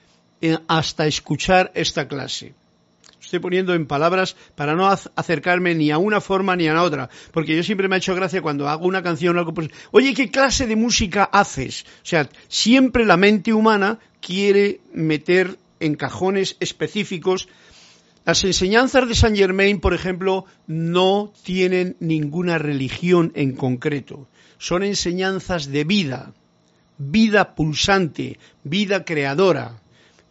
eh, 0.41 0.59
hasta 0.67 1.07
escuchar 1.07 1.71
esta 1.77 2.09
clase. 2.09 2.55
Estoy 3.21 3.39
poniendo 3.41 3.75
en 3.75 3.87
palabras 3.87 4.37
para 4.55 4.75
no 4.75 4.89
acercarme 4.89 5.75
ni 5.75 5.91
a 5.91 5.99
una 5.99 6.21
forma 6.21 6.55
ni 6.55 6.69
a 6.69 6.75
la 6.75 6.83
otra, 6.83 7.11
porque 7.33 7.57
yo 7.57 7.63
siempre 7.63 7.89
me 7.89 7.97
ha 7.97 7.99
hecho 7.99 8.15
gracia 8.15 8.43
cuando 8.43 8.69
hago 8.69 8.87
una 8.87 9.03
canción 9.03 9.37
o 9.37 9.41
algo, 9.41 9.55
pues, 9.55 9.71
oye, 9.91 10.15
¿qué 10.15 10.31
clase 10.31 10.67
de 10.67 10.77
música 10.77 11.25
haces? 11.25 11.85
O 12.03 12.07
sea, 12.07 12.29
siempre 12.49 13.05
la 13.05 13.17
mente 13.17 13.53
humana 13.53 13.99
quiere 14.21 14.81
meter 14.93 15.59
en 15.81 15.95
cajones 15.97 16.57
específicos 16.61 17.49
las 18.27 18.43
enseñanzas 18.43 19.07
de 19.07 19.15
Saint 19.15 19.37
Germain, 19.37 19.79
por 19.79 19.95
ejemplo, 19.95 20.47
no 20.67 21.33
tienen 21.45 21.97
ninguna 22.01 22.59
religión 22.59 23.31
en 23.37 23.55
concreto. 23.55 24.27
Son 24.59 24.83
enseñanzas 24.83 25.71
de 25.71 25.85
vida, 25.85 26.33
vida 26.99 27.55
pulsante, 27.55 28.41
vida 28.65 29.05
creadora. 29.05 29.81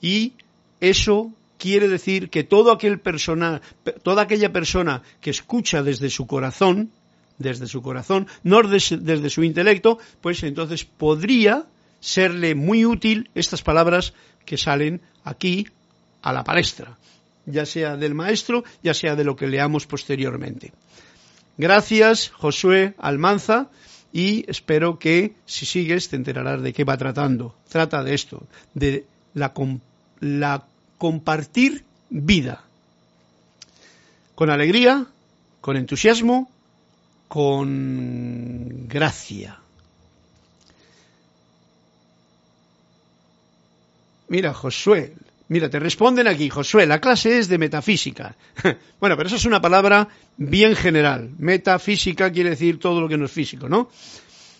Y 0.01 0.33
eso 0.81 1.31
quiere 1.65 1.87
decir 1.87 2.29
que 2.29 2.43
todo 2.43 2.71
aquel 2.71 2.99
persona, 2.99 3.59
toda 4.03 4.21
aquella 4.21 4.53
persona 4.53 5.01
que 5.19 5.31
escucha 5.31 5.81
desde 5.81 6.11
su 6.11 6.27
corazón, 6.27 6.91
desde 7.39 7.65
su 7.65 7.81
corazón, 7.81 8.27
no 8.43 8.61
desde, 8.61 9.29
su 9.31 9.43
intelecto, 9.43 9.97
pues 10.21 10.43
entonces 10.43 10.85
podría 10.85 11.65
serle 11.99 12.53
muy 12.53 12.85
útil 12.85 13.31
estas 13.33 13.63
palabras 13.63 14.13
que 14.45 14.57
salen 14.57 15.01
aquí 15.23 15.67
a 16.21 16.33
la 16.33 16.43
palestra 16.43 16.99
ya 17.47 17.65
sea 17.65 17.95
del 17.95 18.15
maestro, 18.15 18.63
ya 18.81 18.95
sea 18.95 19.15
de 19.15 19.23
lo 19.23 19.35
que 19.35 19.47
leamos 19.47 19.85
posteriormente. 19.85 20.73
Gracias, 21.59 22.29
Josué 22.29 22.95
Almanza, 22.97 23.69
y 24.11 24.49
espero 24.49 24.97
que 24.97 25.35
si 25.45 25.67
sigues 25.67 26.09
te 26.09 26.15
enterarás 26.15 26.63
de 26.63 26.73
qué 26.73 26.83
va 26.83 26.97
tratando. 26.97 27.55
Trata 27.69 28.03
de 28.03 28.15
esto, 28.15 28.47
de 28.73 29.05
la, 29.35 29.53
la 30.21 30.65
compartir 30.97 31.83
vida. 32.09 32.63
Con 34.35 34.49
alegría, 34.49 35.05
con 35.61 35.77
entusiasmo, 35.77 36.49
con 37.27 38.87
gracia. 38.87 39.59
Mira, 44.27 44.53
Josué, 44.53 45.13
Mira, 45.47 45.69
te 45.69 45.79
responden 45.79 46.27
aquí, 46.27 46.49
Josué, 46.49 46.87
la 46.87 46.99
clase 46.99 47.37
es 47.37 47.47
de 47.47 47.59
metafísica. 47.59 48.35
bueno, 48.99 49.15
pero 49.15 49.27
eso 49.27 49.35
es 49.35 49.45
una 49.45 49.61
palabra 49.61 50.07
bien 50.37 50.75
general. 50.75 51.29
Metafísica 51.37 52.31
quiere 52.31 52.51
decir 52.51 52.79
todo 52.79 52.99
lo 52.99 53.07
que 53.07 53.17
no 53.17 53.25
es 53.25 53.31
físico, 53.31 53.69
¿no? 53.69 53.89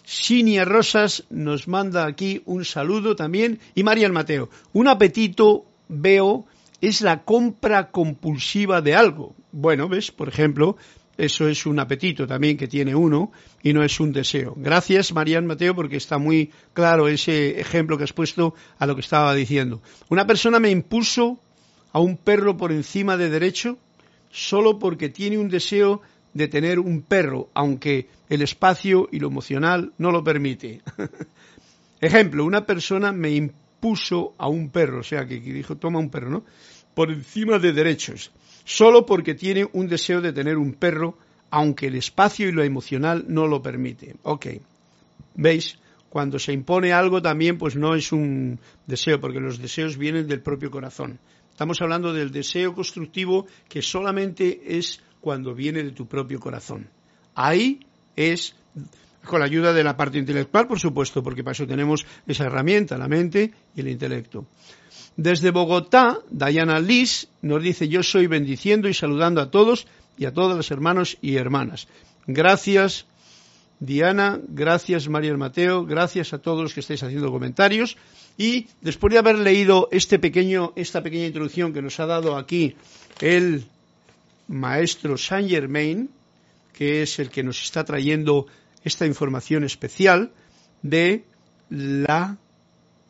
Sinia 0.04 0.64
Rosas 0.64 1.24
nos 1.32 1.68
manda 1.68 2.06
aquí 2.06 2.44
un 2.46 2.64
saludo 2.66 3.16
también. 3.16 3.60
Y 3.74 3.82
María 3.82 4.10
Mateo, 4.10 4.52
un 4.74 4.88
apetito 4.88 5.66
veo 5.88 6.46
es 6.82 7.02
la 7.02 7.24
compra 7.24 7.92
compulsiva 7.92 8.82
de 8.82 8.96
algo. 8.96 9.36
Bueno, 9.52 9.88
ves, 9.88 10.12
por 10.12 10.28
ejemplo, 10.28 10.78
eso 11.18 11.48
es 11.48 11.66
un 11.66 11.80
apetito 11.80 12.28
también 12.28 12.58
que 12.58 12.68
tiene 12.68 12.94
uno 12.94 13.32
y 13.64 13.74
no 13.74 13.84
es 13.84 14.00
un 14.00 14.12
deseo. 14.12 14.54
Gracias, 14.58 15.14
Marian 15.14 15.48
Mateo, 15.48 15.74
porque 15.74 15.98
está 15.98 16.18
muy 16.18 16.52
claro 16.74 17.08
ese 17.08 17.60
ejemplo 17.60 17.98
que 17.98 18.04
has 18.04 18.14
puesto 18.14 18.54
a 18.78 18.86
lo 18.86 18.96
que 18.96 19.02
estaba 19.02 19.34
diciendo. 19.34 19.82
Una 20.10 20.28
persona 20.28 20.60
me 20.60 20.70
impuso 20.70 21.40
a 21.94 22.00
un 22.00 22.18
perro 22.18 22.58
por 22.58 22.72
encima 22.72 23.16
de 23.16 23.30
derecho 23.30 23.78
solo 24.30 24.78
porque 24.80 25.08
tiene 25.08 25.38
un 25.38 25.48
deseo 25.48 26.02
de 26.34 26.50
tener 26.50 26.80
un 26.80 27.02
perro, 27.02 27.50
aunque 27.54 28.10
el 28.28 28.42
espacio 28.42 29.08
y 29.10 29.20
lo 29.20 29.30
emocional 29.30 29.94
no 29.98 30.12
lo 30.12 30.22
permite. 30.22 30.82
Ejemplo, 32.02 32.44
una 32.44 32.66
persona 32.66 33.14
me 33.14 33.32
impuso 33.32 33.65
a 34.38 34.48
un 34.48 34.70
perro, 34.70 35.00
o 35.00 35.04
sea, 35.04 35.26
que 35.26 35.40
dijo, 35.40 35.78
toma 35.78 36.00
un 36.00 36.10
perro, 36.10 36.30
¿no? 36.30 36.46
Por 36.94 37.12
encima 37.12 37.60
de 37.60 37.74
derechos 37.74 38.32
solo 38.66 39.06
porque 39.06 39.36
tiene 39.36 39.70
un 39.72 39.88
deseo 39.88 40.20
de 40.20 40.34
tener 40.34 40.58
un 40.58 40.74
perro, 40.74 41.18
aunque 41.52 41.88
el 41.88 41.96
espacio 41.96 42.50
y 42.50 42.52
lo 42.52 42.64
emocional 42.64 43.26
no 43.30 43.48
lo 43.48 43.62
permite. 43.62 44.16
Ok, 44.24 44.48
¿veis? 45.36 45.78
Cuando 46.10 46.40
se 46.40 46.52
impone 46.52 46.92
algo 46.92 47.22
también, 47.22 47.58
pues 47.58 47.76
no 47.76 47.94
es 47.94 48.12
un 48.12 48.60
deseo, 48.88 49.20
porque 49.22 49.40
los 49.40 49.60
deseos 49.60 49.98
vienen 49.98 50.28
del 50.28 50.42
propio 50.42 50.72
corazón. 50.72 51.20
Estamos 51.52 51.82
hablando 51.82 52.12
del 52.14 52.32
deseo 52.32 52.74
constructivo 52.74 53.48
que 53.70 53.82
solamente 53.82 54.78
es 54.78 55.02
cuando 55.22 55.54
viene 55.54 55.84
de 55.84 55.92
tu 55.92 56.08
propio 56.08 56.40
corazón. 56.40 56.90
Ahí 57.34 57.80
es 58.16 58.56
con 59.26 59.40
la 59.40 59.46
ayuda 59.46 59.74
de 59.74 59.84
la 59.84 59.98
parte 59.98 60.18
intelectual, 60.18 60.68
por 60.68 60.80
supuesto, 60.80 61.24
porque 61.24 61.44
para 61.44 61.54
eso 61.54 61.68
tenemos 61.68 62.06
esa 62.28 62.46
herramienta, 62.46 62.98
la 62.98 63.08
mente 63.08 63.52
y 63.76 63.82
el 63.82 63.90
intelecto. 63.90 64.46
Desde 65.18 65.52
Bogotá, 65.52 66.20
Diana 66.30 66.80
Liz 66.80 67.28
nos 67.42 67.64
dice, 67.64 67.88
yo 67.88 68.04
soy 68.04 68.28
bendiciendo 68.28 68.90
y 68.90 68.94
saludando 68.94 69.42
a 69.42 69.50
todos 69.50 69.88
y 70.18 70.26
a 70.26 70.34
todas 70.34 70.58
las 70.58 70.72
hermanos 70.72 71.18
y 71.22 71.36
hermanas. 71.36 71.88
Gracias, 72.28 73.06
Diana, 73.80 74.40
gracias, 74.48 75.08
María 75.08 75.36
Mateo, 75.38 75.86
gracias 75.86 76.34
a 76.34 76.40
todos 76.40 76.62
los 76.64 76.74
que 76.74 76.80
estáis 76.82 77.04
haciendo 77.04 77.32
comentarios. 77.32 77.98
Y 78.38 78.68
después 78.82 79.14
de 79.14 79.20
haber 79.20 79.40
leído 79.40 79.88
este 79.92 80.20
pequeño, 80.20 80.74
esta 80.76 81.02
pequeña 81.02 81.28
introducción 81.28 81.72
que 81.72 81.82
nos 81.82 82.00
ha 82.00 82.06
dado 82.06 82.36
aquí 82.36 82.76
el 83.22 83.66
maestro 84.48 85.18
Saint 85.18 85.50
Germain, 85.50 86.10
que 86.74 87.02
es 87.04 87.20
el 87.20 87.30
que 87.30 87.44
nos 87.44 87.62
está 87.62 87.86
trayendo 87.86 88.48
esta 88.86 89.06
información 89.06 89.66
especial 89.66 90.32
de 90.82 91.26
la 91.70 92.38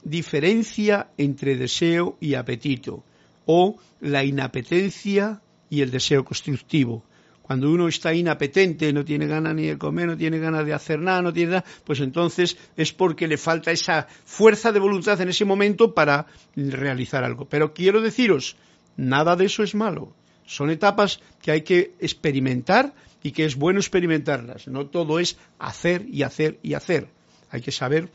diferencia 0.04 1.10
entre 1.18 1.58
deseo 1.58 2.18
y 2.20 2.34
apetito 2.36 3.04
o 3.46 3.78
la 4.00 4.24
inapetencia 4.24 5.42
y 5.70 5.82
el 5.82 5.92
deseo 5.92 6.24
constructivo. 6.24 7.04
Cuando 7.42 7.70
uno 7.70 7.88
está 7.88 8.12
inapetente, 8.14 8.92
no 8.92 9.06
tiene 9.06 9.28
ganas 9.28 9.54
ni 9.54 9.68
de 9.68 9.78
comer, 9.78 10.08
no 10.08 10.18
tiene 10.18 10.40
ganas 10.40 10.66
de 10.66 10.74
hacer 10.74 11.00
nada, 11.00 11.22
no 11.22 11.32
tiene 11.32 11.52
nada, 11.52 11.66
pues 11.84 12.00
entonces 12.00 12.58
es 12.76 12.92
porque 12.92 13.28
le 13.28 13.38
falta 13.38 13.70
esa 13.72 14.08
fuerza 14.26 14.72
de 14.72 14.80
voluntad 14.80 15.22
en 15.22 15.30
ese 15.30 15.46
momento 15.46 15.94
para 15.94 16.26
realizar 16.56 17.24
algo. 17.24 17.46
Pero 17.48 17.74
quiero 17.74 18.02
deciros, 18.02 18.56
nada 18.98 19.36
de 19.36 19.46
eso 19.46 19.62
es 19.62 19.76
malo. 19.76 20.16
Son 20.46 20.72
etapas 20.72 21.20
que 21.42 21.52
hay 21.52 21.62
que 21.62 21.94
experimentar 22.00 22.94
y 23.26 23.32
que 23.32 23.44
es 23.44 23.56
bueno 23.56 23.80
experimentarlas. 23.80 24.68
No 24.68 24.86
todo 24.86 25.18
es 25.18 25.36
hacer 25.58 26.06
y 26.08 26.22
hacer 26.22 26.60
y 26.62 26.76
hacer. 26.76 27.08
Hay 27.50 27.62
que 27.62 27.72
saber 27.72 28.12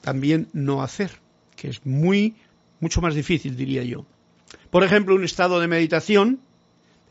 también 0.00 0.48
no 0.54 0.82
hacer, 0.82 1.10
que 1.56 1.68
es 1.68 1.84
muy, 1.84 2.34
mucho 2.80 3.02
más 3.02 3.14
difícil, 3.14 3.54
diría 3.54 3.82
yo. 3.84 4.06
Por 4.70 4.82
ejemplo, 4.82 5.14
un 5.14 5.24
estado 5.24 5.60
de 5.60 5.68
meditación, 5.68 6.40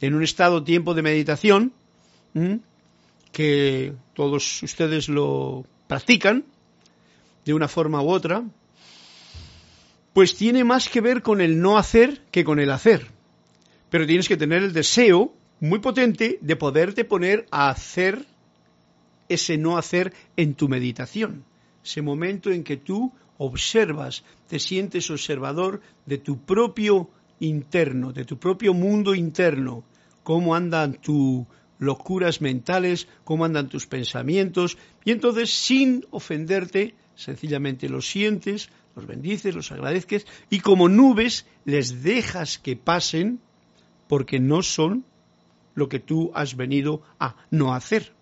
en 0.02 0.16
un 0.16 0.24
estado 0.24 0.64
tiempo 0.64 0.96
de 0.96 1.04
meditación, 1.04 1.72
que 3.32 3.94
todos 4.16 4.64
ustedes 4.64 5.08
lo 5.08 5.64
practican 5.86 6.46
de 7.46 7.54
una 7.54 7.68
forma 7.68 8.02
u 8.02 8.10
otra, 8.10 8.44
pues 10.14 10.36
tiene 10.36 10.64
más 10.64 10.90
que 10.90 11.02
ver 11.02 11.22
con 11.22 11.42
el 11.42 11.62
no 11.62 11.78
hacer 11.78 12.24
que 12.32 12.44
con 12.44 12.60
el 12.60 12.72
hacer. 12.72 13.06
Pero 13.92 14.08
tienes 14.08 14.28
que 14.28 14.36
tener 14.36 14.64
el 14.64 14.74
deseo 14.74 15.36
muy 15.62 15.80
potente 15.80 16.40
de 16.42 16.56
poderte 16.56 17.06
poner 17.06 17.46
a 17.52 17.70
hacer 17.70 18.26
ese 19.30 19.58
no 19.58 19.78
hacer 19.78 20.12
en 20.36 20.56
tu 20.56 20.68
meditación. 20.68 21.46
Ese 21.86 22.02
momento 22.02 22.52
en 22.52 22.64
que 22.64 22.78
tú 22.78 23.14
observas, 23.38 24.24
te 24.48 24.60
sientes 24.60 25.10
observador 25.10 25.82
de 26.06 26.18
tu 26.18 26.44
propio 26.44 27.10
interno, 27.40 28.12
de 28.12 28.26
tu 28.26 28.38
propio 28.38 28.74
mundo 28.74 29.16
interno, 29.16 29.84
cómo 30.24 30.56
andan 30.56 30.96
tus 30.96 31.46
locuras 31.80 32.42
mentales, 32.42 33.08
cómo 33.24 33.46
andan 33.46 33.70
tus 33.70 33.88
pensamientos, 33.88 34.78
y 35.06 35.12
entonces 35.12 35.52
sin 35.52 36.06
ofenderte, 36.12 36.96
sencillamente 37.16 37.88
los 37.88 38.08
sientes, 38.08 38.70
los 38.96 39.08
bendices, 39.08 39.56
los 39.56 39.72
agradeces, 39.72 40.26
y 40.50 40.60
como 40.60 40.90
nubes 40.90 41.46
les 41.66 42.04
dejas 42.04 42.58
que 42.58 42.76
pasen 42.76 43.40
porque 44.08 44.40
no 44.40 44.62
son 44.62 45.06
lo 45.76 45.90
que 45.90 46.00
tú 46.00 46.32
has 46.34 46.56
venido 46.56 47.02
a 47.20 47.36
no 47.50 47.74
hacer. 47.74 48.14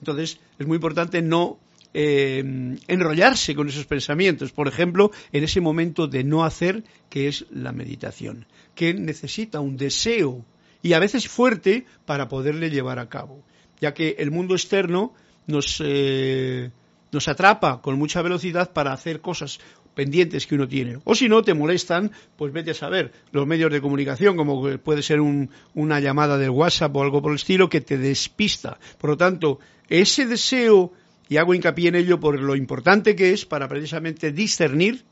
Entonces 0.00 0.40
es 0.58 0.66
muy 0.66 0.76
importante 0.76 1.22
no 1.22 1.58
eh, 1.94 2.76
enrollarse 2.86 3.54
con 3.54 3.68
esos 3.68 3.86
pensamientos. 3.86 4.52
Por 4.52 4.68
ejemplo, 4.68 5.10
en 5.32 5.44
ese 5.44 5.60
momento 5.60 6.06
de 6.06 6.24
no 6.24 6.44
hacer, 6.44 6.84
que 7.08 7.28
es 7.28 7.46
la 7.50 7.72
meditación, 7.72 8.46
que 8.74 8.94
necesita 8.94 9.60
un 9.60 9.76
deseo 9.76 10.44
y 10.82 10.92
a 10.92 10.98
veces 10.98 11.28
fuerte 11.28 11.86
para 12.04 12.28
poderle 12.28 12.70
llevar 12.70 12.98
a 12.98 13.08
cabo, 13.08 13.42
ya 13.80 13.94
que 13.94 14.16
el 14.18 14.30
mundo 14.30 14.54
externo 14.54 15.12
nos, 15.46 15.82
eh, 15.84 16.70
nos 17.10 17.26
atrapa 17.26 17.80
con 17.80 17.98
mucha 17.98 18.22
velocidad 18.22 18.72
para 18.72 18.92
hacer 18.92 19.20
cosas 19.20 19.58
pendientes 19.98 20.46
que 20.46 20.54
uno 20.54 20.68
tiene. 20.68 21.00
O 21.02 21.16
si 21.16 21.28
no, 21.28 21.42
te 21.42 21.54
molestan, 21.54 22.12
pues 22.36 22.52
vete 22.52 22.70
a 22.70 22.74
saber, 22.74 23.10
los 23.32 23.48
medios 23.48 23.72
de 23.72 23.80
comunicación, 23.80 24.36
como 24.36 24.78
puede 24.78 25.02
ser 25.02 25.18
una 25.20 25.98
llamada 25.98 26.38
del 26.38 26.50
WhatsApp 26.50 26.94
o 26.94 27.02
algo 27.02 27.20
por 27.20 27.32
el 27.32 27.34
estilo, 27.34 27.68
que 27.68 27.80
te 27.80 27.98
despista. 27.98 28.78
Por 28.96 29.10
lo 29.10 29.16
tanto, 29.16 29.58
ese 29.88 30.26
deseo 30.26 30.92
y 31.28 31.38
hago 31.38 31.52
hincapié 31.52 31.88
en 31.88 31.96
ello 31.96 32.20
por 32.20 32.38
lo 32.38 32.54
importante 32.54 33.16
que 33.16 33.32
es 33.32 33.44
para 33.44 33.66
precisamente 33.66 34.30
discernir 34.30 35.02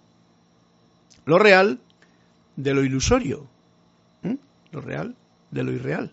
lo 1.24 1.40
real 1.40 1.80
de 2.54 2.72
lo 2.72 2.84
ilusorio, 2.84 3.48
lo 4.70 4.80
real 4.80 5.16
de 5.50 5.64
lo 5.64 5.72
irreal. 5.72 6.12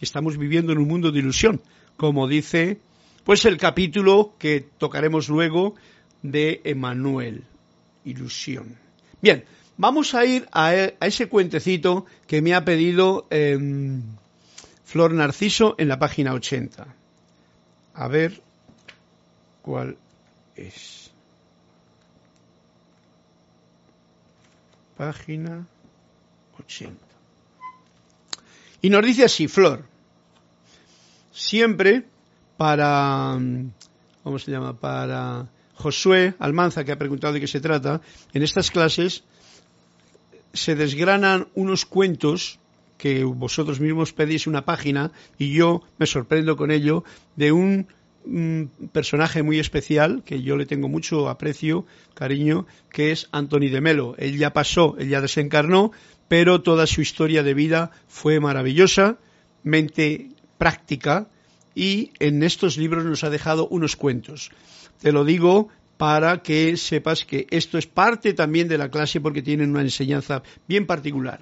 Estamos 0.00 0.36
viviendo 0.36 0.72
en 0.72 0.78
un 0.78 0.88
mundo 0.88 1.12
de 1.12 1.20
ilusión, 1.20 1.60
como 1.96 2.26
dice 2.26 2.80
pues 3.22 3.44
el 3.44 3.56
capítulo 3.56 4.34
que 4.40 4.66
tocaremos 4.78 5.28
luego 5.28 5.76
de 6.22 6.60
Emanuel, 6.64 7.44
ilusión. 8.04 8.76
Bien, 9.20 9.44
vamos 9.76 10.14
a 10.14 10.24
ir 10.24 10.48
a, 10.52 10.74
ese 10.74 11.28
cuentecito 11.28 12.06
que 12.26 12.42
me 12.42 12.54
ha 12.54 12.64
pedido 12.64 13.26
em, 13.30 14.02
Flor 14.84 15.12
Narciso 15.12 15.74
en 15.78 15.88
la 15.88 15.98
página 15.98 16.34
80. 16.34 16.86
A 17.94 18.08
ver 18.08 18.42
cuál 19.62 19.96
es. 20.56 21.10
Página 24.96 25.66
80. 26.58 26.94
Y 28.82 28.90
nos 28.90 29.04
dice 29.04 29.24
así, 29.24 29.48
Flor, 29.48 29.84
siempre 31.32 32.04
para, 32.56 33.38
¿cómo 34.22 34.38
se 34.38 34.50
llama? 34.50 34.78
Para 34.78 35.46
Josué 35.80 36.34
Almanza, 36.38 36.84
que 36.84 36.92
ha 36.92 36.98
preguntado 36.98 37.32
de 37.32 37.40
qué 37.40 37.46
se 37.46 37.60
trata, 37.60 38.02
en 38.34 38.42
estas 38.42 38.70
clases 38.70 39.24
se 40.52 40.74
desgranan 40.74 41.48
unos 41.54 41.86
cuentos 41.86 42.58
que 42.98 43.24
vosotros 43.24 43.80
mismos 43.80 44.12
pedís 44.12 44.46
una 44.46 44.66
página 44.66 45.10
y 45.38 45.54
yo 45.54 45.82
me 45.98 46.06
sorprendo 46.06 46.56
con 46.56 46.70
ello 46.70 47.02
de 47.36 47.52
un 47.52 47.88
personaje 48.92 49.42
muy 49.42 49.58
especial 49.58 50.22
que 50.22 50.42
yo 50.42 50.58
le 50.58 50.66
tengo 50.66 50.88
mucho 50.88 51.30
aprecio, 51.30 51.86
cariño, 52.12 52.66
que 52.92 53.12
es 53.12 53.28
Anthony 53.32 53.70
de 53.70 53.80
Melo. 53.80 54.14
Él 54.18 54.36
ya 54.36 54.52
pasó, 54.52 54.96
él 54.98 55.08
ya 55.08 55.22
desencarnó, 55.22 55.92
pero 56.28 56.60
toda 56.60 56.86
su 56.86 57.00
historia 57.00 57.42
de 57.42 57.54
vida 57.54 57.90
fue 58.06 58.38
maravillosa, 58.38 59.16
mente 59.62 60.28
práctica, 60.58 61.28
y 61.74 62.12
en 62.18 62.42
estos 62.42 62.76
libros 62.76 63.06
nos 63.06 63.24
ha 63.24 63.30
dejado 63.30 63.66
unos 63.68 63.96
cuentos. 63.96 64.50
Te 65.00 65.12
lo 65.12 65.24
digo 65.24 65.68
para 65.96 66.42
que 66.42 66.76
sepas 66.76 67.24
que 67.24 67.46
esto 67.50 67.76
es 67.76 67.86
parte 67.86 68.32
también 68.32 68.68
de 68.68 68.78
la 68.78 68.90
clase 68.90 69.20
porque 69.20 69.42
tienen 69.42 69.70
una 69.70 69.82
enseñanza 69.82 70.42
bien 70.66 70.86
particular. 70.86 71.40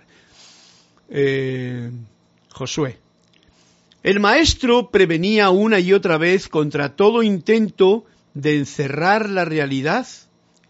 Eh, 1.08 1.90
Josué. 2.50 2.98
El 4.02 4.20
maestro 4.20 4.90
prevenía 4.90 5.50
una 5.50 5.80
y 5.80 5.92
otra 5.92 6.18
vez 6.18 6.48
contra 6.48 6.96
todo 6.96 7.22
intento 7.22 8.04
de 8.34 8.58
encerrar 8.58 9.28
la 9.28 9.44
realidad 9.44 10.06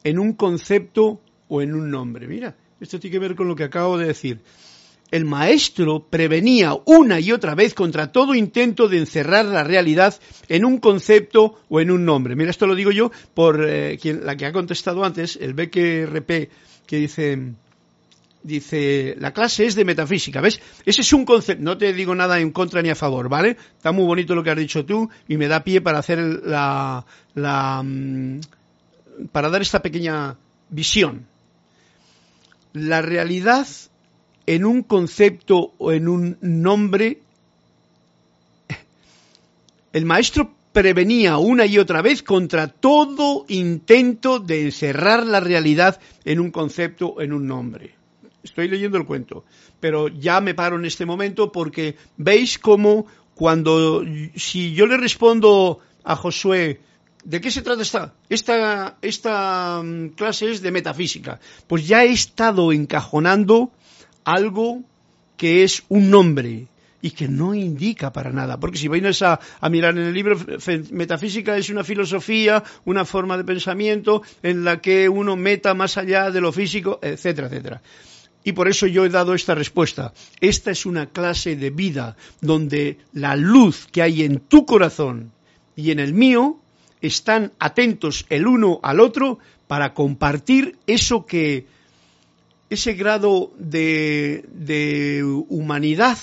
en 0.04 0.18
un 0.18 0.32
concepto 0.32 1.20
o 1.48 1.62
en 1.62 1.74
un 1.74 1.90
nombre. 1.90 2.26
Mira, 2.26 2.56
Esto 2.80 3.00
tiene 3.00 3.12
que 3.12 3.18
ver 3.18 3.34
con 3.34 3.48
lo 3.48 3.56
que 3.56 3.64
acabo 3.64 3.98
de 3.98 4.06
decir. 4.06 4.40
El 5.10 5.24
maestro 5.24 6.06
prevenía 6.08 6.76
una 6.84 7.18
y 7.18 7.32
otra 7.32 7.54
vez 7.54 7.72
contra 7.72 8.12
todo 8.12 8.34
intento 8.34 8.88
de 8.88 8.98
encerrar 8.98 9.46
la 9.46 9.64
realidad 9.64 10.14
en 10.48 10.64
un 10.64 10.78
concepto 10.78 11.60
o 11.68 11.80
en 11.80 11.90
un 11.90 12.04
nombre. 12.04 12.36
Mira, 12.36 12.50
esto 12.50 12.66
lo 12.66 12.74
digo 12.74 12.90
yo 12.90 13.10
por 13.34 13.66
eh, 13.66 13.98
quien, 14.00 14.26
la 14.26 14.36
que 14.36 14.44
ha 14.44 14.52
contestado 14.52 15.04
antes, 15.04 15.38
el 15.40 15.54
BQRP, 15.54 16.50
que 16.86 16.96
dice, 16.96 17.54
dice, 18.42 19.14
la 19.18 19.32
clase 19.32 19.66
es 19.66 19.74
de 19.74 19.84
metafísica, 19.84 20.40
¿ves? 20.40 20.60
Ese 20.84 21.00
es 21.00 21.12
un 21.12 21.24
concepto, 21.24 21.62
no 21.62 21.78
te 21.78 21.92
digo 21.92 22.14
nada 22.14 22.38
en 22.38 22.50
contra 22.50 22.82
ni 22.82 22.90
a 22.90 22.94
favor, 22.94 23.28
¿vale? 23.28 23.56
Está 23.76 23.92
muy 23.92 24.04
bonito 24.04 24.34
lo 24.34 24.44
que 24.44 24.50
has 24.50 24.58
dicho 24.58 24.84
tú 24.84 25.08
y 25.26 25.36
me 25.36 25.48
da 25.48 25.64
pie 25.64 25.80
para 25.80 25.98
hacer 25.98 26.18
la, 26.18 27.04
la 27.34 27.82
mm, 27.82 28.40
para 29.32 29.48
dar 29.48 29.62
esta 29.62 29.82
pequeña 29.82 30.36
visión. 30.70 31.26
La 32.72 33.02
realidad 33.02 33.66
en 34.48 34.64
un 34.64 34.82
concepto 34.82 35.74
o 35.76 35.92
en 35.92 36.08
un 36.08 36.38
nombre, 36.40 37.20
el 39.92 40.06
maestro 40.06 40.50
prevenía 40.72 41.36
una 41.36 41.66
y 41.66 41.76
otra 41.76 42.00
vez 42.00 42.22
contra 42.22 42.68
todo 42.68 43.44
intento 43.48 44.38
de 44.38 44.62
encerrar 44.62 45.26
la 45.26 45.40
realidad 45.40 46.00
en 46.24 46.40
un 46.40 46.50
concepto 46.50 47.08
o 47.08 47.20
en 47.20 47.34
un 47.34 47.46
nombre. 47.46 47.94
Estoy 48.42 48.68
leyendo 48.68 48.96
el 48.96 49.04
cuento, 49.04 49.44
pero 49.80 50.08
ya 50.08 50.40
me 50.40 50.54
paro 50.54 50.76
en 50.76 50.86
este 50.86 51.04
momento 51.04 51.52
porque 51.52 51.96
veis 52.16 52.58
cómo 52.58 53.04
cuando, 53.34 54.02
si 54.34 54.72
yo 54.72 54.86
le 54.86 54.96
respondo 54.96 55.80
a 56.04 56.16
Josué, 56.16 56.80
¿de 57.22 57.40
qué 57.42 57.50
se 57.50 57.60
trata 57.60 57.82
esta? 57.82 58.14
Esta, 58.30 58.96
esta 59.02 59.82
mm, 59.84 60.08
clase 60.16 60.50
es 60.50 60.62
de 60.62 60.70
metafísica. 60.70 61.38
Pues 61.66 61.86
ya 61.86 62.02
he 62.02 62.12
estado 62.12 62.72
encajonando 62.72 63.72
algo 64.28 64.82
que 65.38 65.64
es 65.64 65.84
un 65.88 66.10
nombre 66.10 66.66
y 67.00 67.12
que 67.12 67.28
no 67.28 67.54
indica 67.54 68.12
para 68.12 68.30
nada. 68.30 68.60
Porque 68.60 68.76
si 68.76 68.88
vais 68.88 69.22
a, 69.22 69.40
a, 69.60 69.68
mirar 69.70 69.96
en 69.96 70.04
el 70.04 70.12
libro, 70.12 70.36
metafísica 70.90 71.56
es 71.56 71.70
una 71.70 71.84
filosofía, 71.84 72.62
una 72.84 73.04
forma 73.04 73.36
de 73.38 73.44
pensamiento 73.44 74.22
en 74.42 74.64
la 74.64 74.80
que 74.80 75.08
uno 75.08 75.36
meta 75.36 75.72
más 75.74 75.96
allá 75.96 76.30
de 76.30 76.40
lo 76.40 76.52
físico, 76.52 76.98
etcétera, 77.00 77.46
etcétera. 77.46 77.82
Y 78.44 78.52
por 78.52 78.68
eso 78.68 78.86
yo 78.86 79.04
he 79.04 79.08
dado 79.08 79.34
esta 79.34 79.54
respuesta. 79.54 80.12
Esta 80.40 80.70
es 80.70 80.84
una 80.84 81.06
clase 81.06 81.56
de 81.56 81.70
vida 81.70 82.16
donde 82.40 82.98
la 83.12 83.34
luz 83.36 83.86
que 83.90 84.02
hay 84.02 84.24
en 84.24 84.40
tu 84.40 84.66
corazón 84.66 85.32
y 85.76 85.90
en 85.90 86.00
el 86.00 86.12
mío 86.12 86.58
están 87.00 87.52
atentos 87.58 88.26
el 88.28 88.46
uno 88.46 88.80
al 88.82 89.00
otro 89.00 89.38
para 89.68 89.94
compartir 89.94 90.76
eso 90.86 91.26
que 91.26 91.66
ese 92.70 92.94
grado 92.94 93.52
de, 93.58 94.44
de 94.52 95.24
humanidad 95.48 96.18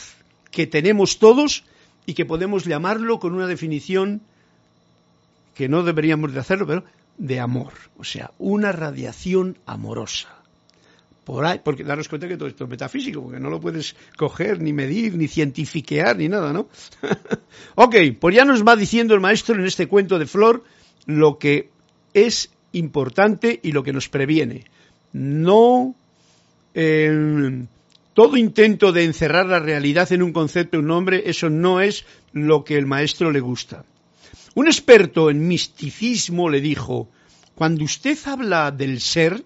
que 0.51 0.67
tenemos 0.67 1.19
todos 1.19 1.63
y 2.05 2.13
que 2.13 2.25
podemos 2.25 2.65
llamarlo 2.65 3.19
con 3.19 3.34
una 3.34 3.47
definición 3.47 4.21
que 5.55 5.67
no 5.69 5.84
deberíamos 5.84 6.34
de 6.34 6.39
hacerlo, 6.39 6.67
pero 6.67 6.84
de 7.17 7.39
amor, 7.39 7.73
o 7.97 8.03
sea, 8.03 8.31
una 8.38 8.71
radiación 8.71 9.58
amorosa. 9.65 10.29
Por 11.23 11.43
ahí, 11.43 11.60
porque 11.63 11.84
daros 11.84 12.08
cuenta 12.08 12.27
que 12.27 12.38
todo 12.38 12.47
esto 12.47 12.65
es 12.65 12.69
metafísico, 12.69 13.23
porque 13.23 13.39
no 13.39 13.49
lo 13.49 13.60
puedes 13.60 13.95
coger, 14.15 14.62
ni 14.62 14.73
medir, 14.73 15.15
ni 15.15 15.27
cientifiquear, 15.27 16.17
ni 16.17 16.29
nada, 16.29 16.53
¿no? 16.53 16.67
ok, 17.75 17.95
pues 18.19 18.36
ya 18.36 18.45
nos 18.45 18.63
va 18.63 18.75
diciendo 18.75 19.15
el 19.15 19.21
maestro 19.21 19.55
en 19.55 19.65
este 19.65 19.88
cuento 19.88 20.19
de 20.19 20.27
Flor 20.27 20.63
lo 21.08 21.39
que 21.39 21.69
es 22.13 22.51
importante 22.73 23.60
y 23.63 23.71
lo 23.71 23.81
que 23.81 23.93
nos 23.93 24.08
previene. 24.08 24.65
No 25.13 25.95
todo 28.13 28.38
intento 28.38 28.91
de 28.91 29.03
encerrar 29.05 29.45
la 29.45 29.59
realidad 29.59 30.11
en 30.11 30.21
un 30.21 30.33
concepto, 30.33 30.79
un 30.79 30.88
nombre, 30.88 31.23
eso 31.25 31.49
no 31.49 31.79
es 31.79 32.05
lo 32.33 32.63
que 32.63 32.77
el 32.77 32.85
maestro 32.85 33.31
le 33.31 33.39
gusta. 33.39 33.85
Un 34.55 34.67
experto 34.67 35.29
en 35.29 35.47
misticismo 35.47 36.49
le 36.49 36.61
dijo, 36.61 37.09
cuando 37.55 37.83
usted 37.83 38.17
habla 38.25 38.71
del 38.71 38.99
ser, 38.99 39.43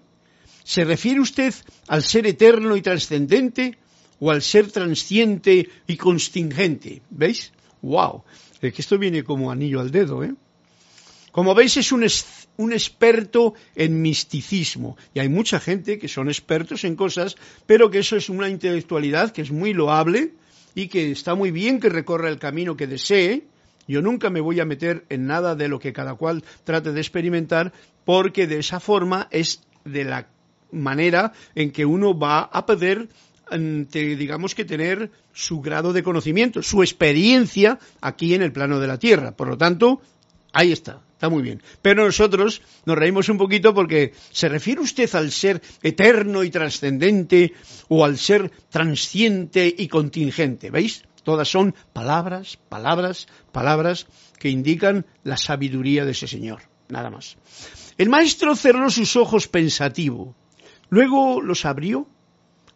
¿se 0.64 0.84
refiere 0.84 1.20
usted 1.20 1.54
al 1.88 2.02
ser 2.02 2.26
eterno 2.26 2.76
y 2.76 2.82
trascendente 2.82 3.78
o 4.18 4.30
al 4.30 4.42
ser 4.42 4.70
transiente 4.70 5.68
y 5.86 5.96
contingente? 5.96 7.02
¿Veis? 7.10 7.52
¡Wow! 7.82 8.24
Que 8.60 8.74
esto 8.76 8.98
viene 8.98 9.24
como 9.24 9.50
anillo 9.50 9.80
al 9.80 9.90
dedo, 9.90 10.22
¿eh? 10.22 10.34
Como 11.32 11.54
veis, 11.54 11.76
es 11.76 11.92
un, 11.92 12.04
un, 12.60 12.72
experto 12.72 13.54
en 13.74 14.02
misticismo. 14.02 14.96
Y 15.14 15.20
hay 15.20 15.28
mucha 15.28 15.60
gente 15.60 15.98
que 15.98 16.08
son 16.08 16.28
expertos 16.28 16.84
en 16.84 16.96
cosas, 16.96 17.36
pero 17.66 17.90
que 17.90 17.98
eso 17.98 18.16
es 18.16 18.28
una 18.28 18.48
intelectualidad 18.48 19.32
que 19.32 19.42
es 19.42 19.50
muy 19.50 19.72
loable 19.72 20.32
y 20.74 20.88
que 20.88 21.10
está 21.10 21.34
muy 21.34 21.50
bien 21.50 21.80
que 21.80 21.88
recorra 21.88 22.28
el 22.28 22.38
camino 22.38 22.76
que 22.76 22.86
desee. 22.86 23.44
Yo 23.88 24.02
nunca 24.02 24.30
me 24.30 24.40
voy 24.40 24.60
a 24.60 24.64
meter 24.64 25.04
en 25.08 25.26
nada 25.26 25.54
de 25.54 25.68
lo 25.68 25.78
que 25.78 25.92
cada 25.92 26.14
cual 26.14 26.44
trate 26.64 26.92
de 26.92 27.00
experimentar, 27.00 27.72
porque 28.04 28.46
de 28.46 28.58
esa 28.58 28.80
forma 28.80 29.28
es 29.30 29.62
de 29.84 30.04
la 30.04 30.28
manera 30.70 31.32
en 31.54 31.72
que 31.72 31.84
uno 31.84 32.16
va 32.16 32.42
a 32.42 32.66
poder 32.66 33.08
digamos 33.58 34.54
que 34.54 34.64
tener 34.64 35.10
su 35.32 35.60
grado 35.60 35.92
de 35.92 36.02
conocimiento, 36.02 36.62
su 36.62 36.82
experiencia 36.82 37.78
aquí 38.00 38.34
en 38.34 38.42
el 38.42 38.52
plano 38.52 38.78
de 38.78 38.86
la 38.86 38.98
Tierra. 38.98 39.32
Por 39.32 39.48
lo 39.48 39.58
tanto, 39.58 40.00
ahí 40.52 40.72
está. 40.72 41.00
Está 41.20 41.28
muy 41.28 41.42
bien. 41.42 41.62
Pero 41.82 42.06
nosotros 42.06 42.62
nos 42.86 42.96
reímos 42.96 43.28
un 43.28 43.36
poquito 43.36 43.74
porque 43.74 44.14
¿se 44.30 44.48
refiere 44.48 44.80
usted 44.80 45.14
al 45.14 45.30
ser 45.30 45.60
eterno 45.82 46.42
y 46.42 46.48
trascendente 46.48 47.52
o 47.88 48.06
al 48.06 48.16
ser 48.16 48.50
transiente 48.70 49.74
y 49.76 49.86
contingente? 49.88 50.70
¿Veis? 50.70 51.02
Todas 51.22 51.46
son 51.46 51.74
palabras, 51.92 52.58
palabras, 52.70 53.28
palabras 53.52 54.06
que 54.38 54.48
indican 54.48 55.04
la 55.22 55.36
sabiduría 55.36 56.06
de 56.06 56.12
ese 56.12 56.26
Señor. 56.26 56.62
Nada 56.88 57.10
más. 57.10 57.36
El 57.98 58.08
maestro 58.08 58.56
cerró 58.56 58.88
sus 58.88 59.14
ojos 59.14 59.46
pensativo. 59.46 60.34
Luego 60.88 61.42
los 61.42 61.66
abrió, 61.66 62.08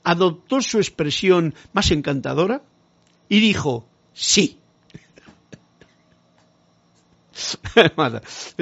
adoptó 0.02 0.61
su 0.61 0.76
expresión 0.76 1.54
más 1.72 1.90
encantadora 1.92 2.61
y 3.26 3.40
dijo, 3.40 3.88
sí. 4.12 4.59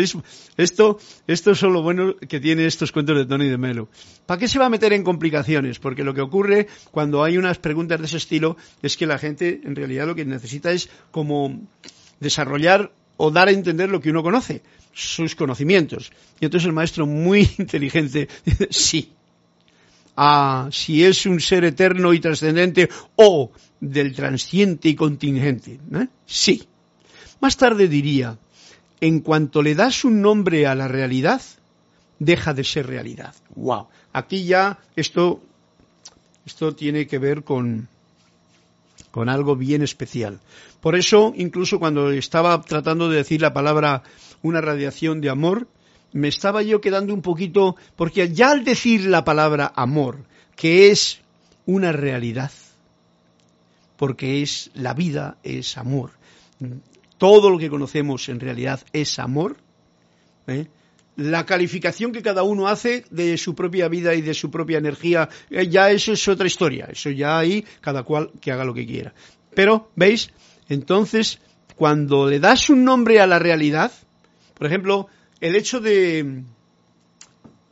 esto, 0.57 0.99
esto 1.27 1.51
es 1.51 1.63
lo 1.63 1.83
bueno 1.83 2.17
que 2.17 2.41
tiene 2.41 2.67
estos 2.67 2.93
cuentos 2.93 3.17
de 3.17 3.27
Tony 3.27 3.49
de 3.49 3.59
Melo. 3.59 3.89
¿Para 4.27 4.41
qué 4.41 4.49
se 4.49 4.59
va 4.59 4.67
a 4.67 4.71
meter 4.71 4.93
en 4.93 5.05
complicaciones? 5.05 5.79
Porque 5.79 6.05
lo 6.05 6.15
que 6.15 6.21
ocurre 6.21 6.69
cuando 6.91 7.23
hay 7.23 7.37
unas 7.39 7.59
preguntas 7.59 8.01
de 8.01 8.07
ese 8.07 8.17
estilo 8.17 8.57
es 8.83 8.97
que 8.97 9.07
la 9.07 9.19
gente 9.19 9.61
en 9.65 9.77
realidad 9.77 10.07
lo 10.07 10.15
que 10.15 10.25
necesita 10.25 10.73
es 10.73 10.89
como 11.11 11.61
desarrollar 12.21 12.93
o 13.17 13.31
dar 13.31 13.49
a 13.49 13.53
entender 13.53 13.91
lo 13.91 14.01
que 14.01 14.11
uno 14.11 14.23
conoce, 14.23 14.63
sus 14.93 15.35
conocimientos. 15.35 16.13
Y 16.41 16.47
entonces 16.47 16.67
el 16.67 16.73
maestro 16.73 17.07
muy 17.07 17.49
inteligente 17.59 18.29
dice, 18.45 18.69
sí. 18.71 19.13
Ah, 20.17 20.69
si 20.71 21.05
es 21.05 21.25
un 21.25 21.41
ser 21.41 21.65
eterno 21.65 22.13
y 22.13 22.21
trascendente 22.21 22.89
o 23.17 23.51
del 23.81 24.15
transiente 24.15 24.91
y 24.91 24.95
contingente. 24.95 25.81
¿eh? 25.95 26.09
Sí. 26.27 26.65
Más 27.41 27.57
tarde 27.57 27.89
diría, 27.89 28.39
en 29.03 29.19
cuanto 29.19 29.63
le 29.63 29.75
das 29.75 30.05
un 30.05 30.23
nombre 30.23 30.69
a 30.69 30.77
la 30.77 30.87
realidad, 30.87 31.43
deja 32.21 32.55
de 32.55 32.63
ser 32.63 32.87
realidad. 32.87 33.35
Wow. 33.57 33.89
Aquí 34.13 34.45
ya 34.45 34.79
esto, 34.95 35.43
esto 36.47 36.77
tiene 36.77 37.09
que 37.09 37.19
ver 37.19 37.43
con, 37.43 37.89
con 39.11 39.29
algo 39.29 39.57
bien 39.57 39.83
especial. 39.83 40.39
Por 40.81 40.95
eso, 40.95 41.33
incluso 41.37 41.81
cuando 41.81 42.13
estaba 42.13 42.61
tratando 42.63 43.09
de 43.09 43.17
decir 43.17 43.41
la 43.41 43.53
palabra 43.53 44.05
una 44.41 44.61
radiación 44.61 45.21
de 45.21 45.31
amor, 45.31 45.67
me 46.13 46.29
estaba 46.29 46.63
yo 46.63 46.81
quedando 46.81 47.13
un 47.13 47.23
poquito, 47.23 47.75
porque 47.97 48.33
ya 48.33 48.53
al 48.53 48.63
decir 48.63 49.07
la 49.07 49.25
palabra 49.25 49.73
amor, 49.75 50.27
que 50.55 50.93
es 50.93 51.21
una 51.67 51.91
realidad, 51.91 52.53
porque 53.97 54.43
es 54.43 54.71
la 54.75 54.95
vida, 54.95 55.39
es 55.43 55.77
amor, 55.77 56.13
todo 57.23 57.51
lo 57.51 57.57
que 57.57 57.71
conocemos 57.71 58.29
en 58.29 58.41
realidad 58.41 58.81
es 58.93 59.21
amor, 59.21 59.57
¿eh? 60.49 60.67
la 61.15 61.47
calificación 61.47 62.11
que 62.11 62.21
cada 62.21 62.43
uno 62.43 62.67
hace 62.67 63.05
de 63.11 63.39
su 63.39 63.55
propia 63.55 63.87
vida 63.87 64.13
y 64.17 64.23
de 64.23 64.35
su 64.35 64.51
propia 64.51 64.79
energía, 64.79 65.29
eh, 65.49 65.69
ya 65.69 65.93
eso 65.93 66.15
es 66.15 66.27
otra 66.27 66.49
historia, 66.49 66.89
eso 66.91 67.11
ya 67.11 67.39
ahí 67.39 67.65
cada 67.81 68.03
cual 68.03 68.33
que 68.41 68.51
haga 68.51 68.65
lo 68.65 68.75
que 68.75 68.85
quiera. 68.85 69.15
Pero, 69.55 69.93
¿veis? 69.95 70.33
Entonces, 70.69 71.39
cuando 71.77 72.29
le 72.29 72.41
das 72.41 72.69
un 72.71 72.83
nombre 72.83 73.21
a 73.21 73.29
la 73.29 73.39
realidad, 73.39 73.93
por 74.55 74.67
ejemplo, 74.67 75.07
el 75.41 75.55
hecho 75.55 75.79
de... 75.79 76.43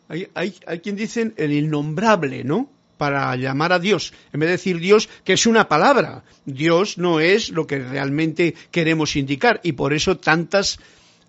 Hay, 0.06 0.28
hay, 0.32 0.54
hay 0.64 0.78
quien 0.78 0.94
dicen 0.94 1.34
el 1.36 1.50
innombrable, 1.50 2.44
¿no? 2.44 2.70
Para 3.00 3.34
llamar 3.34 3.72
a 3.72 3.78
Dios, 3.78 4.12
en 4.30 4.40
vez 4.40 4.48
de 4.48 4.58
decir 4.58 4.78
Dios, 4.78 5.08
que 5.24 5.32
es 5.32 5.46
una 5.46 5.68
palabra. 5.68 6.22
Dios 6.44 6.98
no 6.98 7.18
es 7.18 7.48
lo 7.48 7.66
que 7.66 7.78
realmente 7.78 8.54
queremos 8.70 9.16
indicar 9.16 9.58
y 9.64 9.72
por 9.72 9.94
eso 9.94 10.18
tantas 10.18 10.78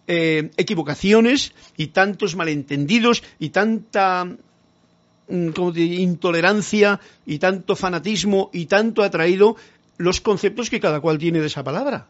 eh, 0.06 0.52
equivocaciones 0.58 1.54
y 1.78 1.88
tantos 1.88 2.36
malentendidos 2.36 3.24
y 3.40 3.52
tanta 3.52 4.26
mm, 4.26 5.50
intolerancia 5.78 7.00
y 7.26 7.40
tanto 7.40 7.78
fanatismo 7.78 8.50
y 8.52 8.66
tanto 8.66 9.02
ha 9.02 9.10
traído 9.10 9.56
los 9.96 10.20
conceptos 10.20 10.70
que 10.70 10.82
cada 10.82 11.00
cual 11.00 11.20
tiene 11.20 11.40
de 11.40 11.48
esa 11.48 11.64
palabra, 11.64 12.10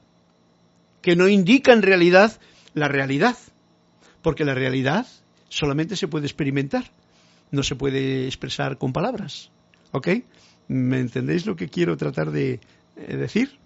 que 1.03 1.15
no 1.15 1.27
indica 1.27 1.71
en 1.71 1.83
realidad 1.83 2.39
la 2.73 2.87
realidad, 2.87 3.37
porque 4.23 4.43
la 4.43 4.55
realidad 4.55 5.05
solamente 5.49 5.95
se 5.95 6.07
puede 6.07 6.25
experimentar, 6.25 6.85
no 7.51 7.63
se 7.63 7.75
puede 7.75 8.25
expresar 8.25 8.77
con 8.77 8.93
palabras. 8.93 9.51
¿Ok? 9.91 10.07
¿Me 10.67 10.99
entendéis 10.99 11.45
lo 11.45 11.55
que 11.55 11.67
quiero 11.67 11.97
tratar 11.97 12.31
de 12.31 12.59
eh, 12.95 13.17
decir? 13.17 13.59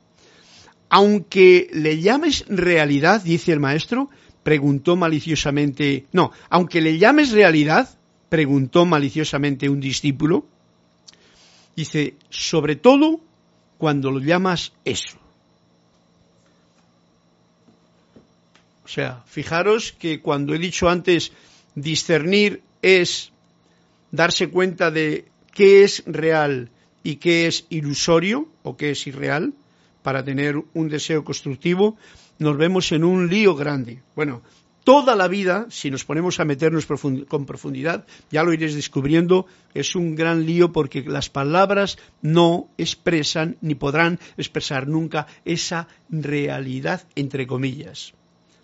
Aunque 0.90 1.70
le 1.72 2.00
llames 2.02 2.46
realidad, 2.48 3.22
dice 3.22 3.52
el 3.52 3.60
maestro, 3.60 4.10
preguntó 4.44 4.96
maliciosamente, 4.96 6.06
no, 6.12 6.32
aunque 6.50 6.82
le 6.82 6.98
llames 6.98 7.32
realidad, 7.32 7.90
preguntó 8.30 8.86
maliciosamente 8.86 9.70
un 9.70 9.80
discípulo, 9.80 10.46
dice, 11.76 12.16
sobre 12.30 12.76
todo 12.76 13.22
cuando 13.78 14.12
lo 14.12 14.20
llamas 14.20 14.74
eso. 14.84 15.18
O 18.84 18.88
sea, 18.88 19.24
fijaros 19.26 19.94
que 19.94 20.22
cuando 20.22 20.54
he 20.54 20.60
dicho 20.60 20.90
antes 20.90 21.32
discernir 21.74 22.62
es 22.82 23.32
darse 24.16 24.50
cuenta 24.50 24.92
de 24.92 25.26
qué 25.54 25.84
es 25.84 26.04
real 26.06 26.70
y 27.04 27.18
qué 27.18 27.48
es 27.48 27.66
ilusorio 27.70 28.48
o 28.64 28.76
qué 28.78 28.92
es 28.92 29.08
irreal 29.08 29.54
para 30.02 30.24
tener 30.24 30.56
un 30.74 30.90
deseo 30.90 31.24
constructivo, 31.24 31.98
nos 32.40 32.58
vemos 32.58 32.92
en 32.92 33.04
un 33.04 33.28
lío 33.30 33.56
grande. 33.56 34.02
Bueno, 34.16 34.42
toda 34.84 35.16
la 35.16 35.28
vida, 35.28 35.66
si 35.70 35.90
nos 35.90 36.06
ponemos 36.06 36.40
a 36.40 36.46
meternos 36.46 36.86
con 36.86 37.46
profundidad, 37.46 38.06
ya 38.30 38.44
lo 38.44 38.54
iréis 38.54 38.76
descubriendo, 38.76 39.48
es 39.74 39.96
un 39.96 40.16
gran 40.16 40.46
lío 40.46 40.72
porque 40.72 41.02
las 41.02 41.30
palabras 41.30 41.98
no 42.22 42.70
expresan 42.78 43.58
ni 43.62 43.76
podrán 43.76 44.20
expresar 44.38 44.88
nunca 44.88 45.28
esa 45.44 45.88
realidad, 46.10 47.08
entre 47.16 47.48
comillas. 47.48 48.14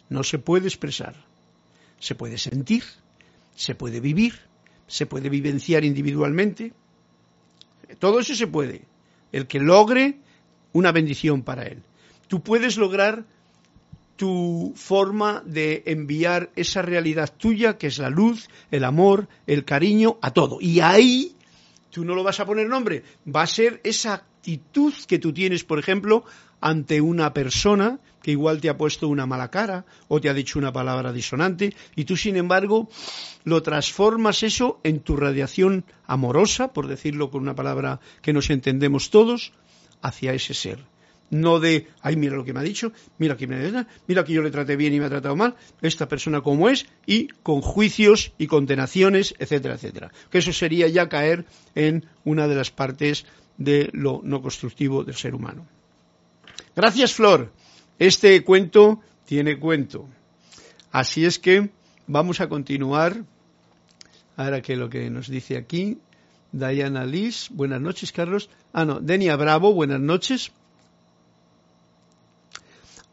No 0.09 0.23
se 0.23 0.37
puede 0.37 0.67
expresar. 0.67 1.15
Se 1.99 2.15
puede 2.15 2.37
sentir, 2.37 2.83
se 3.55 3.75
puede 3.75 3.99
vivir, 3.99 4.50
se 4.91 5.05
puede 5.05 5.29
vivenciar 5.29 5.85
individualmente. 5.85 6.73
Todo 7.97 8.19
eso 8.19 8.35
se 8.35 8.45
puede. 8.45 8.81
El 9.31 9.47
que 9.47 9.61
logre 9.61 10.17
una 10.73 10.91
bendición 10.91 11.43
para 11.43 11.63
él. 11.63 11.81
Tú 12.27 12.41
puedes 12.43 12.75
lograr 12.77 13.25
tu 14.17 14.73
forma 14.75 15.43
de 15.45 15.83
enviar 15.85 16.51
esa 16.57 16.81
realidad 16.81 17.33
tuya, 17.35 17.77
que 17.77 17.87
es 17.87 17.99
la 17.99 18.09
luz, 18.09 18.49
el 18.69 18.83
amor, 18.83 19.29
el 19.47 19.63
cariño, 19.63 20.17
a 20.21 20.31
todo. 20.31 20.57
Y 20.59 20.81
ahí 20.81 21.37
tú 21.89 22.03
no 22.03 22.13
lo 22.13 22.23
vas 22.23 22.41
a 22.41 22.45
poner 22.45 22.67
nombre, 22.67 23.03
va 23.33 23.43
a 23.43 23.47
ser 23.47 23.79
esa 23.85 24.13
actitud 24.13 24.93
que 25.07 25.19
tú 25.19 25.31
tienes, 25.31 25.63
por 25.63 25.79
ejemplo, 25.79 26.25
ante 26.61 27.01
una 27.01 27.33
persona 27.33 27.99
que 28.21 28.31
igual 28.31 28.61
te 28.61 28.69
ha 28.69 28.77
puesto 28.77 29.07
una 29.07 29.25
mala 29.25 29.49
cara 29.49 29.85
o 30.07 30.21
te 30.21 30.29
ha 30.29 30.33
dicho 30.33 30.59
una 30.59 30.71
palabra 30.71 31.11
disonante 31.11 31.75
y 31.95 32.05
tú, 32.05 32.15
sin 32.15 32.37
embargo, 32.37 32.87
lo 33.43 33.63
transformas 33.63 34.43
eso 34.43 34.79
en 34.83 34.99
tu 34.99 35.17
radiación 35.17 35.83
amorosa, 36.05 36.71
por 36.71 36.87
decirlo 36.87 37.31
con 37.31 37.41
una 37.41 37.55
palabra 37.55 37.99
que 38.21 38.33
nos 38.33 38.49
entendemos 38.49 39.09
todos, 39.09 39.53
hacia 40.01 40.33
ese 40.33 40.53
ser 40.53 40.79
no 41.31 41.59
de, 41.59 41.87
ay, 42.01 42.17
mira 42.17 42.35
lo 42.35 42.43
que 42.43 42.53
me 42.53 42.59
ha 42.59 42.63
dicho, 42.63 42.91
mira 43.17 43.37
que 43.37 43.47
me 43.47 43.85
mira 44.05 44.23
que 44.23 44.33
yo 44.33 44.43
le 44.43 44.51
traté 44.51 44.75
bien 44.75 44.93
y 44.93 44.99
me 44.99 45.05
ha 45.05 45.09
tratado 45.09 45.35
mal, 45.35 45.55
esta 45.81 46.07
persona 46.07 46.41
como 46.41 46.69
es, 46.69 46.85
y 47.05 47.27
con 47.41 47.61
juicios 47.61 48.33
y 48.37 48.47
condenaciones, 48.47 49.33
etcétera, 49.39 49.75
etcétera. 49.75 50.11
Que 50.29 50.39
eso 50.39 50.51
sería 50.51 50.87
ya 50.89 51.09
caer 51.09 51.45
en 51.73 52.05
una 52.25 52.47
de 52.47 52.55
las 52.55 52.69
partes 52.69 53.25
de 53.57 53.89
lo 53.93 54.21
no 54.23 54.41
constructivo 54.41 55.03
del 55.03 55.15
ser 55.15 55.33
humano. 55.33 55.65
Gracias, 56.75 57.13
Flor. 57.13 57.51
Este 57.99 58.43
cuento 58.43 59.01
tiene 59.25 59.59
cuento. 59.59 60.07
Así 60.91 61.25
es 61.25 61.39
que 61.39 61.69
vamos 62.07 62.41
a 62.41 62.49
continuar. 62.49 63.23
Ahora 64.37 64.61
que 64.61 64.75
lo 64.75 64.89
que 64.89 65.09
nos 65.09 65.27
dice 65.27 65.57
aquí, 65.57 65.97
Diana 66.51 67.05
Liz, 67.05 67.49
buenas 67.51 67.81
noches, 67.81 68.11
Carlos. 68.11 68.49
Ah, 68.73 68.85
no, 68.85 68.99
Denia 68.99 69.35
Bravo, 69.35 69.73
buenas 69.73 69.99
noches. 69.99 70.51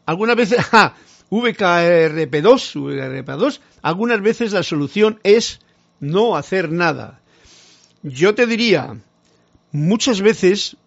Algunas 0.05 0.35
veces, 0.35 0.63
ja, 0.65 0.95
VKRP2, 1.29 2.73
VKRP2, 2.73 3.59
algunas 3.81 4.21
veces 4.21 4.53
la 4.53 4.63
solución 4.63 5.19
es 5.23 5.59
no 5.99 6.35
hacer 6.35 6.71
nada. 6.71 7.21
Yo 8.01 8.33
te 8.33 8.47
diría, 8.47 8.97
muchas 9.71 10.21
veces, 10.21 10.77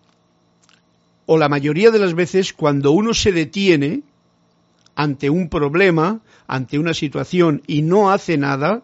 o 1.33 1.39
la 1.39 1.49
mayoría 1.49 1.91
de 1.91 1.99
las 1.99 2.13
veces, 2.13 2.53
cuando 2.53 2.93
uno 2.93 3.15
se 3.15 3.33
detiene 3.33 4.03
ante 4.95 5.31
un 5.31 5.49
problema, 5.49 6.21
ante 6.47 6.79
una 6.79 6.93
situación 6.93 7.63
y 7.67 7.81
no 7.81 8.11
hace 8.11 8.37
nada, 8.37 8.83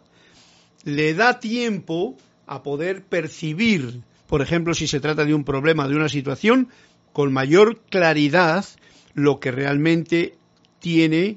le 0.82 1.12
da 1.12 1.40
tiempo 1.40 2.16
a 2.46 2.62
poder 2.62 3.04
percibir, 3.04 4.00
por 4.26 4.40
ejemplo, 4.40 4.72
si 4.72 4.86
se 4.86 4.98
trata 4.98 5.26
de 5.26 5.34
un 5.34 5.44
problema, 5.44 5.88
de 5.88 5.96
una 5.96 6.08
situación, 6.08 6.70
con 7.12 7.34
mayor 7.34 7.82
claridad 7.90 8.64
lo 9.12 9.40
que 9.40 9.50
realmente 9.50 10.38
tiene 10.78 11.36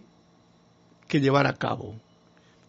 que 1.09 1.19
llevar 1.19 1.45
a 1.45 1.55
cabo. 1.55 1.99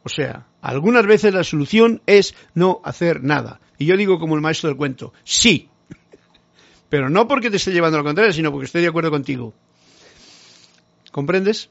O 0.03 0.09
sea, 0.09 0.49
algunas 0.61 1.07
veces 1.07 1.33
la 1.33 1.45
solución 1.45 2.03
es 2.07 2.35
no 2.55 2.81
hacer 2.83 3.23
nada. 3.23 3.61
Y 3.79 3.87
yo 3.87 3.97
digo 3.97 4.19
como 4.19 4.35
el 4.35 4.41
maestro 4.41 4.69
del 4.69 4.77
cuento, 4.77 5.13
sí. 5.23 5.69
Pero 6.93 7.09
no 7.09 7.27
porque 7.27 7.49
te 7.49 7.57
esté 7.57 7.73
llevando 7.73 7.97
a 7.97 8.01
lo 8.01 8.05
contrario, 8.05 8.35
sino 8.35 8.53
porque 8.53 8.67
estoy 8.67 8.83
de 8.83 8.89
acuerdo 8.89 9.11
contigo. 9.11 9.55
¿Comprendes? 11.11 11.71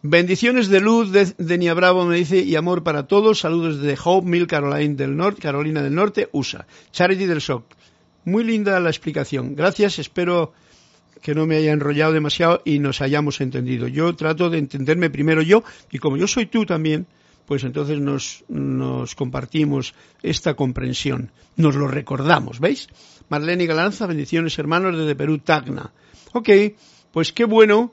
Bendiciones 0.00 0.68
de 0.68 0.80
luz 0.80 1.12
de, 1.12 1.34
de 1.36 1.74
Bravo 1.74 2.06
me 2.06 2.16
dice 2.16 2.38
y 2.38 2.56
amor 2.56 2.82
para 2.82 3.06
todos. 3.06 3.40
Saludos 3.40 3.82
de 3.82 3.94
Hope 4.02 4.26
Mill, 4.26 4.46
Carolina 4.46 4.94
del 4.94 5.18
Norte, 5.18 5.42
Carolina 5.42 5.82
del 5.82 5.94
Norte, 5.94 6.30
USA. 6.32 6.66
Charity 6.92 7.26
del 7.26 7.40
Shock. 7.40 7.74
Muy 8.24 8.42
linda 8.42 8.80
la 8.80 8.88
explicación. 8.88 9.54
Gracias. 9.54 9.98
Espero 9.98 10.54
que 11.20 11.34
no 11.34 11.44
me 11.44 11.56
haya 11.56 11.72
enrollado 11.72 12.14
demasiado 12.14 12.62
y 12.64 12.78
nos 12.78 13.02
hayamos 13.02 13.42
entendido. 13.42 13.86
Yo 13.86 14.16
trato 14.16 14.48
de 14.48 14.56
entenderme 14.56 15.10
primero 15.10 15.42
yo 15.42 15.62
y 15.92 15.98
como 15.98 16.16
yo 16.16 16.26
soy 16.26 16.46
tú 16.46 16.64
también, 16.64 17.06
pues 17.44 17.64
entonces 17.64 18.00
nos, 18.00 18.44
nos 18.48 19.14
compartimos 19.14 19.92
esta 20.22 20.54
comprensión, 20.54 21.32
nos 21.56 21.74
lo 21.74 21.86
recordamos, 21.86 22.60
¿veis? 22.60 22.88
Marlene 23.28 23.66
Galanza, 23.66 24.06
bendiciones 24.06 24.58
hermanos 24.58 24.96
desde 24.96 25.14
Perú, 25.14 25.38
Tacna. 25.38 25.92
Ok, 26.32 26.48
pues 27.12 27.32
qué 27.32 27.44
bueno 27.44 27.92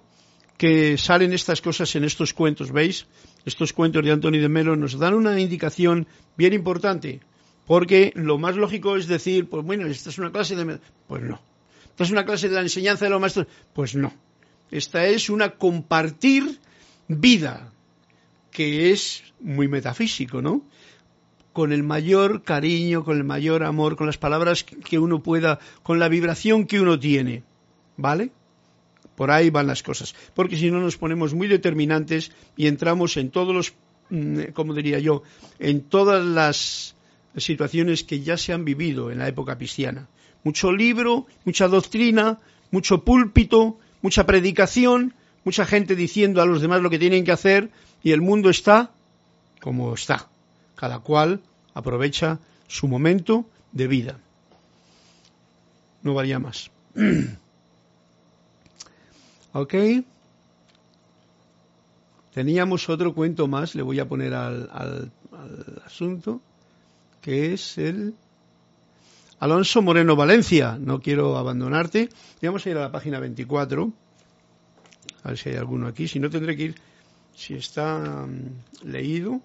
que 0.58 0.98
salen 0.98 1.34
estas 1.34 1.62
cosas 1.62 1.96
en 1.96 2.04
estos 2.04 2.34
cuentos, 2.34 2.72
¿veis? 2.72 3.08
Estos 3.46 3.74
cuentos 3.74 4.04
de 4.04 4.12
Antonio 4.12 4.42
de 4.42 4.50
Melo 4.50 4.76
nos 4.76 4.98
dan 5.00 5.16
una 5.16 5.40
indicación 5.40 6.08
bien 6.38 6.54
importante, 6.54 7.20
porque 7.66 8.12
lo 8.16 8.38
más 8.38 8.56
lógico 8.56 8.98
es 8.98 9.08
decir, 9.08 9.50
pues 9.50 9.66
bueno, 9.66 9.88
esta 9.88 10.10
es 10.10 10.18
una 10.18 10.32
clase 10.32 10.56
de... 10.56 10.80
Pues 11.08 11.24
no, 11.24 11.42
¿Esta 11.92 12.04
es 12.04 12.12
una 12.12 12.26
clase 12.26 12.50
de 12.50 12.56
la 12.56 12.62
enseñanza 12.62 13.06
de 13.06 13.12
los 13.12 13.22
maestros? 13.22 13.48
Pues 13.74 13.96
no. 13.96 14.14
Esta 14.72 15.06
es 15.06 15.30
una 15.30 15.52
compartir 15.52 16.60
vida, 17.08 17.74
que 18.50 18.92
es 18.92 19.24
muy 19.40 19.68
metafísico, 19.68 20.42
¿no? 20.42 20.64
Con 21.54 21.74
el 21.74 21.84
mayor 21.84 22.44
cariño, 22.44 23.04
con 23.04 23.18
el 23.18 23.24
mayor 23.24 23.64
amor, 23.64 23.96
con 23.96 24.08
las 24.08 24.18
palabras 24.18 24.64
que 24.64 25.00
uno 25.00 25.22
pueda, 25.22 25.60
con 25.84 26.00
la 26.00 26.08
vibración 26.08 26.66
que 26.66 26.80
uno 26.80 27.00
tiene. 27.00 27.44
¿Vale? 27.98 28.32
Por 29.16 29.32
ahí 29.32 29.50
van 29.50 29.68
las 29.68 29.84
cosas. 29.84 30.16
Porque 30.34 30.58
si 30.58 30.72
no 30.72 30.80
nos 30.80 30.98
ponemos 30.98 31.34
muy 31.34 31.48
determinantes 31.48 32.32
y 32.56 32.68
entramos 32.68 33.18
en 33.18 33.30
todos 33.30 33.54
los, 33.54 33.74
mm, 34.10 34.52
como 34.54 34.74
diría 34.74 35.00
yo, 35.00 35.24
en 35.60 35.82
todas 35.82 36.26
las 36.26 36.96
situaciones 37.36 38.04
que 38.04 38.22
ya 38.22 38.38
se 38.38 38.54
han 38.54 38.66
vivido 38.66 39.12
en 39.12 39.20
la 39.20 39.28
época 39.28 39.58
cristiana 39.58 40.08
mucho 40.44 40.72
libro, 40.72 41.28
mucha 41.46 41.68
doctrina, 41.68 42.40
mucho 42.72 43.04
púlpito, 43.04 43.78
mucha 44.02 44.26
predicación, 44.26 45.14
mucha 45.44 45.66
gente 45.66 45.96
diciendo 45.96 46.42
a 46.42 46.46
los 46.46 46.62
demás 46.62 46.82
lo 46.82 46.90
que 46.90 47.00
tienen 47.00 47.24
que 47.24 47.32
hacer 47.32 47.70
y 48.04 48.12
el 48.12 48.22
mundo 48.22 48.50
está 48.50 48.92
como 49.60 49.94
está. 49.94 50.31
Cada 50.82 50.98
cual 50.98 51.42
aprovecha 51.76 52.40
su 52.68 52.88
momento 52.88 53.46
de 53.72 53.86
vida. 53.86 54.18
No 56.02 56.16
varía 56.16 56.40
más. 56.40 56.72
ok. 59.54 59.76
Teníamos 62.34 62.90
otro 62.90 63.14
cuento 63.14 63.48
más, 63.48 63.76
le 63.76 63.84
voy 63.84 64.00
a 64.00 64.08
poner 64.08 64.34
al, 64.34 64.72
al 64.72 65.12
asunto, 65.86 66.42
que 67.22 67.54
es 67.54 67.78
el 67.78 68.16
Alonso 69.40 69.84
Moreno 69.84 70.16
Valencia, 70.16 70.80
no 70.80 71.00
quiero 71.00 71.38
abandonarte. 71.38 72.10
Vamos 72.42 72.66
a 72.66 72.70
ir 72.72 72.78
a 72.78 72.82
la 72.82 72.92
página 72.92 73.20
24. 73.20 73.94
A 75.22 75.28
ver 75.28 75.38
si 75.38 75.50
hay 75.50 75.58
alguno 75.58 75.86
aquí. 75.86 76.08
Si 76.08 76.20
no, 76.20 76.32
tendré 76.32 76.58
que 76.58 76.64
ir. 76.64 76.76
Si 77.36 77.54
está 77.54 78.26
mm, 78.26 78.90
leído 78.90 79.42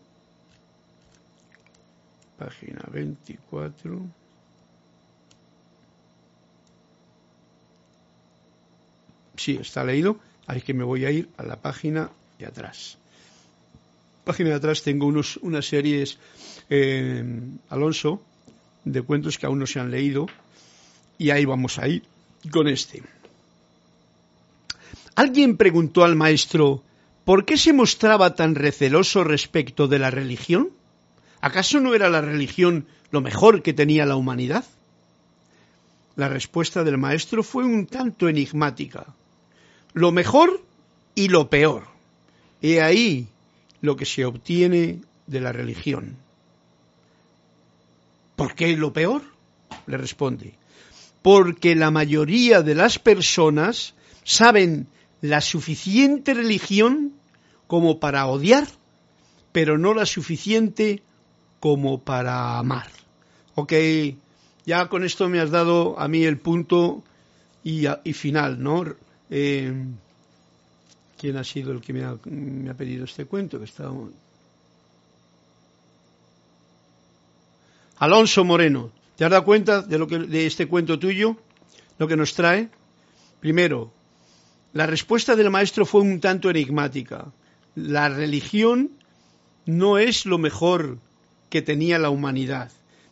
página 2.39 2.83
24. 2.93 4.01
Sí, 9.37 9.59
está 9.61 9.85
leído, 9.85 10.19
así 10.47 10.61
que 10.63 10.75
me 10.75 10.85
voy 10.85 11.05
a 11.05 11.11
ir 11.11 11.29
a 11.37 11.43
la 11.43 11.57
página 11.57 12.11
de 12.39 12.47
atrás. 12.47 12.99
Página 14.25 14.51
de 14.51 14.57
atrás 14.57 14.83
tengo 14.83 15.07
unos, 15.07 15.37
unas 15.39 15.67
series, 15.67 16.19
eh, 16.69 17.23
Alonso, 17.69 18.23
de 18.85 19.03
cuentos 19.03 19.39
que 19.39 19.47
aún 19.47 19.59
no 19.59 19.67
se 19.67 19.79
han 19.79 19.91
leído, 19.91 20.27
y 21.19 21.31
ahí 21.31 21.45
vamos 21.45 21.79
a 21.79 21.89
ir 21.89 22.03
con 22.51 22.69
este. 22.69 23.03
Alguien 25.15 25.57
preguntó 25.57 26.05
al 26.05 26.17
maestro, 26.17 26.83
¿por 27.25 27.45
qué 27.45 27.57
se 27.57 27.73
mostraba 27.73 28.35
tan 28.35 28.55
receloso 28.55 29.25
respecto 29.25 29.89
de 29.89 29.99
la 29.99 30.11
religión? 30.11 30.71
¿Acaso 31.47 31.79
no 31.79 31.95
era 31.95 32.11
la 32.11 32.21
religión 32.21 32.89
lo 33.13 33.21
mejor 33.21 33.63
que 33.63 33.73
tenía 33.73 34.05
la 34.05 34.17
humanidad? 34.17 34.65
La 36.17 36.29
respuesta 36.29 36.83
del 36.83 36.99
maestro 36.99 37.45
fue 37.45 37.65
un 37.65 37.87
tanto 37.87 38.29
enigmática. 38.29 39.07
Lo 39.93 40.11
mejor 40.11 40.61
y 41.15 41.29
lo 41.29 41.49
peor. 41.49 41.85
He 42.63 42.83
ahí 42.83 43.29
lo 43.81 43.95
que 43.95 44.07
se 44.07 44.25
obtiene 44.25 45.03
de 45.29 45.41
la 45.41 45.53
religión. 45.53 46.17
¿Por 48.35 48.57
qué 48.57 48.77
lo 48.77 48.93
peor? 48.93 49.23
Le 49.87 49.99
responde. 49.99 50.55
Porque 51.23 51.77
la 51.77 51.93
mayoría 51.93 52.63
de 52.63 52.75
las 52.75 52.99
personas 52.99 53.95
saben 54.25 54.89
la 55.21 55.41
suficiente 55.41 56.35
religión 56.35 57.13
como 57.69 58.01
para 58.01 58.27
odiar, 58.27 58.67
pero 59.53 59.79
no 59.79 59.95
la 59.95 60.07
suficiente 60.07 61.05
como 61.61 62.01
para 62.03 62.59
amar. 62.59 62.89
Ok, 63.55 63.73
ya 64.65 64.89
con 64.89 65.05
esto 65.05 65.29
me 65.29 65.41
has 65.41 65.51
dado 65.51 65.99
a 65.99 66.09
mí 66.09 66.25
el 66.25 66.39
punto 66.39 67.03
y, 67.65 67.87
final, 68.13 68.63
¿no? 68.63 68.85
Eh, 69.31 69.73
¿Quién 71.19 71.37
ha 71.37 71.45
sido 71.45 71.73
el 71.73 71.81
que 71.81 71.93
me 71.93 72.05
ha, 72.71 72.75
pedido 72.75 73.05
este 73.05 73.25
cuento? 73.25 73.59
Que 73.59 73.67
Alonso 77.99 78.45
Moreno, 78.45 78.93
¿te 79.17 79.25
has 79.25 79.31
dado 79.31 79.45
cuenta 79.45 79.83
de, 79.83 79.99
lo 79.99 80.07
que, 80.07 80.19
de 80.19 80.47
este 80.47 80.69
cuento 80.69 80.99
tuyo? 80.99 81.37
Lo 81.99 82.07
que 82.07 82.17
nos 82.17 82.35
trae. 82.35 82.69
Primero, 83.41 83.91
la 84.75 84.87
respuesta 84.87 85.35
del 85.35 85.51
maestro 85.51 85.87
fue 85.87 86.03
un 86.03 86.21
tanto 86.21 86.51
enigmática. 86.51 87.33
La 87.75 88.09
religión 88.11 88.91
no 89.65 89.99
es 89.99 90.27
lo 90.27 90.39
mejor 90.39 90.99
que 91.49 91.63
tenía 91.63 91.99
la 91.99 92.11
humanidad. 92.11 92.71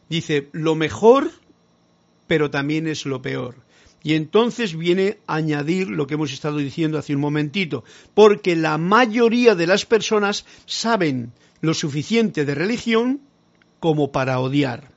Dice, 0.09 0.49
lo 0.53 0.74
mejor, 0.74 1.30
pero 2.26 2.51
también 2.51 2.87
es 2.87 3.07
lo 3.07 3.22
peor. 3.22 3.57
Y 4.03 4.14
entonces 4.14 4.76
viene 4.76 5.18
a 5.26 5.37
añadir 5.37 5.89
lo 5.89 6.07
que 6.07 6.14
hemos 6.14 6.32
estado 6.32 6.59
diciendo 6.59 6.99
hace 6.99 7.14
un 7.14 7.20
momentito, 7.20 7.85
porque 8.12 8.55
la 8.55 8.76
mayoría 8.76 9.55
de 9.55 9.66
las 9.66 9.87
personas 9.87 10.45
saben 10.66 11.32
lo 11.62 11.72
suficiente 11.72 12.45
de 12.45 12.55
religión 12.55 13.20
como 13.80 14.12
para 14.12 14.39
odiar. 14.41 14.93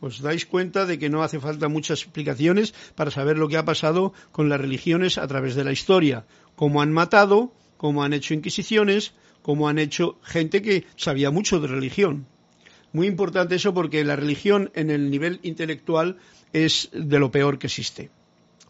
Os 0.00 0.22
dais 0.22 0.46
cuenta 0.46 0.86
de 0.86 0.98
que 0.98 1.10
no 1.10 1.22
hace 1.22 1.40
falta 1.40 1.68
muchas 1.68 2.02
explicaciones 2.02 2.72
para 2.94 3.10
saber 3.10 3.36
lo 3.36 3.48
que 3.48 3.58
ha 3.58 3.64
pasado 3.64 4.14
con 4.32 4.48
las 4.48 4.60
religiones 4.60 5.18
a 5.18 5.26
través 5.26 5.54
de 5.54 5.64
la 5.64 5.72
historia, 5.72 6.24
cómo 6.54 6.80
han 6.80 6.92
matado, 6.92 7.52
cómo 7.76 8.04
han 8.04 8.12
hecho 8.12 8.32
inquisiciones, 8.32 9.12
cómo 9.48 9.70
han 9.70 9.78
hecho 9.78 10.18
gente 10.22 10.60
que 10.60 10.84
sabía 10.96 11.30
mucho 11.30 11.58
de 11.58 11.68
religión. 11.68 12.26
Muy 12.92 13.06
importante 13.06 13.54
eso 13.54 13.72
porque 13.72 14.04
la 14.04 14.14
religión 14.14 14.70
en 14.74 14.90
el 14.90 15.10
nivel 15.10 15.40
intelectual 15.42 16.18
es 16.52 16.90
de 16.92 17.18
lo 17.18 17.30
peor 17.30 17.58
que 17.58 17.68
existe. 17.68 18.10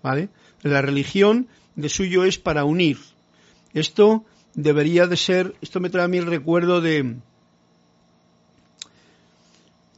¿Vale? 0.04 0.28
La 0.62 0.80
religión 0.80 1.48
de 1.74 1.88
suyo 1.88 2.22
es 2.22 2.38
para 2.38 2.62
unir. 2.62 2.96
Esto 3.74 4.24
debería 4.54 5.08
de 5.08 5.16
ser, 5.16 5.56
esto 5.62 5.80
me 5.80 5.90
trae 5.90 6.04
a 6.04 6.08
mí 6.08 6.18
el 6.18 6.26
recuerdo 6.26 6.80
de, 6.80 7.16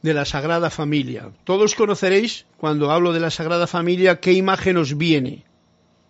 de 0.01 0.13
la 0.15 0.25
Sagrada 0.25 0.71
Familia. 0.71 1.29
Todos 1.43 1.75
conoceréis, 1.75 2.47
cuando 2.57 2.89
hablo 2.89 3.13
de 3.13 3.19
la 3.19 3.29
Sagrada 3.29 3.67
Familia, 3.67 4.19
qué 4.19 4.33
imagen 4.33 4.77
os 4.77 4.97
viene. 4.97 5.45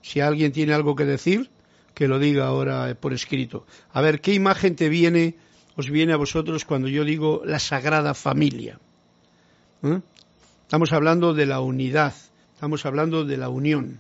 Si 0.02 0.22
alguien 0.22 0.54
tiene 0.54 0.74
algo 0.74 0.96
que 0.96 1.04
decir, 1.04 1.52
que 1.94 2.08
lo 2.08 2.20
diga 2.20 2.48
ahora 2.48 2.96
por 2.96 3.14
escrito. 3.14 3.66
A 3.94 4.02
ver, 4.02 4.22
¿qué 4.22 4.34
imagen 4.34 4.76
te 4.76 4.90
viene, 4.90 5.36
os 5.76 5.90
viene 5.90 6.14
a 6.14 6.18
vosotros 6.18 6.66
cuando 6.66 6.88
yo 6.88 7.04
digo 7.04 7.42
la 7.46 7.60
Sagrada 7.60 8.14
Familia? 8.14 8.80
¿Eh? 9.84 10.00
Estamos 10.64 10.94
hablando 10.94 11.34
de 11.34 11.46
la 11.46 11.60
unidad, 11.60 12.14
estamos 12.54 12.86
hablando 12.86 13.26
de 13.26 13.38
la 13.38 13.50
unión. 13.50 14.00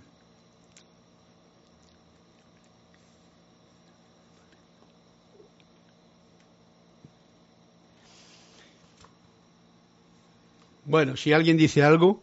Bueno, 10.85 11.15
si 11.15 11.31
alguien 11.31 11.57
dice 11.57 11.83
algo, 11.83 12.21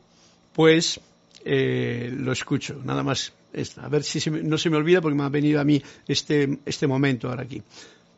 pues 0.52 1.00
eh, 1.44 2.10
lo 2.14 2.32
escucho, 2.32 2.80
nada 2.84 3.02
más. 3.02 3.32
A 3.80 3.88
ver 3.88 4.02
si 4.02 4.30
no 4.30 4.58
se 4.58 4.70
me 4.70 4.76
olvida 4.76 5.00
porque 5.00 5.16
me 5.16 5.24
ha 5.24 5.28
venido 5.28 5.60
a 5.60 5.64
mí 5.64 5.82
este, 6.06 6.58
este 6.66 6.86
momento 6.86 7.28
ahora 7.28 7.42
aquí. 7.42 7.62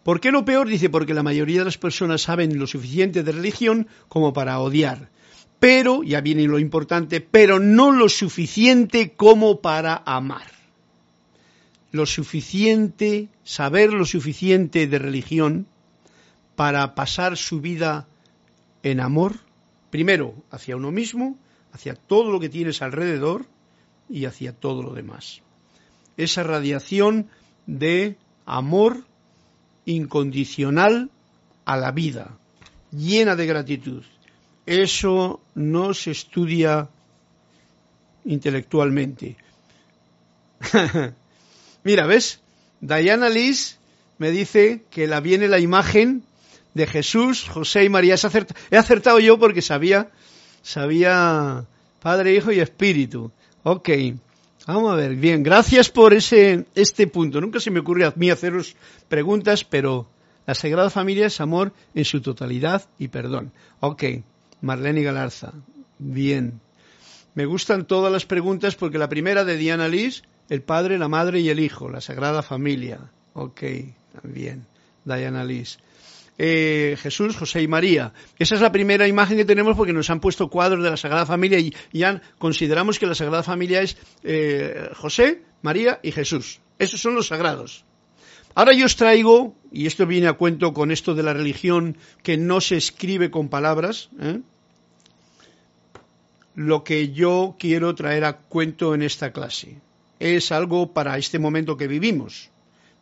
¿Por 0.03 0.21
qué 0.21 0.33
lo 0.33 0.45
peor? 0.45 0.69
Dice, 0.69 0.91
porque 0.91 1.15
la 1.15 1.23
mayoría 1.23 1.61
de 1.61 1.67
las 1.67 1.79
personas 1.79 2.23
saben 2.23 2.59
lo 2.59 2.67
suficiente 2.67 3.23
de 3.23 3.33
religión 3.33 3.87
como 4.09 4.33
para 4.33 4.59
odiar 4.59 5.11
pero, 5.61 6.03
ya 6.03 6.23
viene 6.23 6.49
lo 6.49 6.59
importante, 6.59 7.21
pero 7.21 7.61
no 7.61 7.93
lo 7.93 8.09
suficiente 8.09 9.13
como 9.13 9.61
para 9.61 10.03
amar. 10.07 10.51
Lo 11.93 12.07
suficiente, 12.07 13.29
saber 13.45 13.93
lo 13.93 14.07
suficiente 14.07 14.87
de 14.87 14.99
religión 14.99 15.67
para 16.57 16.95
pasar 16.95 17.37
su 17.37 17.61
vida 17.61 18.09
en 18.83 19.01
amor, 19.01 19.35
primero 19.91 20.35
hacia 20.51 20.77
uno 20.77 20.91
mismo, 20.91 21.39
hacia 21.73 21.95
todo 21.95 22.33
lo 22.33 22.41
que 22.41 22.49
tienes 22.49 22.81
alrededor 22.81 23.45
y 24.11 24.25
hacia 24.25 24.53
todo 24.53 24.83
lo 24.83 24.93
demás. 24.93 25.41
Esa 26.17 26.43
radiación 26.43 27.29
de 27.67 28.17
amor 28.45 29.05
incondicional 29.85 31.11
a 31.65 31.77
la 31.77 31.93
vida, 31.93 32.37
llena 32.91 33.37
de 33.37 33.47
gratitud, 33.47 34.03
eso 34.67 35.41
no 35.55 35.95
se 35.95 36.11
estudia 36.11 36.89
intelectualmente. 38.25 39.37
Mira, 41.85 42.07
¿ves? 42.07 42.41
Diana 42.81 43.29
Liz 43.29 43.79
me 44.19 44.31
dice 44.31 44.85
que 44.91 45.07
la 45.07 45.21
viene 45.21 45.49
la 45.49 45.59
imagen 45.59 46.25
de 46.75 46.87
Jesús, 46.87 47.49
José 47.49 47.85
y 47.85 47.89
María. 47.89 48.17
He 48.71 48.77
acertado 48.77 49.19
yo 49.19 49.39
porque 49.39 49.63
sabía, 49.63 50.11
sabía 50.63 51.65
Padre, 52.01 52.35
Hijo 52.35 52.53
y 52.53 52.61
Espíritu. 52.61 53.33
Ok, 53.63 53.89
vamos 54.67 54.93
a 54.93 54.97
ver. 54.97 55.17
Bien, 55.17 55.43
gracias 55.43 55.91
por 55.91 56.15
ese, 56.15 56.67
este 56.75 57.07
punto. 57.07 57.41
Nunca 57.41 57.61
se 57.61 57.71
me 57.71 57.81
ocurre 57.81 58.05
a 58.05 58.13
mí 58.17 58.31
haceros 58.31 58.77
preguntas, 59.09 59.65
pero 59.65 60.09
la 60.47 60.55
Sagrada 60.55 60.91
Familia 60.91 61.27
es 61.27 61.41
amor 61.41 61.73
en 61.95 62.05
su 62.05 62.21
totalidad 62.23 62.89
y 62.99 63.09
perdón. 63.09 63.53
Ok. 63.81 64.05
Marlene 64.63 65.03
Galarza. 65.03 65.53
Bien. 65.99 66.61
Me 67.35 67.47
gustan 67.47 67.87
todas 67.87 68.13
las 68.13 68.27
preguntas 68.27 68.75
porque 68.75 68.99
la 68.99 69.09
primera 69.09 69.45
de 69.45 69.57
Diana 69.57 69.89
Liz, 69.89 70.23
el 70.49 70.63
padre, 70.63 70.99
la 70.99 71.09
madre 71.09 71.41
y 71.41 71.49
el 71.49 71.61
hijo, 71.61 71.89
la 71.89 72.01
Sagrada 72.01 72.43
Familia. 72.43 72.99
Ok, 73.35 73.63
bien. 74.25 74.67
Diana 75.05 75.45
Liz. 75.45 75.79
Eh, 76.43 76.97
Jesús, 76.97 77.37
José 77.37 77.61
y 77.61 77.69
María. 77.69 78.15
Esa 78.39 78.55
es 78.55 78.63
la 78.63 78.73
primera 78.73 79.07
imagen 79.07 79.37
que 79.37 79.45
tenemos 79.45 79.77
porque 79.77 79.93
nos 79.93 80.09
han 80.09 80.21
puesto 80.21 80.49
cuadros 80.49 80.83
de 80.83 80.89
la 80.89 80.97
Sagrada 80.97 81.27
Familia 81.27 81.59
y 81.59 81.75
ya 81.93 82.23
consideramos 82.39 82.99
que 82.99 83.07
la 83.07 83.15
Sagrada 83.15 83.43
Familia 83.43 83.83
es 83.83 83.99
eh, 84.23 84.89
José, 84.97 85.43
María 85.61 86.01
y 86.03 86.13
Jesús. 86.13 86.61
Esos 86.79 86.99
son 86.99 87.15
los 87.15 87.27
sagrados. 87.27 87.85
Ahora 88.55 88.73
yo 88.73 88.87
os 88.87 88.97
traigo, 88.97 89.55
y 89.71 89.85
esto 89.85 90.07
viene 90.07 90.29
a 90.29 90.33
cuento 90.33 90.73
con 90.73 90.91
esto 90.91 91.15
de 91.15 91.25
la 91.25 91.35
religión 91.35 91.99
que 92.23 92.39
no 92.39 92.63
se 92.63 92.79
escribe 92.79 93.31
con 93.31 93.51
palabras, 93.51 94.09
¿eh? 94.19 94.41
lo 96.55 96.85
que 96.85 97.11
yo 97.11 97.57
quiero 97.59 97.95
traer 97.95 98.25
a 98.25 98.39
cuento 98.39 98.95
en 98.95 99.03
esta 99.03 99.35
clase. 99.35 99.77
Es 100.19 100.53
algo 100.53 100.95
para 100.95 101.19
este 101.19 101.39
momento 101.39 101.77
que 101.77 101.87
vivimos 101.87 102.49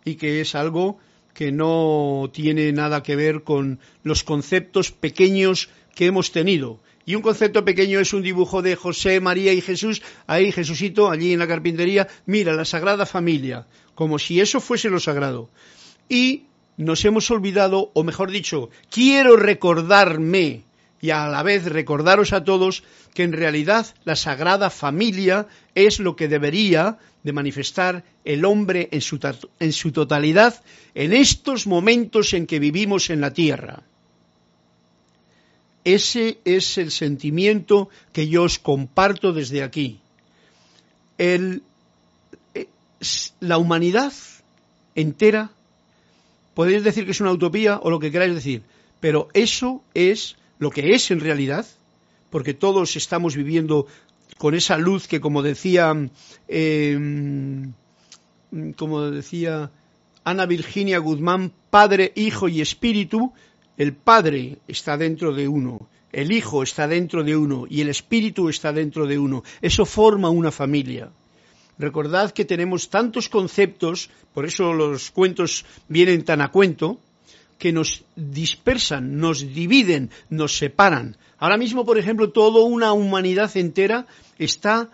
y 0.04 0.16
que 0.16 0.40
es 0.40 0.56
algo 0.56 0.98
que 1.38 1.52
no 1.52 2.28
tiene 2.32 2.72
nada 2.72 3.04
que 3.04 3.14
ver 3.14 3.44
con 3.44 3.78
los 4.02 4.24
conceptos 4.24 4.90
pequeños 4.90 5.68
que 5.94 6.06
hemos 6.06 6.32
tenido. 6.32 6.80
Y 7.06 7.14
un 7.14 7.22
concepto 7.22 7.64
pequeño 7.64 8.00
es 8.00 8.12
un 8.12 8.22
dibujo 8.22 8.60
de 8.60 8.74
José, 8.74 9.20
María 9.20 9.52
y 9.52 9.60
Jesús, 9.60 10.02
ahí 10.26 10.50
Jesucito, 10.50 11.08
allí 11.08 11.32
en 11.32 11.38
la 11.38 11.46
carpintería, 11.46 12.08
mira, 12.26 12.54
la 12.54 12.64
Sagrada 12.64 13.06
Familia, 13.06 13.68
como 13.94 14.18
si 14.18 14.40
eso 14.40 14.58
fuese 14.58 14.90
lo 14.90 14.98
sagrado. 14.98 15.48
Y 16.08 16.46
nos 16.76 17.04
hemos 17.04 17.30
olvidado, 17.30 17.92
o 17.94 18.02
mejor 18.02 18.32
dicho, 18.32 18.70
quiero 18.90 19.36
recordarme 19.36 20.64
y 21.00 21.10
a 21.10 21.28
la 21.28 21.42
vez 21.42 21.64
recordaros 21.64 22.32
a 22.32 22.44
todos 22.44 22.82
que 23.14 23.22
en 23.22 23.32
realidad 23.32 23.86
la 24.04 24.16
Sagrada 24.16 24.70
Familia 24.70 25.46
es 25.74 26.00
lo 26.00 26.16
que 26.16 26.28
debería 26.28 26.98
de 27.22 27.32
manifestar 27.32 28.04
el 28.24 28.44
hombre 28.44 28.88
en 28.90 29.00
su, 29.00 29.18
en 29.60 29.72
su 29.72 29.92
totalidad 29.92 30.62
en 30.94 31.12
estos 31.12 31.66
momentos 31.66 32.32
en 32.34 32.46
que 32.46 32.58
vivimos 32.58 33.10
en 33.10 33.20
la 33.20 33.32
tierra. 33.32 33.82
Ese 35.84 36.38
es 36.44 36.78
el 36.78 36.90
sentimiento 36.90 37.88
que 38.12 38.28
yo 38.28 38.42
os 38.42 38.58
comparto 38.58 39.32
desde 39.32 39.62
aquí. 39.62 40.00
El, 41.16 41.62
eh, 42.54 42.68
la 43.40 43.58
humanidad 43.58 44.12
entera, 44.94 45.50
podéis 46.54 46.82
decir 46.82 47.04
que 47.04 47.12
es 47.12 47.20
una 47.20 47.32
utopía 47.32 47.78
o 47.82 47.90
lo 47.90 48.00
que 48.00 48.10
queráis 48.10 48.34
decir, 48.34 48.62
pero 49.00 49.28
eso 49.32 49.82
es 49.94 50.37
lo 50.58 50.70
que 50.70 50.94
es 50.94 51.10
en 51.10 51.20
realidad, 51.20 51.66
porque 52.30 52.54
todos 52.54 52.96
estamos 52.96 53.36
viviendo 53.36 53.86
con 54.36 54.54
esa 54.54 54.76
luz 54.76 55.08
que, 55.08 55.20
como 55.20 55.42
decía, 55.42 55.94
em, 56.48 57.72
como 58.76 59.10
decía 59.10 59.70
Ana 60.24 60.46
Virginia 60.46 60.98
Guzmán, 60.98 61.52
Padre, 61.70 62.12
Hijo 62.14 62.48
y 62.48 62.60
Espíritu, 62.60 63.32
el 63.76 63.94
Padre 63.94 64.58
está 64.68 64.96
dentro 64.96 65.32
de 65.32 65.48
uno, 65.48 65.88
el 66.12 66.32
Hijo 66.32 66.62
está 66.62 66.86
dentro 66.88 67.24
de 67.24 67.36
uno 67.36 67.66
y 67.68 67.80
el 67.80 67.88
Espíritu 67.88 68.48
está 68.48 68.72
dentro 68.72 69.06
de 69.06 69.18
uno. 69.18 69.44
Eso 69.60 69.84
forma 69.84 70.30
una 70.30 70.50
familia. 70.50 71.10
Recordad 71.78 72.32
que 72.32 72.44
tenemos 72.44 72.90
tantos 72.90 73.28
conceptos, 73.28 74.10
por 74.34 74.44
eso 74.44 74.72
los 74.72 75.10
cuentos 75.12 75.64
vienen 75.86 76.24
tan 76.24 76.40
a 76.40 76.50
cuento, 76.50 76.98
que 77.58 77.72
nos 77.72 78.04
dispersan, 78.16 79.18
nos 79.18 79.40
dividen, 79.40 80.10
nos 80.30 80.56
separan. 80.56 81.16
Ahora 81.38 81.56
mismo, 81.56 81.84
por 81.84 81.98
ejemplo, 81.98 82.30
toda 82.30 82.64
una 82.64 82.92
humanidad 82.92 83.56
entera 83.56 84.06
está, 84.38 84.88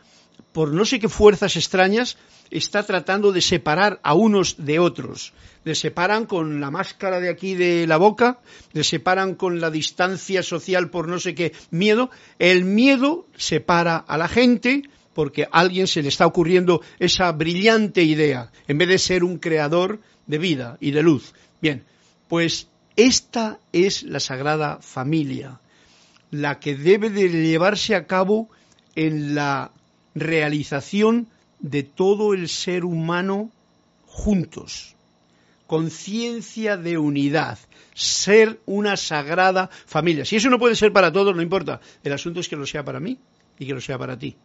por 0.53 0.73
no 0.73 0.85
sé 0.85 0.99
qué 0.99 1.09
fuerzas 1.09 1.57
extrañas, 1.57 2.17
está 2.51 2.83
tratando 2.83 3.33
de 3.33 3.41
separar 3.41 4.01
a 4.03 4.15
unos 4.15 4.65
de 4.65 4.79
otros. 4.79 5.33
Les 5.65 5.79
separan 5.79 6.27
con 6.27 6.61
la 6.61 6.71
máscara 6.71 7.21
de 7.21 7.31
aquí 7.31 7.55
de 7.55 7.87
la 7.87 7.97
boca, 7.97 8.41
les 8.73 8.87
separan 8.87 9.35
con 9.35 9.61
la 9.61 9.71
distancia 9.71 10.43
social 10.43 10.91
por 10.91 11.09
no 11.09 11.19
sé 11.19 11.35
qué 11.35 11.53
miedo. 11.71 12.11
El 12.39 12.65
miedo 12.65 13.27
separa 13.37 13.97
a 13.97 14.19
la 14.19 14.29
gente 14.29 14.83
porque 15.15 15.45
a 15.45 15.61
alguien 15.61 15.87
se 15.87 16.03
le 16.03 16.09
está 16.09 16.27
ocurriendo 16.27 16.83
esa 16.99 17.31
brillante 17.33 18.03
idea, 18.03 18.51
en 18.67 18.79
vez 18.79 18.89
de 18.89 18.99
ser 18.99 19.25
un 19.25 19.39
creador 19.39 20.01
de 20.27 20.39
vida 20.39 20.77
y 20.81 20.91
de 20.91 21.03
luz. 21.03 21.33
Bien, 21.63 21.85
pues 22.29 22.69
esta 22.97 23.59
es 23.73 24.03
la 24.03 24.21
Sagrada 24.21 24.79
Familia, 24.81 25.61
la 26.31 26.61
que 26.61 26.77
debe 26.77 27.11
de 27.11 27.29
llevarse 27.29 27.95
a 27.95 28.07
cabo 28.07 28.49
en 28.95 29.35
la 29.35 29.71
realización 30.15 31.29
de 31.59 31.83
todo 31.83 32.35
el 32.35 32.49
ser 32.49 32.85
humano 32.85 33.51
juntos. 34.07 34.95
Conciencia 35.67 36.77
de 36.77 36.99
unidad, 36.99 37.59
ser 37.95 38.61
una 38.67 38.97
sagrada 38.97 39.71
familia. 39.87 40.25
Si 40.25 40.37
eso 40.37 40.51
no 40.51 40.59
puede 40.59 40.77
ser 40.77 40.93
para 40.93 41.11
todos, 41.11 41.35
no 41.35 41.43
importa. 41.43 41.81
El 42.03 42.13
asunto 42.13 42.41
es 42.41 42.49
que 42.49 42.57
lo 42.57 42.67
sea 42.67 42.85
para 42.85 43.01
mí 43.01 43.19
y 43.59 43.67
que 43.67 43.73
lo 43.73 43.81
sea 43.81 43.99
para 43.99 44.19
ti. 44.19 44.37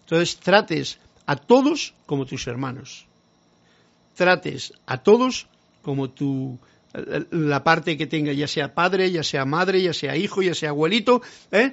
Entonces 0.00 0.36
trates 0.38 0.98
a 1.26 1.36
todos 1.36 1.94
como 2.06 2.26
tus 2.26 2.46
hermanos. 2.46 3.06
Trates 4.14 4.74
a 4.84 4.98
todos 4.98 5.46
como 5.80 6.10
tu 6.10 6.58
la 6.92 7.64
parte 7.64 7.96
que 7.96 8.06
tenga, 8.06 8.32
ya 8.32 8.46
sea 8.46 8.74
padre, 8.74 9.10
ya 9.10 9.22
sea 9.22 9.44
madre, 9.44 9.82
ya 9.82 9.94
sea 9.94 10.16
hijo, 10.16 10.42
ya 10.42 10.54
sea 10.54 10.70
abuelito, 10.70 11.22
¿eh? 11.50 11.72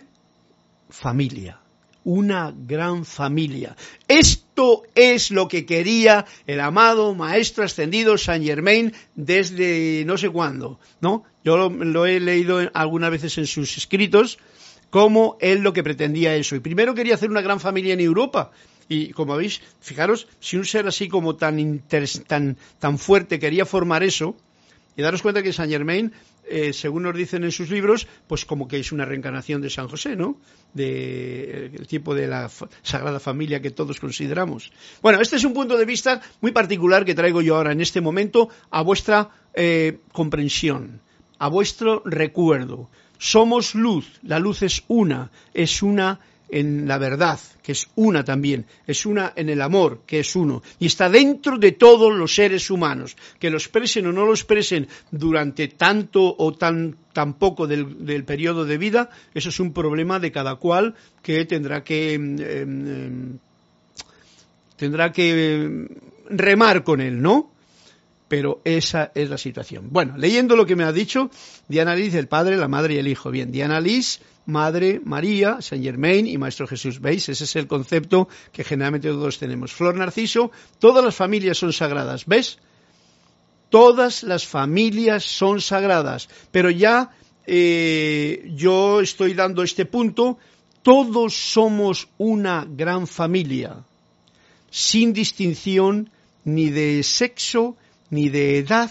familia, 0.89 1.59
una 2.03 2.53
gran 2.55 3.05
familia. 3.05 3.75
Esto 4.07 4.83
es 4.95 5.31
lo 5.31 5.47
que 5.47 5.65
quería 5.65 6.25
el 6.47 6.59
amado 6.59 7.13
maestro 7.15 7.63
ascendido 7.63 8.17
Saint 8.17 8.45
Germain 8.45 8.93
desde 9.15 10.03
no 10.05 10.17
sé 10.17 10.29
cuándo, 10.29 10.79
¿no? 11.01 11.23
Yo 11.43 11.69
lo, 11.69 12.05
he 12.05 12.19
leído 12.19 12.59
algunas 12.73 13.11
veces 13.11 13.37
en 13.37 13.47
sus 13.47 13.77
escritos, 13.77 14.39
como 14.89 15.37
él 15.39 15.59
lo 15.59 15.73
que 15.73 15.83
pretendía 15.83 16.35
eso. 16.35 16.55
Y 16.55 16.59
primero 16.59 16.95
quería 16.95 17.15
hacer 17.15 17.29
una 17.29 17.41
gran 17.41 17.59
familia 17.59 17.93
en 17.93 17.99
Europa, 17.99 18.51
y 18.87 19.11
como 19.11 19.35
veis, 19.35 19.61
fijaros, 19.79 20.27
si 20.39 20.57
un 20.57 20.65
ser 20.65 20.87
así 20.87 21.07
como 21.07 21.35
tan, 21.35 21.83
tan, 22.27 22.57
tan 22.79 22.97
fuerte 22.97 23.37
quería 23.37 23.65
formar 23.65 24.03
eso, 24.03 24.35
y 24.99 25.01
daros 25.01 25.21
cuenta 25.21 25.41
que 25.41 25.53
Saint 25.53 25.71
Germain, 25.71 26.11
eh, 26.43 26.73
según 26.73 27.03
nos 27.03 27.15
dicen 27.15 27.45
en 27.45 27.53
sus 27.53 27.69
libros, 27.69 28.05
pues 28.27 28.43
como 28.43 28.67
que 28.67 28.77
es 28.81 28.91
una 28.91 29.05
reencarnación 29.05 29.61
de 29.61 29.69
San 29.69 29.87
José, 29.87 30.17
¿no? 30.17 30.35
De, 30.73 31.67
el 31.67 31.87
tipo 31.87 32.13
de 32.13 32.27
la 32.27 32.51
Sagrada 32.83 33.21
Familia 33.21 33.61
que 33.61 33.71
todos 33.71 33.97
consideramos. 34.01 34.73
Bueno, 35.01 35.21
este 35.21 35.37
es 35.37 35.45
un 35.45 35.53
punto 35.53 35.77
de 35.77 35.85
vista 35.85 36.21
muy 36.41 36.51
particular 36.51 37.05
que 37.05 37.15
traigo 37.15 37.41
yo 37.41 37.55
ahora 37.55 37.71
en 37.71 37.79
este 37.79 38.01
momento 38.01 38.49
a 38.71 38.81
vuestra 38.81 39.29
eh, 39.53 39.99
comprensión, 40.11 40.99
a 41.37 41.47
vuestro 41.47 42.03
recuerdo. 42.03 42.89
Somos 43.17 43.75
luz, 43.75 44.19
la 44.21 44.39
luz 44.39 44.63
es 44.63 44.83
una, 44.89 45.31
es 45.53 45.81
una 45.81 46.19
en 46.51 46.87
la 46.87 46.97
verdad, 46.97 47.39
que 47.61 47.71
es 47.73 47.87
una 47.95 48.23
también, 48.23 48.65
es 48.87 49.05
una 49.05 49.33
en 49.35 49.49
el 49.49 49.61
amor, 49.61 50.01
que 50.05 50.19
es 50.19 50.35
uno, 50.35 50.61
y 50.79 50.87
está 50.87 51.09
dentro 51.09 51.57
de 51.57 51.71
todos 51.73 52.13
los 52.13 52.33
seres 52.33 52.69
humanos, 52.69 53.15
que 53.39 53.49
lo 53.49 53.57
expresen 53.57 54.07
o 54.07 54.11
no 54.11 54.25
lo 54.25 54.33
expresen 54.33 54.87
durante 55.11 55.67
tanto 55.67 56.35
o 56.37 56.53
tan, 56.53 56.95
tan 57.13 57.33
poco 57.33 57.67
del, 57.67 58.23
periodo 58.23 58.65
de 58.65 58.77
vida, 58.77 59.09
eso 59.33 59.49
es 59.49 59.59
un 59.59 59.73
problema 59.73 60.19
de 60.19 60.31
cada 60.31 60.55
cual 60.55 60.95
que 61.21 61.45
tendrá 61.45 61.83
que 61.83 62.13
em, 62.13 62.39
em, 62.39 63.37
tendrá 64.75 65.11
que 65.11 65.87
remar 66.29 66.83
con 66.83 67.01
él, 67.01 67.21
¿no? 67.21 67.51
pero 68.29 68.61
esa 68.63 69.11
es 69.15 69.29
la 69.29 69.37
situación. 69.37 69.87
Bueno, 69.89 70.15
leyendo 70.15 70.55
lo 70.55 70.65
que 70.65 70.75
me 70.75 70.83
ha 70.85 70.93
dicho, 70.93 71.29
Diana 71.67 71.95
Liz, 71.95 72.13
el 72.13 72.27
padre, 72.27 72.55
la 72.55 72.67
madre 72.67 72.93
y 72.93 72.97
el 72.99 73.07
hijo. 73.07 73.31
Bien, 73.31 73.51
Diana 73.51 73.81
Liz 73.81 74.21
Madre 74.49 74.99
María, 75.03 75.61
Saint 75.61 75.83
Germain 75.83 76.27
y 76.27 76.37
Maestro 76.37 76.67
Jesús. 76.67 76.99
¿Veis? 76.99 77.29
Ese 77.29 77.43
es 77.43 77.55
el 77.55 77.67
concepto 77.67 78.27
que 78.51 78.63
generalmente 78.63 79.09
todos 79.09 79.37
tenemos. 79.37 79.71
Flor 79.71 79.95
Narciso, 79.95 80.51
todas 80.79 81.03
las 81.03 81.15
familias 81.15 81.57
son 81.57 81.71
sagradas. 81.71 82.25
¿Ves? 82.25 82.59
Todas 83.69 84.23
las 84.23 84.45
familias 84.47 85.23
son 85.23 85.61
sagradas. 85.61 86.27
Pero 86.51 86.69
ya 86.69 87.11
eh, 87.45 88.51
yo 88.55 89.01
estoy 89.01 89.33
dando 89.33 89.63
este 89.63 89.85
punto. 89.85 90.37
Todos 90.81 91.33
somos 91.35 92.07
una 92.17 92.65
gran 92.67 93.05
familia, 93.05 93.83
sin 94.71 95.13
distinción 95.13 96.09
ni 96.45 96.69
de 96.69 97.03
sexo, 97.03 97.75
ni 98.09 98.29
de 98.29 98.59
edad, 98.59 98.89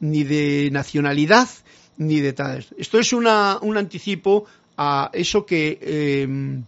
ni 0.00 0.24
de 0.24 0.68
nacionalidad, 0.72 1.48
ni 1.96 2.20
de 2.20 2.32
tal. 2.32 2.66
Esto 2.76 2.98
es 2.98 3.12
un 3.12 3.26
anticipo 3.26 4.46
a 4.78 5.10
eso 5.12 5.44
que 5.44 5.78
em, 5.82 6.62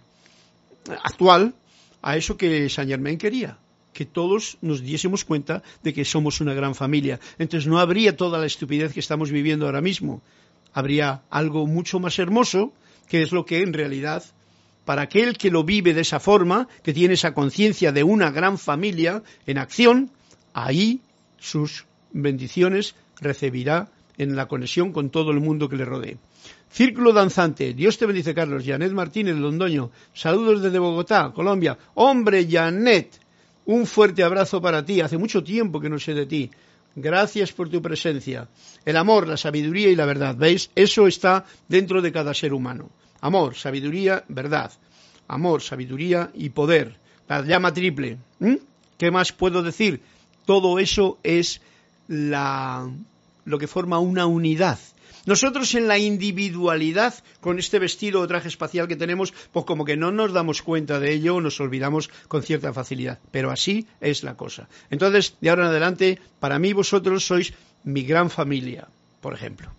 actual, 1.04 1.54
a 2.02 2.16
eso 2.16 2.36
que 2.36 2.68
Saint 2.68 2.90
Germain 2.90 3.16
quería, 3.16 3.56
que 3.92 4.04
todos 4.04 4.58
nos 4.60 4.82
diésemos 4.82 5.24
cuenta 5.24 5.62
de 5.84 5.94
que 5.94 6.04
somos 6.04 6.40
una 6.40 6.52
gran 6.52 6.74
familia. 6.74 7.20
Entonces 7.38 7.68
no 7.68 7.78
habría 7.78 8.16
toda 8.16 8.38
la 8.38 8.46
estupidez 8.46 8.92
que 8.92 9.00
estamos 9.00 9.30
viviendo 9.30 9.66
ahora 9.66 9.80
mismo. 9.80 10.22
Habría 10.72 11.22
algo 11.30 11.66
mucho 11.66 12.00
más 12.00 12.18
hermoso, 12.18 12.72
que 13.08 13.22
es 13.22 13.30
lo 13.30 13.46
que 13.46 13.62
en 13.62 13.72
realidad, 13.72 14.24
para 14.84 15.02
aquel 15.02 15.38
que 15.38 15.50
lo 15.52 15.62
vive 15.62 15.94
de 15.94 16.00
esa 16.00 16.18
forma, 16.18 16.66
que 16.82 16.92
tiene 16.92 17.14
esa 17.14 17.32
conciencia 17.32 17.92
de 17.92 18.02
una 18.02 18.32
gran 18.32 18.58
familia 18.58 19.22
en 19.46 19.58
acción, 19.58 20.10
ahí 20.52 21.00
sus 21.38 21.86
bendiciones 22.12 22.96
recibirá 23.20 23.88
en 24.18 24.34
la 24.34 24.48
conexión 24.48 24.92
con 24.92 25.10
todo 25.10 25.30
el 25.30 25.38
mundo 25.38 25.68
que 25.68 25.76
le 25.76 25.84
rodee. 25.84 26.18
Círculo 26.70 27.12
Danzante. 27.12 27.74
Dios 27.74 27.98
te 27.98 28.06
bendice, 28.06 28.32
Carlos. 28.32 28.62
Janet 28.64 28.92
Martínez, 28.92 29.34
Londoño. 29.34 29.90
Saludos 30.14 30.62
desde 30.62 30.78
Bogotá, 30.78 31.32
Colombia. 31.34 31.76
Hombre, 31.94 32.46
Janet, 32.48 33.18
un 33.66 33.86
fuerte 33.86 34.22
abrazo 34.22 34.62
para 34.62 34.84
ti. 34.84 35.00
Hace 35.00 35.18
mucho 35.18 35.42
tiempo 35.42 35.80
que 35.80 35.88
no 35.88 35.98
sé 35.98 36.14
de 36.14 36.26
ti. 36.26 36.50
Gracias 36.94 37.52
por 37.52 37.68
tu 37.68 37.82
presencia. 37.82 38.48
El 38.84 38.96
amor, 38.96 39.26
la 39.26 39.36
sabiduría 39.36 39.90
y 39.90 39.96
la 39.96 40.06
verdad. 40.06 40.36
¿Veis? 40.36 40.70
Eso 40.76 41.08
está 41.08 41.44
dentro 41.68 42.00
de 42.02 42.12
cada 42.12 42.34
ser 42.34 42.54
humano. 42.54 42.90
Amor, 43.20 43.56
sabiduría, 43.56 44.24
verdad. 44.28 44.70
Amor, 45.26 45.62
sabiduría 45.62 46.30
y 46.34 46.50
poder. 46.50 46.96
La 47.28 47.42
llama 47.42 47.72
triple. 47.72 48.18
¿Mm? 48.38 48.56
¿Qué 48.96 49.10
más 49.10 49.32
puedo 49.32 49.62
decir? 49.62 50.00
Todo 50.46 50.78
eso 50.78 51.18
es 51.24 51.60
la, 52.06 52.88
lo 53.44 53.58
que 53.58 53.66
forma 53.66 53.98
una 53.98 54.26
unidad 54.26 54.78
nosotros 55.26 55.74
en 55.74 55.88
la 55.88 55.98
individualidad, 55.98 57.14
con 57.40 57.58
este 57.58 57.78
vestido 57.78 58.20
o 58.20 58.26
traje 58.26 58.48
espacial 58.48 58.88
que 58.88 58.96
tenemos, 58.96 59.32
pues 59.52 59.64
como 59.64 59.84
que 59.84 59.96
no 59.96 60.10
nos 60.10 60.32
damos 60.32 60.62
cuenta 60.62 60.98
de 60.98 61.12
ello 61.12 61.36
o 61.36 61.40
nos 61.40 61.60
olvidamos 61.60 62.10
con 62.28 62.42
cierta 62.42 62.72
facilidad. 62.72 63.18
Pero 63.30 63.50
así 63.50 63.86
es 64.00 64.22
la 64.22 64.36
cosa. 64.36 64.68
Entonces, 64.90 65.36
de 65.40 65.50
ahora 65.50 65.64
en 65.64 65.70
adelante, 65.70 66.18
para 66.38 66.58
mí 66.58 66.72
vosotros 66.72 67.24
sois 67.24 67.52
mi 67.84 68.02
gran 68.02 68.30
familia, 68.30 68.88
por 69.20 69.34
ejemplo. 69.34 69.70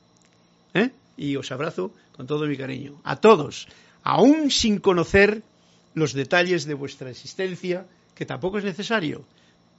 ¿Eh? 0.73 0.89
y 1.21 1.35
os 1.35 1.51
abrazo 1.51 1.93
con 2.17 2.25
todo 2.25 2.47
mi 2.47 2.57
cariño. 2.57 2.99
A 3.03 3.17
todos, 3.17 3.67
aún 4.01 4.49
sin 4.49 4.79
conocer 4.79 5.43
los 5.93 6.13
detalles 6.13 6.65
de 6.65 6.73
vuestra 6.73 7.11
existencia, 7.11 7.85
que 8.15 8.25
tampoco 8.25 8.57
es 8.57 8.63
necesario, 8.63 9.23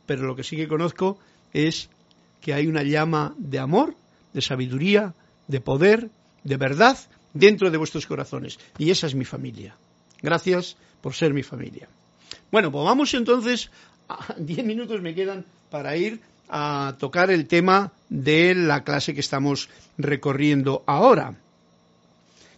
pero 0.07 0.23
lo 0.23 0.37
que 0.37 0.45
sí 0.45 0.57
que 0.57 0.69
conozco 0.69 1.19
es 1.53 1.89
que 2.41 2.55
hay 2.55 2.69
una 2.69 2.85
llama 2.85 3.35
de 3.39 3.59
amor, 3.59 3.97
de 4.33 4.41
sabiduría, 4.41 5.15
de 5.49 5.61
poder, 5.61 6.11
de 6.45 6.57
verdad 6.57 6.99
dentro 7.35 7.71
de 7.71 7.79
vuestros 7.79 8.07
corazones. 8.07 8.59
Y 8.79 8.91
esa 8.91 9.07
es 9.07 9.15
mi 9.15 9.25
familia. 9.25 9.77
Gracias 10.21 10.77
por 11.01 11.15
ser 11.15 11.35
mi 11.35 11.43
familia. 11.43 11.89
Bueno, 12.51 12.71
pues 12.71 12.85
vamos 12.85 13.15
entonces, 13.15 13.71
a 14.09 14.35
diez 14.39 14.65
minutos 14.65 15.01
me 15.01 15.15
quedan 15.15 15.45
para 15.71 15.97
ir 15.97 16.21
a 16.49 16.97
tocar 16.99 17.31
el 17.31 17.47
tema 17.47 17.93
de 18.09 18.55
la 18.55 18.85
clase 18.85 19.15
que 19.15 19.21
estamos 19.21 19.71
recorriendo 19.97 20.85
ahora, 20.87 21.39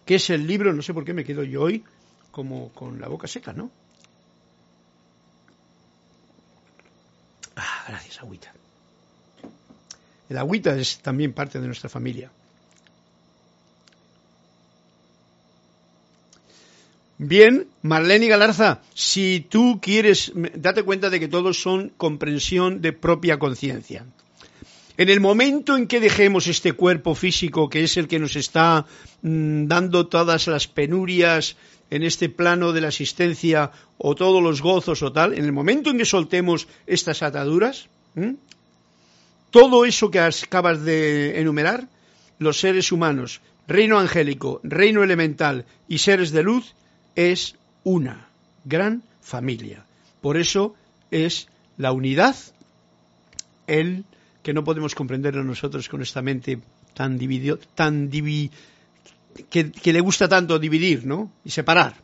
que 0.05 0.15
es 0.15 0.29
el 0.29 0.45
libro, 0.45 0.73
no 0.73 0.81
sé 0.81 0.93
por 0.93 1.05
qué 1.05 1.13
me 1.13 1.23
quedo 1.23 1.43
yo 1.43 1.61
hoy 1.61 1.83
como 2.31 2.69
con 2.73 2.99
la 2.99 3.07
boca 3.07 3.27
seca, 3.27 3.53
¿no? 3.53 3.71
Ah, 7.55 7.85
gracias, 7.87 8.19
agüita. 8.19 8.53
El 10.27 10.37
agüita 10.37 10.75
es 10.75 10.99
también 10.99 11.31
parte 11.31 11.61
de 11.61 11.67
nuestra 11.67 11.89
familia. 11.89 12.29
Bien, 17.17 17.67
Marlene 17.81 18.27
Galarza, 18.27 18.81
si 18.93 19.45
tú 19.49 19.79
quieres, 19.81 20.33
date 20.55 20.83
cuenta 20.83 21.09
de 21.09 21.19
que 21.19 21.29
todos 21.29 21.61
son 21.61 21.93
comprensión 21.95 22.81
de 22.81 22.91
propia 22.91 23.39
conciencia. 23.39 24.05
En 24.97 25.09
el 25.09 25.21
momento 25.21 25.77
en 25.77 25.87
que 25.87 25.99
dejemos 25.99 26.47
este 26.47 26.73
cuerpo 26.73 27.15
físico, 27.15 27.69
que 27.69 27.83
es 27.83 27.95
el 27.97 28.07
que 28.07 28.19
nos 28.19 28.35
está 28.35 28.85
mm, 29.21 29.67
dando 29.67 30.07
todas 30.07 30.47
las 30.47 30.67
penurias 30.67 31.55
en 31.89 32.03
este 32.03 32.29
plano 32.29 32.73
de 32.73 32.81
la 32.81 32.89
existencia 32.89 33.71
o 33.97 34.15
todos 34.15 34.41
los 34.41 34.61
gozos 34.61 35.01
o 35.01 35.11
tal, 35.11 35.33
en 35.33 35.45
el 35.45 35.51
momento 35.51 35.89
en 35.89 35.97
que 35.97 36.05
soltemos 36.05 36.67
estas 36.87 37.21
ataduras, 37.23 37.87
todo 39.51 39.85
eso 39.85 40.09
que 40.11 40.19
acabas 40.19 40.83
de 40.83 41.39
enumerar, 41.39 41.87
los 42.39 42.59
seres 42.59 42.91
humanos, 42.91 43.41
reino 43.67 43.99
angélico, 43.99 44.59
reino 44.63 45.03
elemental 45.03 45.65
y 45.87 45.99
seres 45.99 46.31
de 46.31 46.43
luz, 46.43 46.73
es 47.15 47.55
una 47.83 48.29
gran 48.63 49.03
familia. 49.21 49.85
Por 50.21 50.37
eso 50.37 50.75
es 51.11 51.47
la 51.77 51.91
unidad, 51.91 52.35
el 53.67 54.05
que 54.43 54.53
no 54.53 54.63
podemos 54.63 54.95
comprenderlo 54.95 55.43
nosotros 55.43 55.89
con 55.89 56.01
esta 56.01 56.21
mente 56.21 56.59
tan 56.93 57.17
dividido, 57.17 57.59
tan 57.73 58.09
que, 59.49 59.93
le 59.93 59.99
gusta 59.99 60.27
tanto 60.27 60.59
dividir, 60.59 61.05
¿no? 61.05 61.31
Y 61.43 61.49
separar. 61.49 61.95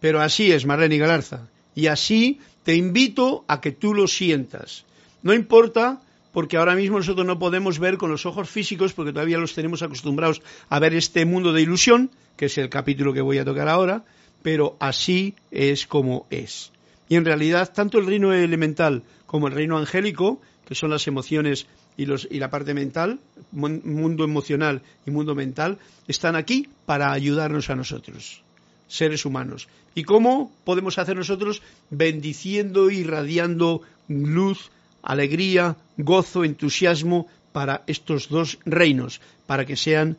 Pero 0.00 0.20
así 0.20 0.52
es 0.52 0.66
Marlene 0.66 0.98
Galarza. 0.98 1.48
Y 1.74 1.86
así 1.86 2.40
te 2.64 2.74
invito 2.74 3.44
a 3.48 3.60
que 3.60 3.72
tú 3.72 3.94
lo 3.94 4.06
sientas. 4.06 4.84
No 5.22 5.32
importa 5.32 6.00
porque 6.38 6.56
ahora 6.56 6.76
mismo 6.76 6.98
nosotros 6.98 7.26
no 7.26 7.40
podemos 7.40 7.80
ver 7.80 7.98
con 7.98 8.12
los 8.12 8.24
ojos 8.24 8.48
físicos, 8.48 8.92
porque 8.92 9.12
todavía 9.12 9.38
los 9.38 9.54
tenemos 9.54 9.82
acostumbrados 9.82 10.40
a 10.68 10.78
ver 10.78 10.94
este 10.94 11.24
mundo 11.24 11.52
de 11.52 11.62
ilusión, 11.62 12.12
que 12.36 12.46
es 12.46 12.56
el 12.58 12.68
capítulo 12.68 13.12
que 13.12 13.20
voy 13.20 13.38
a 13.38 13.44
tocar 13.44 13.68
ahora, 13.68 14.04
pero 14.40 14.76
así 14.78 15.34
es 15.50 15.88
como 15.88 16.28
es. 16.30 16.70
Y 17.08 17.16
en 17.16 17.24
realidad, 17.24 17.72
tanto 17.74 17.98
el 17.98 18.06
reino 18.06 18.32
elemental 18.32 19.02
como 19.26 19.48
el 19.48 19.52
reino 19.52 19.78
angélico, 19.78 20.40
que 20.64 20.76
son 20.76 20.90
las 20.90 21.08
emociones 21.08 21.66
y, 21.96 22.04
y 22.04 22.38
la 22.38 22.50
parte 22.50 22.72
mental, 22.72 23.18
mundo 23.50 24.22
emocional 24.22 24.82
y 25.04 25.10
mundo 25.10 25.34
mental, 25.34 25.78
están 26.06 26.36
aquí 26.36 26.68
para 26.86 27.10
ayudarnos 27.10 27.68
a 27.68 27.74
nosotros, 27.74 28.44
seres 28.86 29.26
humanos. 29.26 29.66
¿Y 29.96 30.04
cómo 30.04 30.52
podemos 30.62 30.98
hacer 30.98 31.16
nosotros? 31.16 31.62
Bendiciendo, 31.90 32.90
irradiando 32.92 33.82
luz, 34.06 34.70
alegría, 35.02 35.76
gozo, 35.96 36.44
entusiasmo 36.44 37.26
para 37.52 37.82
estos 37.86 38.28
dos 38.28 38.58
reinos, 38.64 39.20
para 39.46 39.64
que 39.64 39.76
sean 39.76 40.16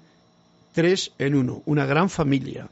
tres 0.73 1.11
en 1.19 1.35
uno, 1.35 1.63
una 1.65 1.85
gran 1.85 2.09
familia. 2.09 2.67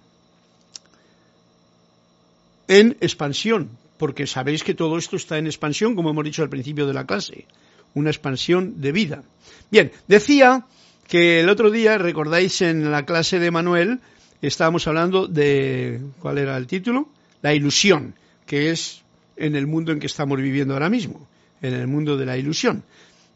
En 2.67 2.97
expansión, 2.99 3.69
porque 3.97 4.27
sabéis 4.27 4.63
que 4.63 4.73
todo 4.73 4.97
esto 4.97 5.15
está 5.15 5.37
en 5.37 5.47
expansión, 5.47 5.95
como 5.95 6.09
hemos 6.09 6.25
dicho 6.25 6.43
al 6.43 6.49
principio 6.49 6.85
de 6.85 6.93
la 6.93 7.05
clase, 7.05 7.45
una 7.93 8.09
expansión 8.09 8.81
de 8.81 8.91
vida. 8.91 9.23
Bien, 9.71 9.91
decía 10.07 10.65
que 11.07 11.39
el 11.39 11.49
otro 11.49 11.71
día, 11.71 11.97
recordáis 11.97 12.61
en 12.61 12.91
la 12.91 13.05
clase 13.05 13.39
de 13.39 13.51
Manuel, 13.51 13.99
estábamos 14.41 14.85
hablando 14.87 15.27
de, 15.27 16.01
¿cuál 16.19 16.37
era 16.37 16.57
el 16.57 16.67
título? 16.67 17.07
La 17.41 17.53
ilusión, 17.53 18.15
que 18.45 18.71
es 18.71 19.01
en 19.37 19.55
el 19.55 19.67
mundo 19.67 19.91
en 19.93 19.99
que 19.99 20.07
estamos 20.07 20.37
viviendo 20.37 20.73
ahora 20.73 20.89
mismo 20.89 21.27
en 21.61 21.73
el 21.73 21.87
mundo 21.87 22.17
de 22.17 22.25
la 22.25 22.37
ilusión. 22.37 22.83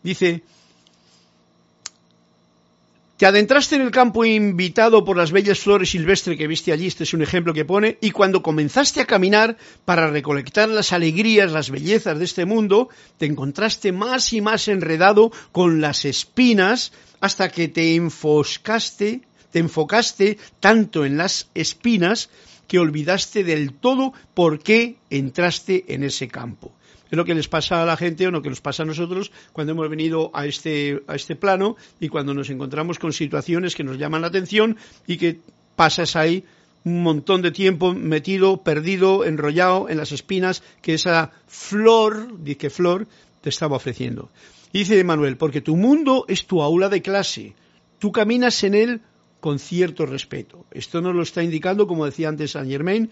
Dice, 0.03 0.43
te 3.21 3.27
adentraste 3.27 3.75
en 3.75 3.83
el 3.83 3.91
campo 3.91 4.25
invitado 4.25 5.05
por 5.05 5.15
las 5.15 5.31
bellas 5.31 5.59
flores 5.59 5.91
silvestres 5.91 6.39
que 6.39 6.47
viste 6.47 6.71
allí, 6.71 6.87
este 6.87 7.03
es 7.03 7.13
un 7.13 7.21
ejemplo 7.21 7.53
que 7.53 7.65
pone, 7.65 7.99
y 8.01 8.09
cuando 8.09 8.41
comenzaste 8.41 8.99
a 8.99 9.05
caminar 9.05 9.57
para 9.85 10.09
recolectar 10.09 10.69
las 10.69 10.91
alegrías, 10.91 11.51
las 11.51 11.69
bellezas 11.69 12.17
de 12.17 12.25
este 12.25 12.45
mundo, 12.45 12.89
te 13.19 13.27
encontraste 13.27 13.91
más 13.91 14.33
y 14.33 14.41
más 14.41 14.67
enredado 14.67 15.31
con 15.51 15.81
las 15.81 16.03
espinas 16.03 16.93
hasta 17.19 17.49
que 17.49 17.67
te 17.67 17.93
enfoscaste, 17.93 19.21
te 19.51 19.59
enfocaste 19.59 20.39
tanto 20.59 21.05
en 21.05 21.17
las 21.17 21.47
espinas 21.53 22.31
que 22.67 22.79
olvidaste 22.79 23.43
del 23.43 23.73
todo 23.73 24.13
por 24.33 24.63
qué 24.63 24.95
entraste 25.11 25.85
en 25.93 26.01
ese 26.01 26.27
campo. 26.27 26.73
Es 27.11 27.17
lo 27.17 27.25
que 27.25 27.35
les 27.35 27.49
pasa 27.49 27.83
a 27.83 27.85
la 27.85 27.97
gente 27.97 28.25
o 28.25 28.31
lo 28.31 28.41
que 28.41 28.49
nos 28.49 28.61
pasa 28.61 28.83
a 28.83 28.85
nosotros 28.85 29.31
cuando 29.51 29.73
hemos 29.73 29.89
venido 29.89 30.31
a 30.33 30.45
este, 30.45 31.03
a 31.07 31.15
este 31.15 31.35
plano 31.35 31.75
y 31.99 32.07
cuando 32.07 32.33
nos 32.33 32.49
encontramos 32.49 32.99
con 32.99 33.11
situaciones 33.11 33.75
que 33.75 33.83
nos 33.83 33.97
llaman 33.97 34.21
la 34.21 34.27
atención 34.27 34.77
y 35.05 35.17
que 35.17 35.41
pasas 35.75 36.15
ahí 36.15 36.45
un 36.85 37.03
montón 37.03 37.41
de 37.41 37.51
tiempo 37.51 37.93
metido, 37.93 38.63
perdido, 38.63 39.25
enrollado 39.25 39.89
en 39.89 39.97
las 39.97 40.13
espinas 40.13 40.63
que 40.81 40.93
esa 40.93 41.31
flor, 41.47 42.41
dice 42.41 42.69
flor, 42.69 43.07
te 43.41 43.49
estaba 43.49 43.75
ofreciendo. 43.75 44.31
Dice 44.71 45.03
Manuel, 45.03 45.35
porque 45.35 45.59
tu 45.59 45.75
mundo 45.75 46.25
es 46.29 46.47
tu 46.47 46.61
aula 46.61 46.87
de 46.87 47.01
clase, 47.01 47.55
tú 47.99 48.11
caminas 48.11 48.63
en 48.63 48.73
él 48.73 49.01
con 49.41 49.59
cierto 49.59 50.05
respeto. 50.05 50.65
Esto 50.71 51.01
nos 51.01 51.13
lo 51.13 51.23
está 51.23 51.43
indicando, 51.43 51.87
como 51.87 52.05
decía 52.05 52.29
antes 52.29 52.51
Saint 52.51 52.71
Germain, 52.71 53.11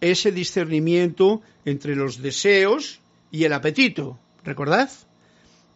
ese 0.00 0.32
discernimiento 0.32 1.40
entre 1.64 1.96
los 1.96 2.20
deseos, 2.20 3.00
y 3.30 3.44
el 3.44 3.52
apetito, 3.52 4.18
¿recordad? 4.44 4.90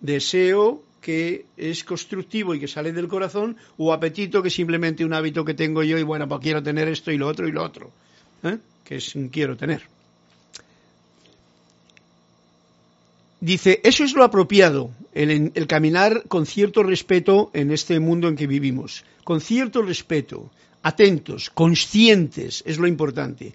Deseo 0.01 0.83
que 1.01 1.47
es 1.57 1.85
constructivo 1.85 2.55
y 2.55 2.61
que 2.61 2.69
sale 2.69 2.93
del 2.93 3.09
corazón 3.09 3.57
o 3.77 3.93
apetito 3.93 4.41
que 4.41 4.49
es 4.49 4.55
simplemente 4.55 5.05
un 5.05 5.13
hábito 5.13 5.45
que 5.45 5.55
tengo 5.55 5.83
yo 5.83 5.99
y 5.99 6.03
bueno, 6.03 6.29
pues 6.29 6.41
quiero 6.41 6.63
tener 6.63 6.89
esto 6.89 7.11
y 7.11 7.19
lo 7.19 7.27
otro 7.29 7.47
y 7.47 7.53
lo 7.53 7.63
otro, 7.63 7.91
¿eh? 8.45 8.59
que 8.85 8.97
es 8.97 9.15
un 9.15 9.29
quiero 9.29 9.57
tener. 9.57 9.83
Dice, 13.41 13.81
eso 13.83 14.05
es 14.05 14.15
lo 14.15 14.23
apropiado, 14.23 14.91
el, 15.13 15.51
el, 15.55 15.67
caminar 15.67 16.23
con 16.29 16.47
cierto 16.47 16.85
respeto 16.85 17.51
en 17.53 17.73
este 17.73 17.99
mundo 17.99 18.29
en 18.29 18.37
que 18.37 18.47
vivimos, 18.47 19.05
con 19.25 19.41
cierto 19.41 19.83
respeto, 19.83 20.53
atentos, 20.83 21.51
conscientes, 21.51 22.63
es 22.65 22.79
lo 22.79 22.87
importante. 22.87 23.55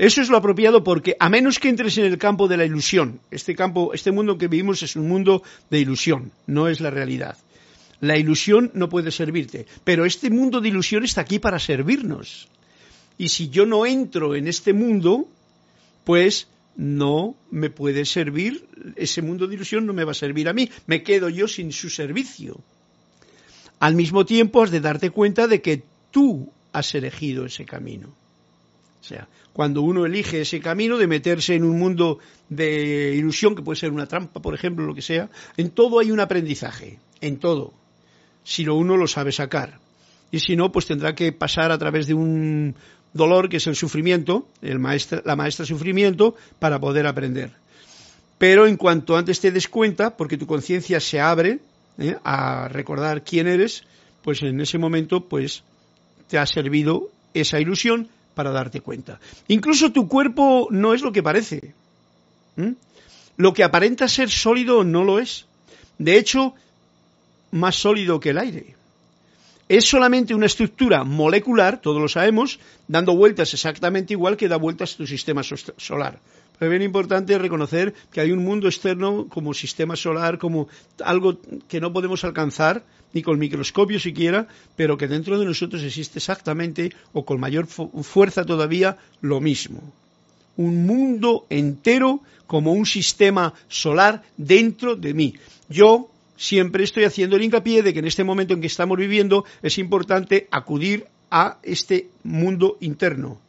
Eso 0.00 0.22
es 0.22 0.30
lo 0.30 0.38
apropiado 0.38 0.82
porque 0.82 1.14
a 1.20 1.28
menos 1.28 1.58
que 1.58 1.68
entres 1.68 1.98
en 1.98 2.06
el 2.06 2.16
campo 2.16 2.48
de 2.48 2.56
la 2.56 2.64
ilusión, 2.64 3.20
este 3.30 3.54
campo, 3.54 3.92
este 3.92 4.10
mundo 4.10 4.38
que 4.38 4.48
vivimos 4.48 4.82
es 4.82 4.96
un 4.96 5.06
mundo 5.06 5.42
de 5.68 5.78
ilusión, 5.78 6.32
no 6.46 6.68
es 6.68 6.80
la 6.80 6.88
realidad. 6.88 7.36
La 8.00 8.16
ilusión 8.16 8.70
no 8.72 8.88
puede 8.88 9.10
servirte, 9.10 9.66
pero 9.84 10.06
este 10.06 10.30
mundo 10.30 10.62
de 10.62 10.68
ilusión 10.68 11.04
está 11.04 11.20
aquí 11.20 11.38
para 11.38 11.58
servirnos. 11.58 12.48
Y 13.18 13.28
si 13.28 13.50
yo 13.50 13.66
no 13.66 13.84
entro 13.84 14.34
en 14.34 14.48
este 14.48 14.72
mundo, 14.72 15.28
pues 16.04 16.48
no 16.76 17.36
me 17.50 17.68
puede 17.68 18.06
servir, 18.06 18.64
ese 18.96 19.20
mundo 19.20 19.48
de 19.48 19.56
ilusión 19.56 19.84
no 19.84 19.92
me 19.92 20.04
va 20.04 20.12
a 20.12 20.14
servir 20.14 20.48
a 20.48 20.54
mí, 20.54 20.70
me 20.86 21.02
quedo 21.02 21.28
yo 21.28 21.46
sin 21.46 21.72
su 21.72 21.90
servicio. 21.90 22.58
Al 23.80 23.96
mismo 23.96 24.24
tiempo 24.24 24.62
has 24.62 24.70
de 24.70 24.80
darte 24.80 25.10
cuenta 25.10 25.46
de 25.46 25.60
que 25.60 25.82
tú 26.10 26.50
has 26.72 26.94
elegido 26.94 27.44
ese 27.44 27.66
camino. 27.66 28.18
O 29.00 29.04
sea, 29.04 29.28
cuando 29.52 29.82
uno 29.82 30.04
elige 30.04 30.42
ese 30.42 30.60
camino 30.60 30.98
de 30.98 31.06
meterse 31.06 31.54
en 31.54 31.64
un 31.64 31.78
mundo 31.78 32.18
de 32.48 33.14
ilusión, 33.14 33.54
que 33.54 33.62
puede 33.62 33.80
ser 33.80 33.92
una 33.92 34.06
trampa, 34.06 34.40
por 34.40 34.54
ejemplo, 34.54 34.84
lo 34.84 34.94
que 34.94 35.02
sea, 35.02 35.30
en 35.56 35.70
todo 35.70 35.98
hay 35.98 36.10
un 36.10 36.20
aprendizaje, 36.20 36.98
en 37.20 37.38
todo, 37.38 37.72
si 38.44 38.66
uno 38.68 38.96
lo 38.96 39.06
sabe 39.06 39.32
sacar. 39.32 39.78
Y 40.30 40.40
si 40.40 40.54
no, 40.54 40.70
pues 40.70 40.86
tendrá 40.86 41.14
que 41.14 41.32
pasar 41.32 41.72
a 41.72 41.78
través 41.78 42.06
de 42.06 42.14
un 42.14 42.74
dolor 43.12 43.48
que 43.48 43.56
es 43.56 43.66
el 43.66 43.74
sufrimiento, 43.74 44.46
el 44.62 44.78
maestra, 44.78 45.22
la 45.24 45.34
maestra 45.34 45.66
sufrimiento, 45.66 46.36
para 46.58 46.78
poder 46.78 47.06
aprender. 47.06 47.52
Pero 48.38 48.66
en 48.66 48.76
cuanto 48.76 49.16
antes 49.16 49.40
te 49.40 49.50
des 49.50 49.68
cuenta, 49.68 50.16
porque 50.16 50.38
tu 50.38 50.46
conciencia 50.46 51.00
se 51.00 51.20
abre 51.20 51.58
¿eh? 51.98 52.16
a 52.24 52.68
recordar 52.68 53.24
quién 53.24 53.48
eres, 53.48 53.84
pues 54.22 54.42
en 54.42 54.60
ese 54.60 54.78
momento, 54.78 55.28
pues 55.28 55.64
te 56.28 56.38
ha 56.38 56.46
servido 56.46 57.10
esa 57.34 57.60
ilusión 57.60 58.08
para 58.40 58.52
darte 58.52 58.80
cuenta. 58.80 59.20
Incluso 59.48 59.92
tu 59.92 60.08
cuerpo 60.08 60.68
no 60.70 60.94
es 60.94 61.02
lo 61.02 61.12
que 61.12 61.22
parece. 61.22 61.74
Lo 63.36 63.52
que 63.52 63.62
aparenta 63.62 64.08
ser 64.08 64.30
sólido 64.30 64.82
no 64.82 65.04
lo 65.04 65.18
es. 65.18 65.44
De 65.98 66.16
hecho, 66.16 66.54
más 67.50 67.76
sólido 67.76 68.18
que 68.18 68.30
el 68.30 68.38
aire. 68.38 68.74
Es 69.68 69.84
solamente 69.84 70.32
una 70.34 70.46
estructura 70.46 71.04
molecular, 71.04 71.82
todos 71.82 72.00
lo 72.00 72.08
sabemos, 72.08 72.60
dando 72.88 73.14
vueltas 73.14 73.52
exactamente 73.52 74.14
igual 74.14 74.38
que 74.38 74.48
da 74.48 74.56
vueltas 74.56 74.96
tu 74.96 75.06
sistema 75.06 75.42
solar. 75.42 76.18
Pero 76.60 76.72
bien 76.72 76.82
importante 76.82 77.38
reconocer 77.38 77.94
que 78.12 78.20
hay 78.20 78.32
un 78.32 78.44
mundo 78.44 78.68
externo 78.68 79.28
como 79.30 79.54
sistema 79.54 79.96
solar, 79.96 80.36
como 80.36 80.68
algo 81.02 81.38
que 81.66 81.80
no 81.80 81.90
podemos 81.90 82.22
alcanzar, 82.22 82.84
ni 83.14 83.22
con 83.22 83.38
microscopio 83.38 83.98
siquiera, 83.98 84.46
pero 84.76 84.98
que 84.98 85.08
dentro 85.08 85.38
de 85.38 85.46
nosotros 85.46 85.82
existe 85.82 86.18
exactamente, 86.18 86.92
o 87.14 87.24
con 87.24 87.40
mayor 87.40 87.66
fuerza 87.66 88.44
todavía, 88.44 88.98
lo 89.22 89.40
mismo. 89.40 89.80
Un 90.58 90.84
mundo 90.84 91.46
entero 91.48 92.20
como 92.46 92.74
un 92.74 92.84
sistema 92.84 93.54
solar 93.66 94.22
dentro 94.36 94.96
de 94.96 95.14
mí. 95.14 95.34
Yo 95.70 96.10
siempre 96.36 96.84
estoy 96.84 97.04
haciendo 97.04 97.36
el 97.36 97.42
hincapié 97.42 97.82
de 97.82 97.94
que 97.94 98.00
en 98.00 98.06
este 98.06 98.22
momento 98.22 98.52
en 98.52 98.60
que 98.60 98.66
estamos 98.66 98.98
viviendo 98.98 99.46
es 99.62 99.78
importante 99.78 100.46
acudir 100.50 101.06
a 101.30 101.56
este 101.62 102.10
mundo 102.22 102.76
interno, 102.80 103.40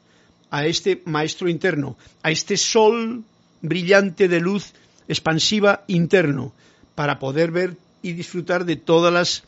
a 0.52 0.66
este 0.66 1.02
maestro 1.06 1.50
interno, 1.50 1.98
a 2.22 2.30
este 2.30 2.58
sol 2.58 3.24
brillante 3.62 4.28
de 4.28 4.40
luz 4.40 4.74
expansiva 5.08 5.84
interno, 5.88 6.54
para 6.94 7.18
poder 7.20 7.52
ver 7.52 7.78
y 8.04 8.14
disfrutar 8.14 8.66
de 8.66 8.76
todas 8.76 9.14
las 9.14 9.44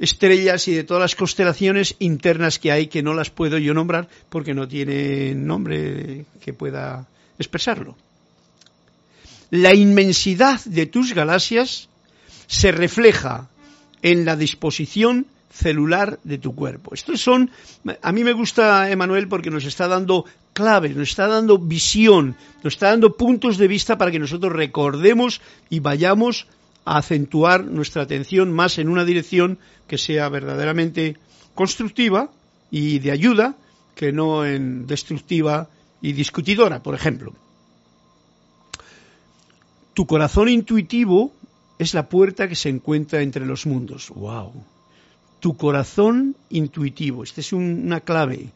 estrellas 0.00 0.66
y 0.66 0.74
de 0.74 0.84
todas 0.84 1.00
las 1.00 1.14
constelaciones 1.14 1.94
internas 1.98 2.58
que 2.58 2.72
hay 2.72 2.88
que 2.88 3.02
no 3.02 3.14
las 3.14 3.30
puedo 3.30 3.58
yo 3.58 3.74
nombrar 3.74 4.08
porque 4.28 4.54
no 4.54 4.66
tiene 4.66 5.34
nombre 5.34 6.24
que 6.40 6.52
pueda 6.52 7.06
expresarlo. 7.38 7.96
La 9.50 9.74
inmensidad 9.74 10.60
de 10.64 10.86
tus 10.86 11.12
galaxias 11.12 11.88
se 12.46 12.72
refleja 12.72 13.48
en 14.02 14.24
la 14.24 14.36
disposición 14.36 15.26
celular 15.50 16.18
de 16.24 16.38
tu 16.38 16.54
cuerpo. 16.54 16.94
Estos 16.94 17.20
son, 17.20 17.50
a 18.02 18.12
mí 18.12 18.24
me 18.24 18.32
gusta 18.32 18.90
Emanuel 18.90 19.28
porque 19.28 19.50
nos 19.50 19.64
está 19.64 19.88
dando 19.88 20.24
claves, 20.52 20.96
nos 20.96 21.10
está 21.10 21.26
dando 21.26 21.58
visión, 21.58 22.36
nos 22.62 22.74
está 22.74 22.90
dando 22.90 23.16
puntos 23.16 23.58
de 23.58 23.68
vista 23.68 23.98
para 23.98 24.10
que 24.10 24.18
nosotros 24.18 24.52
recordemos 24.52 25.40
y 25.68 25.80
vayamos 25.80 26.46
a 26.84 26.98
acentuar 26.98 27.64
nuestra 27.64 28.02
atención 28.02 28.52
más 28.52 28.78
en 28.78 28.88
una 28.88 29.04
dirección 29.04 29.58
que 29.86 29.98
sea 29.98 30.28
verdaderamente 30.28 31.16
constructiva 31.54 32.30
y 32.70 33.00
de 33.00 33.10
ayuda 33.10 33.56
que 33.94 34.12
no 34.12 34.46
en 34.46 34.86
destructiva 34.86 35.68
y 36.00 36.12
discutidora, 36.12 36.82
por 36.82 36.94
ejemplo. 36.94 37.34
Tu 39.92 40.06
corazón 40.06 40.48
intuitivo 40.48 41.32
es 41.78 41.92
la 41.92 42.08
puerta 42.08 42.48
que 42.48 42.54
se 42.54 42.68
encuentra 42.68 43.20
entre 43.20 43.44
los 43.44 43.66
mundos. 43.66 44.10
¡Wow! 44.10 44.52
Tu 45.40 45.56
corazón 45.56 46.36
intuitivo, 46.50 47.24
esta 47.24 47.40
es 47.40 47.52
una 47.52 48.00
clave. 48.00 48.50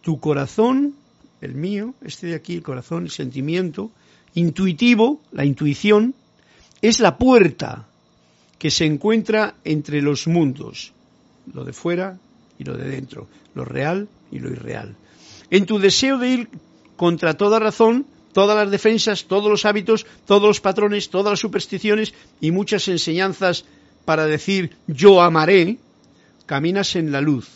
Tu 0.00 0.18
corazón, 0.18 0.94
el 1.40 1.54
mío, 1.54 1.94
este 2.02 2.28
de 2.28 2.34
aquí, 2.34 2.54
el 2.54 2.62
corazón, 2.62 3.04
el 3.04 3.10
sentimiento, 3.10 3.90
intuitivo, 4.34 5.20
la 5.32 5.44
intuición, 5.44 6.14
es 6.80 6.98
la 6.98 7.18
puerta 7.18 7.86
que 8.58 8.70
se 8.70 8.86
encuentra 8.86 9.54
entre 9.64 10.02
los 10.02 10.26
mundos, 10.26 10.92
lo 11.52 11.64
de 11.64 11.72
fuera 11.72 12.18
y 12.58 12.64
lo 12.64 12.76
de 12.76 12.88
dentro, 12.88 13.28
lo 13.54 13.64
real 13.64 14.08
y 14.30 14.38
lo 14.38 14.50
irreal. 14.50 14.96
En 15.50 15.66
tu 15.66 15.78
deseo 15.78 16.16
de 16.18 16.28
ir 16.28 16.48
contra 16.96 17.34
toda 17.34 17.58
razón, 17.58 18.06
todas 18.32 18.56
las 18.56 18.70
defensas, 18.70 19.26
todos 19.26 19.50
los 19.50 19.64
hábitos, 19.64 20.06
todos 20.26 20.42
los 20.42 20.60
patrones, 20.60 21.10
todas 21.10 21.32
las 21.32 21.40
supersticiones 21.40 22.14
y 22.40 22.50
muchas 22.50 22.88
enseñanzas 22.88 23.64
para 24.04 24.26
decir 24.26 24.76
yo 24.86 25.22
amaré, 25.22 25.78
caminas 26.46 26.96
en 26.96 27.12
la 27.12 27.20
luz, 27.20 27.48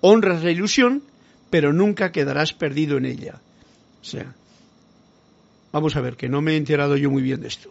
honras 0.00 0.44
la 0.44 0.50
ilusión, 0.50 1.02
pero 1.50 1.72
nunca 1.72 2.12
quedarás 2.12 2.52
perdido 2.52 2.98
en 2.98 3.06
ella. 3.06 3.40
O 4.02 4.04
sea, 4.04 4.34
vamos 5.72 5.96
a 5.96 6.00
ver, 6.00 6.16
que 6.16 6.28
no 6.28 6.42
me 6.42 6.52
he 6.52 6.56
enterado 6.56 6.96
yo 6.96 7.10
muy 7.10 7.22
bien 7.22 7.40
de 7.40 7.48
esto. 7.48 7.70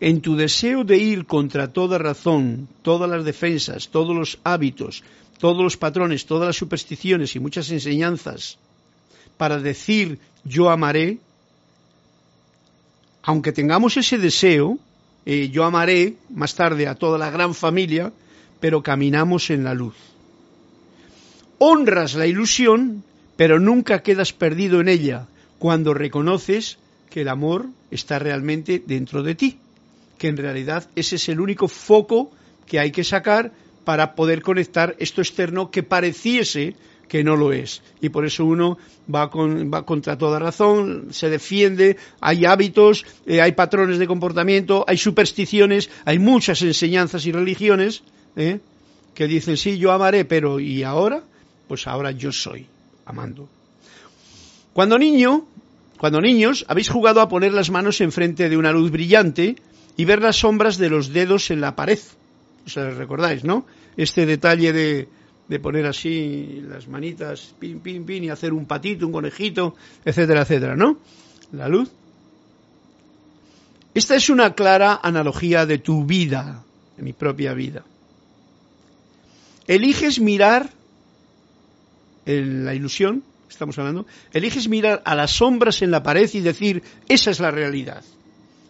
En 0.00 0.20
tu 0.20 0.36
deseo 0.36 0.84
de 0.84 0.98
ir 0.98 1.26
contra 1.26 1.72
toda 1.72 1.98
razón, 1.98 2.68
todas 2.82 3.08
las 3.08 3.24
defensas, 3.24 3.88
todos 3.88 4.14
los 4.14 4.38
hábitos, 4.44 5.02
todos 5.38 5.62
los 5.62 5.76
patrones, 5.76 6.26
todas 6.26 6.48
las 6.48 6.56
supersticiones 6.56 7.34
y 7.34 7.40
muchas 7.40 7.70
enseñanzas, 7.70 8.58
para 9.36 9.58
decir 9.58 10.18
yo 10.44 10.70
amaré, 10.70 11.18
aunque 13.22 13.52
tengamos 13.52 13.96
ese 13.96 14.18
deseo, 14.18 14.78
eh, 15.26 15.50
yo 15.50 15.64
amaré 15.64 16.14
más 16.30 16.54
tarde 16.54 16.86
a 16.86 16.94
toda 16.94 17.18
la 17.18 17.30
gran 17.30 17.52
familia, 17.52 18.12
pero 18.60 18.82
caminamos 18.82 19.50
en 19.50 19.64
la 19.64 19.74
luz. 19.74 19.96
Honras 21.58 22.14
la 22.14 22.26
ilusión, 22.26 23.02
pero 23.36 23.58
nunca 23.58 24.02
quedas 24.02 24.32
perdido 24.32 24.80
en 24.80 24.88
ella 24.88 25.26
cuando 25.58 25.94
reconoces 25.94 26.78
que 27.10 27.22
el 27.22 27.28
amor 27.28 27.66
está 27.90 28.18
realmente 28.20 28.82
dentro 28.86 29.22
de 29.24 29.34
ti, 29.34 29.58
que 30.16 30.28
en 30.28 30.36
realidad 30.36 30.88
ese 30.94 31.16
es 31.16 31.28
el 31.28 31.40
único 31.40 31.66
foco 31.66 32.30
que 32.66 32.78
hay 32.78 32.92
que 32.92 33.04
sacar 33.04 33.52
para 33.84 34.14
poder 34.14 34.42
conectar 34.42 34.94
esto 34.98 35.22
externo 35.22 35.70
que 35.70 35.82
pareciese 35.82 36.76
que 37.08 37.24
no 37.24 37.36
lo 37.36 37.52
es. 37.52 37.82
Y 38.00 38.08
por 38.08 38.26
eso 38.26 38.44
uno 38.44 38.78
va, 39.12 39.30
contra 39.30 40.18
toda 40.18 40.38
razón, 40.38 41.08
se 41.10 41.30
defiende, 41.30 41.96
hay 42.20 42.44
hábitos, 42.44 43.04
eh, 43.26 43.40
hay 43.40 43.52
patrones 43.52 43.98
de 43.98 44.06
comportamiento, 44.06 44.84
hay 44.86 44.96
supersticiones, 44.96 45.90
hay 46.04 46.18
muchas 46.18 46.62
enseñanzas 46.62 47.26
y 47.26 47.32
religiones 47.32 48.02
eh, 48.36 48.60
que 49.14 49.26
dicen, 49.26 49.56
sí, 49.56 49.78
yo 49.78 49.92
amaré, 49.92 50.24
pero 50.24 50.60
¿y 50.60 50.82
ahora? 50.82 51.22
Pues 51.68 51.86
ahora 51.86 52.10
yo 52.10 52.32
soy, 52.32 52.66
amando. 53.04 53.48
Cuando 54.72 54.98
niño, 54.98 55.46
cuando 55.98 56.20
niños, 56.20 56.64
habéis 56.68 56.90
jugado 56.90 57.20
a 57.20 57.28
poner 57.28 57.52
las 57.52 57.70
manos 57.70 58.00
enfrente 58.00 58.48
de 58.48 58.56
una 58.56 58.72
luz 58.72 58.90
brillante 58.90 59.56
y 59.96 60.04
ver 60.04 60.20
las 60.20 60.36
sombras 60.36 60.76
de 60.76 60.90
los 60.90 61.12
dedos 61.12 61.50
en 61.50 61.60
la 61.60 61.74
pared. 61.74 61.98
O 62.66 62.68
sea, 62.68 62.90
recordáis, 62.90 63.44
¿no? 63.44 63.64
Este 63.96 64.26
detalle 64.26 64.72
de, 64.72 65.08
de 65.48 65.60
poner 65.60 65.86
así 65.86 66.62
las 66.68 66.88
manitas, 66.88 67.54
pin, 67.58 67.80
pin, 67.80 68.04
pin, 68.04 68.24
y 68.24 68.30
hacer 68.30 68.52
un 68.52 68.66
patito, 68.66 69.06
un 69.06 69.12
conejito, 69.12 69.76
etcétera, 70.04 70.42
etcétera, 70.42 70.76
¿no? 70.76 70.98
La 71.52 71.68
luz. 71.68 71.90
Esta 73.94 74.16
es 74.16 74.28
una 74.28 74.54
clara 74.54 75.00
analogía 75.02 75.64
de 75.64 75.78
tu 75.78 76.04
vida, 76.04 76.64
de 76.96 77.02
mi 77.02 77.12
propia 77.12 77.54
vida. 77.54 77.84
Eliges 79.66 80.20
mirar 80.20 80.70
en 82.26 82.64
la 82.64 82.74
ilusión, 82.74 83.22
estamos 83.48 83.78
hablando, 83.78 84.06
eliges 84.32 84.68
mirar 84.68 85.02
a 85.04 85.14
las 85.14 85.30
sombras 85.30 85.80
en 85.82 85.90
la 85.90 86.02
pared 86.02 86.28
y 86.32 86.40
decir, 86.40 86.82
esa 87.08 87.30
es 87.30 87.40
la 87.40 87.50
realidad. 87.50 88.04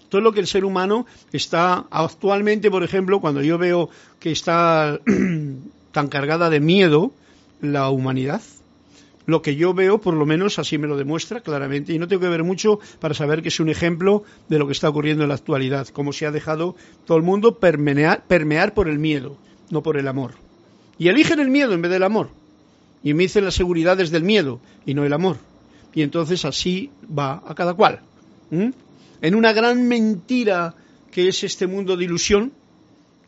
Todo 0.09 0.21
lo 0.21 0.33
que 0.33 0.41
el 0.41 0.47
ser 0.47 0.65
humano 0.65 1.07
está 1.33 1.87
actualmente, 1.91 2.71
por 2.71 2.85
ejemplo, 2.85 3.21
cuando 3.21 3.43
yo 3.43 3.59
veo 3.59 3.91
que 4.21 4.31
está 4.31 5.01
tan 5.97 6.09
cargada 6.09 6.51
de 6.51 6.61
miedo 6.61 7.15
la 7.63 7.89
humanidad. 7.89 8.43
Lo 9.25 9.41
que 9.41 9.57
yo 9.57 9.73
veo, 9.73 9.99
por 9.99 10.13
lo 10.13 10.27
menos 10.27 10.59
así 10.59 10.77
me 10.77 10.87
lo 10.87 10.99
demuestra 10.99 11.41
claramente, 11.41 11.95
y 11.95 11.99
no 11.99 12.07
tengo 12.07 12.21
que 12.21 12.29
ver 12.29 12.45
mucho 12.45 12.81
para 13.01 13.15
saber 13.15 13.41
que 13.41 13.49
es 13.49 13.61
un 13.61 13.71
ejemplo 13.71 14.23
de 14.51 14.59
lo 14.59 14.67
que 14.67 14.75
está 14.75 14.91
ocurriendo 14.91 15.23
en 15.23 15.31
la 15.31 15.37
actualidad, 15.37 15.89
cómo 15.89 16.13
se 16.13 16.27
ha 16.27 16.31
dejado 16.33 16.77
todo 17.07 17.17
el 17.17 17.23
mundo 17.23 17.59
permear, 17.59 18.27
permear 18.27 18.75
por 18.75 18.91
el 18.91 18.99
miedo, 18.99 19.39
no 19.71 19.83
por 19.83 19.97
el 19.97 20.07
amor. 20.07 20.33
Y 20.99 21.09
eligen 21.09 21.41
el 21.41 21.49
miedo 21.49 21.73
en 21.73 21.81
vez 21.81 21.91
del 21.91 22.03
amor. 22.03 22.29
Y 23.03 23.15
me 23.15 23.23
dicen 23.23 23.47
las 23.47 23.55
seguridades 23.55 24.11
del 24.11 24.23
miedo 24.23 24.61
y 24.85 24.93
no 24.93 25.07
el 25.07 25.15
amor. 25.15 25.39
Y 25.95 26.03
entonces 26.03 26.45
así 26.45 26.91
va 27.09 27.43
a 27.47 27.55
cada 27.55 27.73
cual. 27.73 28.01
En 28.51 29.35
una 29.35 29.55
gran 29.55 29.89
mentira 29.89 30.75
que 31.11 31.29
es 31.29 31.43
este 31.43 31.67
mundo 31.67 31.97
de 31.97 32.05
ilusión, 32.05 32.53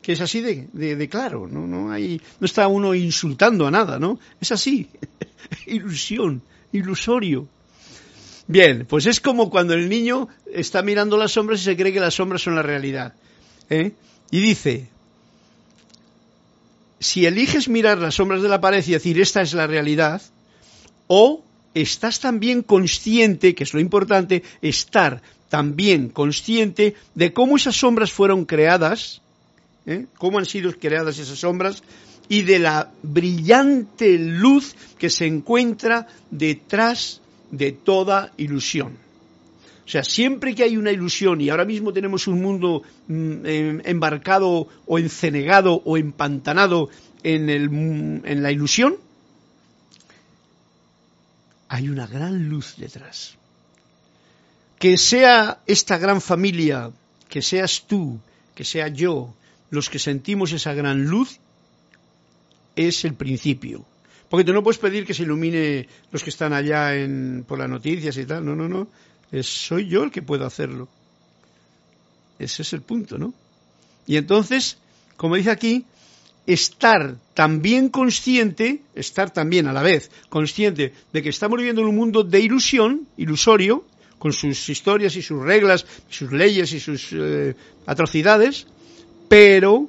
que 0.01 0.13
es 0.13 0.21
así 0.21 0.41
de, 0.41 0.67
de, 0.73 1.09
claro, 1.09 1.47
¿no? 1.47 1.67
No, 1.67 1.91
hay, 1.91 2.21
no 2.39 2.45
está 2.45 2.67
uno 2.67 2.95
insultando 2.95 3.67
a 3.67 3.71
nada, 3.71 3.99
¿no? 3.99 4.19
Es 4.39 4.51
así, 4.51 4.89
ilusión, 5.67 6.41
ilusorio. 6.71 7.47
Bien, 8.47 8.85
pues 8.87 9.05
es 9.05 9.19
como 9.19 9.49
cuando 9.49 9.73
el 9.73 9.89
niño 9.89 10.27
está 10.51 10.81
mirando 10.81 11.17
las 11.17 11.33
sombras 11.33 11.61
y 11.61 11.65
se 11.65 11.77
cree 11.77 11.93
que 11.93 11.99
las 11.99 12.15
sombras 12.15 12.41
son 12.41 12.55
la 12.55 12.63
realidad. 12.63 13.13
¿eh? 13.69 13.91
Y 14.31 14.39
dice, 14.39 14.87
si 16.99 17.25
eliges 17.25 17.69
mirar 17.69 17.99
las 17.99 18.15
sombras 18.15 18.41
de 18.41 18.49
la 18.49 18.61
pared 18.61 18.83
y 18.87 18.91
decir 18.91 19.19
esta 19.21 19.41
es 19.41 19.53
la 19.53 19.67
realidad, 19.67 20.21
o 21.07 21.43
estás 21.73 22.19
también 22.19 22.63
consciente, 22.63 23.53
que 23.53 23.63
es 23.63 23.73
lo 23.73 23.79
importante, 23.79 24.43
estar 24.61 25.21
también 25.49 26.09
consciente 26.09 26.95
de 27.15 27.33
cómo 27.33 27.57
esas 27.57 27.75
sombras 27.75 28.11
fueron 28.11 28.45
creadas, 28.45 29.21
¿eh? 29.89 30.05
cómo 30.17 30.37
han 30.39 30.45
sido 30.45 30.71
creadas 30.71 31.17
esas 31.17 31.39
sombras 31.39 31.83
y 32.29 32.43
de 32.43 32.59
la 32.59 32.91
brillante 33.01 34.17
luz 34.19 34.75
que 34.97 35.09
se 35.09 35.25
encuentra 35.25 36.07
detrás 36.29 37.21
de 37.51 37.71
toda 37.71 38.31
ilusión. 38.37 38.97
O 39.85 39.91
sea, 39.91 40.03
siempre 40.03 40.53
que 40.53 40.63
hay 40.63 40.77
una 40.77 40.91
ilusión 40.91 41.41
y 41.41 41.49
ahora 41.49 41.65
mismo 41.65 41.91
tenemos 41.91 42.27
un 42.27 42.39
mundo 42.39 42.83
mm, 43.07 43.45
em, 43.45 43.81
embarcado 43.83 44.67
o 44.85 44.99
encenegado 44.99 45.81
o 45.83 45.97
empantanado 45.97 46.89
el, 47.23 47.49
en 47.49 48.43
la 48.43 48.51
ilusión, 48.51 48.97
hay 51.67 51.89
una 51.89 52.05
gran 52.05 52.47
luz 52.49 52.75
detrás. 52.77 53.35
Que 54.77 54.97
sea 54.97 55.59
esta 55.65 55.97
gran 55.97 56.21
familia, 56.21 56.91
que 57.27 57.41
seas 57.41 57.85
tú, 57.87 58.19
que 58.53 58.63
sea 58.63 58.89
yo, 58.89 59.33
los 59.69 59.89
que 59.89 59.99
sentimos 59.99 60.51
esa 60.51 60.73
gran 60.73 61.05
luz, 61.05 61.39
es 62.75 63.05
el 63.05 63.13
principio. 63.13 63.85
Porque 64.29 64.43
tú 64.43 64.53
no 64.53 64.63
puedes 64.63 64.77
pedir 64.77 65.05
que 65.05 65.13
se 65.13 65.23
ilumine 65.23 65.87
los 66.11 66.23
que 66.23 66.29
están 66.29 66.53
allá 66.53 66.95
en, 66.95 67.43
por 67.47 67.57
las 67.57 67.69
noticias 67.69 68.15
y 68.17 68.25
tal. 68.25 68.45
No, 68.45 68.55
no, 68.55 68.69
no. 68.69 68.87
Soy 69.41 69.87
yo 69.87 70.03
el 70.03 70.11
que 70.11 70.21
puedo 70.21 70.45
hacerlo. 70.45 70.87
Ese 72.37 72.61
es 72.61 72.73
el 72.73 72.81
punto, 72.81 73.17
¿no? 73.17 73.33
Y 74.07 74.17
entonces, 74.17 74.77
como 75.17 75.35
dice 75.35 75.51
aquí, 75.51 75.85
estar 76.45 77.15
también 77.33 77.89
consciente, 77.89 78.81
estar 78.95 79.31
también 79.31 79.67
a 79.67 79.73
la 79.73 79.83
vez 79.83 80.09
consciente 80.29 80.93
de 81.11 81.21
que 81.21 81.29
estamos 81.29 81.57
viviendo 81.57 81.81
en 81.81 81.87
un 81.87 81.95
mundo 81.95 82.23
de 82.23 82.39
ilusión, 82.39 83.07
ilusorio, 83.17 83.85
con 84.17 84.33
sus 84.33 84.67
historias 84.69 85.15
y 85.15 85.21
sus 85.21 85.41
reglas, 85.41 85.85
sus 86.09 86.31
leyes 86.31 86.73
y 86.73 86.79
sus 86.79 87.09
eh, 87.13 87.55
atrocidades, 87.85 88.67
pero 89.29 89.87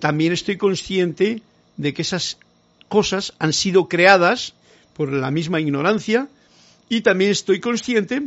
también 0.00 0.32
estoy 0.32 0.56
consciente 0.56 1.42
de 1.76 1.92
que 1.92 2.02
esas 2.02 2.38
cosas 2.88 3.34
han 3.38 3.52
sido 3.52 3.88
creadas 3.88 4.54
por 4.94 5.12
la 5.12 5.30
misma 5.30 5.60
ignorancia 5.60 6.28
y 6.88 7.02
también 7.02 7.30
estoy 7.30 7.60
consciente 7.60 8.22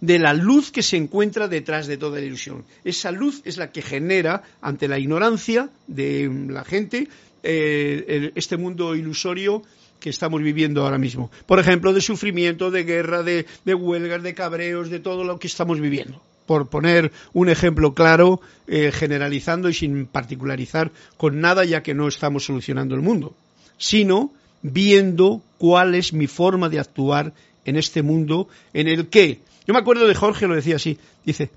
de 0.00 0.18
la 0.18 0.34
luz 0.34 0.70
que 0.70 0.82
se 0.82 0.96
encuentra 0.96 1.48
detrás 1.48 1.86
de 1.86 1.96
toda 1.96 2.20
la 2.20 2.26
ilusión. 2.26 2.64
Esa 2.84 3.10
luz 3.10 3.40
es 3.44 3.56
la 3.56 3.72
que 3.72 3.82
genera, 3.82 4.42
ante 4.60 4.88
la 4.88 4.98
ignorancia 4.98 5.70
de 5.86 6.30
la 6.48 6.64
gente, 6.64 7.08
eh, 7.42 8.32
este 8.34 8.56
mundo 8.56 8.94
ilusorio 8.94 9.62
que 10.00 10.10
estamos 10.10 10.42
viviendo 10.42 10.84
ahora 10.84 10.98
mismo. 10.98 11.30
Por 11.46 11.58
ejemplo, 11.58 11.92
de 11.92 12.00
sufrimiento, 12.00 12.70
de 12.70 12.84
guerra, 12.84 13.22
de, 13.22 13.46
huelgas, 13.66 14.22
de 14.22 14.34
cabreos, 14.34 14.90
de 14.90 15.00
todo 15.00 15.24
lo 15.24 15.38
que 15.38 15.48
estamos 15.48 15.80
viviendo. 15.80 16.22
Por 16.48 16.68
poner 16.68 17.12
un 17.32 17.48
ejemplo 17.48 17.94
claro, 17.94 18.40
eh, 18.66 18.90
generalizando 18.92 19.68
y 19.68 19.74
sin 19.74 20.06
particularizar 20.06 20.90
con 21.16 21.40
nada, 21.40 21.64
ya 21.64 21.84
que 21.84 21.94
no 21.94 22.08
estamos 22.08 22.46
solucionando 22.46 22.96
el 22.96 23.02
mundo, 23.02 23.36
sino 23.76 24.32
viendo 24.62 25.42
cuál 25.58 25.94
es 25.94 26.12
mi 26.12 26.26
forma 26.26 26.68
de 26.68 26.80
actuar 26.80 27.32
en 27.64 27.76
este 27.76 28.02
mundo 28.02 28.48
en 28.72 28.88
el 28.88 29.08
que 29.08 29.40
yo 29.68 29.74
me 29.74 29.80
acuerdo 29.80 30.06
de 30.06 30.14
Jorge, 30.14 30.46
lo 30.46 30.54
decía 30.54 30.76
así, 30.76 30.96
dice, 31.26 31.50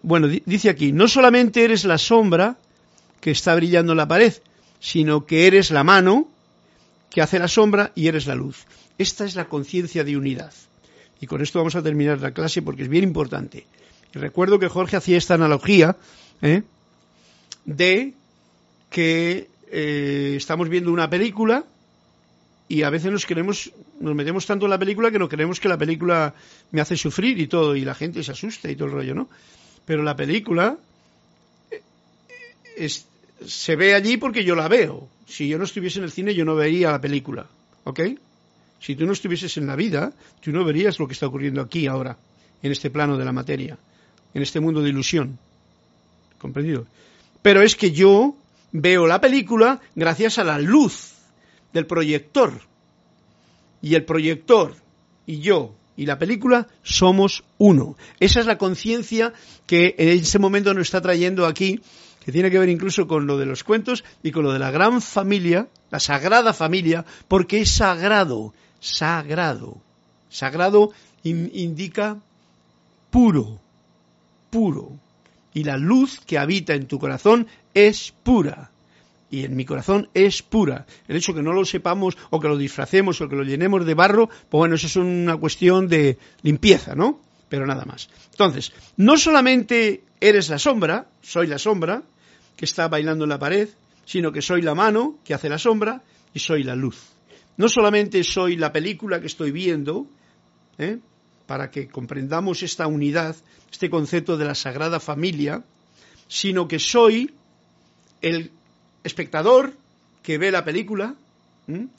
bueno, 0.00 0.26
dice 0.26 0.70
aquí, 0.70 0.92
no 0.92 1.06
solamente 1.06 1.62
eres 1.62 1.84
la 1.84 1.98
sombra 1.98 2.56
que 3.20 3.30
está 3.30 3.54
brillando 3.54 3.92
en 3.92 3.98
la 3.98 4.08
pared, 4.08 4.32
sino 4.80 5.26
que 5.26 5.46
eres 5.46 5.70
la 5.70 5.84
mano 5.84 6.28
que 7.10 7.20
hace 7.20 7.38
la 7.38 7.46
sombra 7.46 7.92
y 7.94 8.08
eres 8.08 8.26
la 8.26 8.34
luz. 8.34 8.64
Esta 8.96 9.26
es 9.26 9.36
la 9.36 9.50
conciencia 9.50 10.02
de 10.02 10.16
unidad. 10.16 10.54
Y 11.20 11.26
con 11.26 11.42
esto 11.42 11.58
vamos 11.58 11.76
a 11.76 11.82
terminar 11.82 12.22
la 12.22 12.30
clase 12.30 12.62
porque 12.62 12.84
es 12.84 12.88
bien 12.88 13.04
importante. 13.04 13.66
Recuerdo 14.12 14.58
que 14.58 14.68
Jorge 14.68 14.96
hacía 14.96 15.18
esta 15.18 15.34
analogía 15.34 15.96
¿eh? 16.42 16.62
de 17.64 18.14
que 18.90 19.48
eh, 19.70 20.34
estamos 20.36 20.68
viendo 20.68 20.92
una 20.92 21.10
película 21.10 21.64
y 22.68 22.82
a 22.82 22.90
veces 22.90 23.12
nos 23.12 23.26
queremos, 23.26 23.72
nos 24.00 24.14
metemos 24.14 24.46
tanto 24.46 24.66
en 24.66 24.70
la 24.70 24.78
película 24.78 25.10
que 25.10 25.18
no 25.18 25.28
queremos 25.28 25.60
que 25.60 25.68
la 25.68 25.78
película 25.78 26.34
me 26.72 26.80
hace 26.80 26.96
sufrir 26.96 27.38
y 27.38 27.46
todo, 27.46 27.76
y 27.76 27.84
la 27.84 27.94
gente 27.94 28.22
se 28.22 28.32
asusta 28.32 28.70
y 28.70 28.76
todo 28.76 28.88
el 28.88 28.94
rollo, 28.94 29.14
¿no? 29.14 29.28
Pero 29.84 30.02
la 30.02 30.16
película 30.16 30.76
eh, 31.70 32.88
se 33.46 33.76
ve 33.76 33.94
allí 33.94 34.16
porque 34.16 34.44
yo 34.44 34.56
la 34.56 34.68
veo. 34.68 35.08
Si 35.26 35.48
yo 35.48 35.58
no 35.58 35.64
estuviese 35.64 35.98
en 35.98 36.04
el 36.04 36.10
cine, 36.10 36.34
yo 36.34 36.44
no 36.44 36.56
vería 36.56 36.90
la 36.90 37.00
película, 37.00 37.46
¿ok? 37.84 38.00
Si 38.80 38.94
tú 38.96 39.06
no 39.06 39.12
estuvieses 39.12 39.56
en 39.56 39.66
la 39.66 39.76
vida, 39.76 40.12
tú 40.40 40.50
no 40.52 40.64
verías 40.64 40.98
lo 40.98 41.06
que 41.06 41.12
está 41.12 41.26
ocurriendo 41.26 41.60
aquí 41.60 41.86
ahora, 41.86 42.16
en 42.62 42.72
este 42.72 42.90
plano 42.90 43.16
de 43.16 43.24
la 43.24 43.32
materia, 43.32 43.78
en 44.36 44.42
este 44.42 44.60
mundo 44.60 44.82
de 44.82 44.90
ilusión. 44.90 45.38
¿Comprendido? 46.38 46.86
Pero 47.40 47.62
es 47.62 47.74
que 47.74 47.92
yo 47.92 48.36
veo 48.70 49.06
la 49.06 49.18
película 49.18 49.80
gracias 49.94 50.38
a 50.38 50.44
la 50.44 50.58
luz 50.58 51.14
del 51.72 51.86
proyector. 51.86 52.60
Y 53.80 53.94
el 53.94 54.04
proyector 54.04 54.74
y 55.26 55.40
yo 55.40 55.74
y 55.96 56.04
la 56.04 56.18
película 56.18 56.68
somos 56.82 57.44
uno. 57.56 57.96
Esa 58.20 58.40
es 58.40 58.46
la 58.46 58.58
conciencia 58.58 59.32
que 59.66 59.94
en 59.96 60.08
ese 60.08 60.38
momento 60.38 60.74
nos 60.74 60.82
está 60.82 61.00
trayendo 61.00 61.46
aquí, 61.46 61.80
que 62.22 62.30
tiene 62.30 62.50
que 62.50 62.58
ver 62.58 62.68
incluso 62.68 63.08
con 63.08 63.26
lo 63.26 63.38
de 63.38 63.46
los 63.46 63.64
cuentos 63.64 64.04
y 64.22 64.32
con 64.32 64.44
lo 64.44 64.52
de 64.52 64.58
la 64.58 64.70
gran 64.70 65.00
familia, 65.00 65.68
la 65.90 65.98
sagrada 65.98 66.52
familia, 66.52 67.06
porque 67.26 67.62
es 67.62 67.70
sagrado, 67.70 68.52
sagrado. 68.80 69.78
Sagrado 70.28 70.90
indica 71.22 72.18
puro, 73.10 73.60
puro. 74.50 74.92
Y 75.54 75.64
la 75.64 75.76
luz 75.76 76.20
que 76.26 76.38
habita 76.38 76.74
en 76.74 76.86
tu 76.86 76.98
corazón 76.98 77.46
es 77.74 78.12
pura 78.22 78.70
y 79.30 79.44
en 79.44 79.56
mi 79.56 79.64
corazón 79.64 80.08
es 80.14 80.42
pura. 80.42 80.86
El 81.08 81.16
hecho 81.16 81.34
que 81.34 81.42
no 81.42 81.52
lo 81.52 81.64
sepamos 81.64 82.16
o 82.30 82.40
que 82.40 82.48
lo 82.48 82.56
disfracemos 82.56 83.20
o 83.20 83.28
que 83.28 83.36
lo 83.36 83.42
llenemos 83.42 83.84
de 83.84 83.94
barro, 83.94 84.28
pues 84.28 84.58
bueno, 84.58 84.76
eso 84.76 84.86
es 84.86 84.96
una 84.96 85.36
cuestión 85.36 85.88
de 85.88 86.18
limpieza, 86.42 86.94
¿no? 86.94 87.20
Pero 87.48 87.66
nada 87.66 87.84
más. 87.84 88.08
Entonces, 88.30 88.72
no 88.96 89.16
solamente 89.16 90.04
eres 90.20 90.48
la 90.48 90.58
sombra, 90.58 91.08
soy 91.22 91.46
la 91.46 91.58
sombra 91.58 92.02
que 92.56 92.64
está 92.64 92.88
bailando 92.88 93.24
en 93.24 93.30
la 93.30 93.38
pared, 93.38 93.68
sino 94.04 94.32
que 94.32 94.42
soy 94.42 94.62
la 94.62 94.74
mano 94.74 95.18
que 95.24 95.34
hace 95.34 95.48
la 95.48 95.58
sombra 95.58 96.02
y 96.32 96.38
soy 96.38 96.62
la 96.62 96.76
luz. 96.76 96.98
No 97.56 97.68
solamente 97.68 98.22
soy 98.22 98.56
la 98.56 98.72
película 98.72 99.20
que 99.20 99.26
estoy 99.26 99.50
viendo, 99.50 100.06
¿eh? 100.78 100.98
Para 101.46 101.70
que 101.70 101.88
comprendamos 101.88 102.62
esta 102.62 102.86
unidad, 102.86 103.36
este 103.70 103.88
concepto 103.90 104.36
de 104.36 104.44
la 104.44 104.54
sagrada 104.54 105.00
familia, 105.00 105.64
sino 106.28 106.66
que 106.68 106.78
soy 106.78 107.34
el 108.20 108.50
espectador 109.04 109.74
que 110.22 110.38
ve 110.38 110.50
la 110.50 110.64
película 110.64 111.14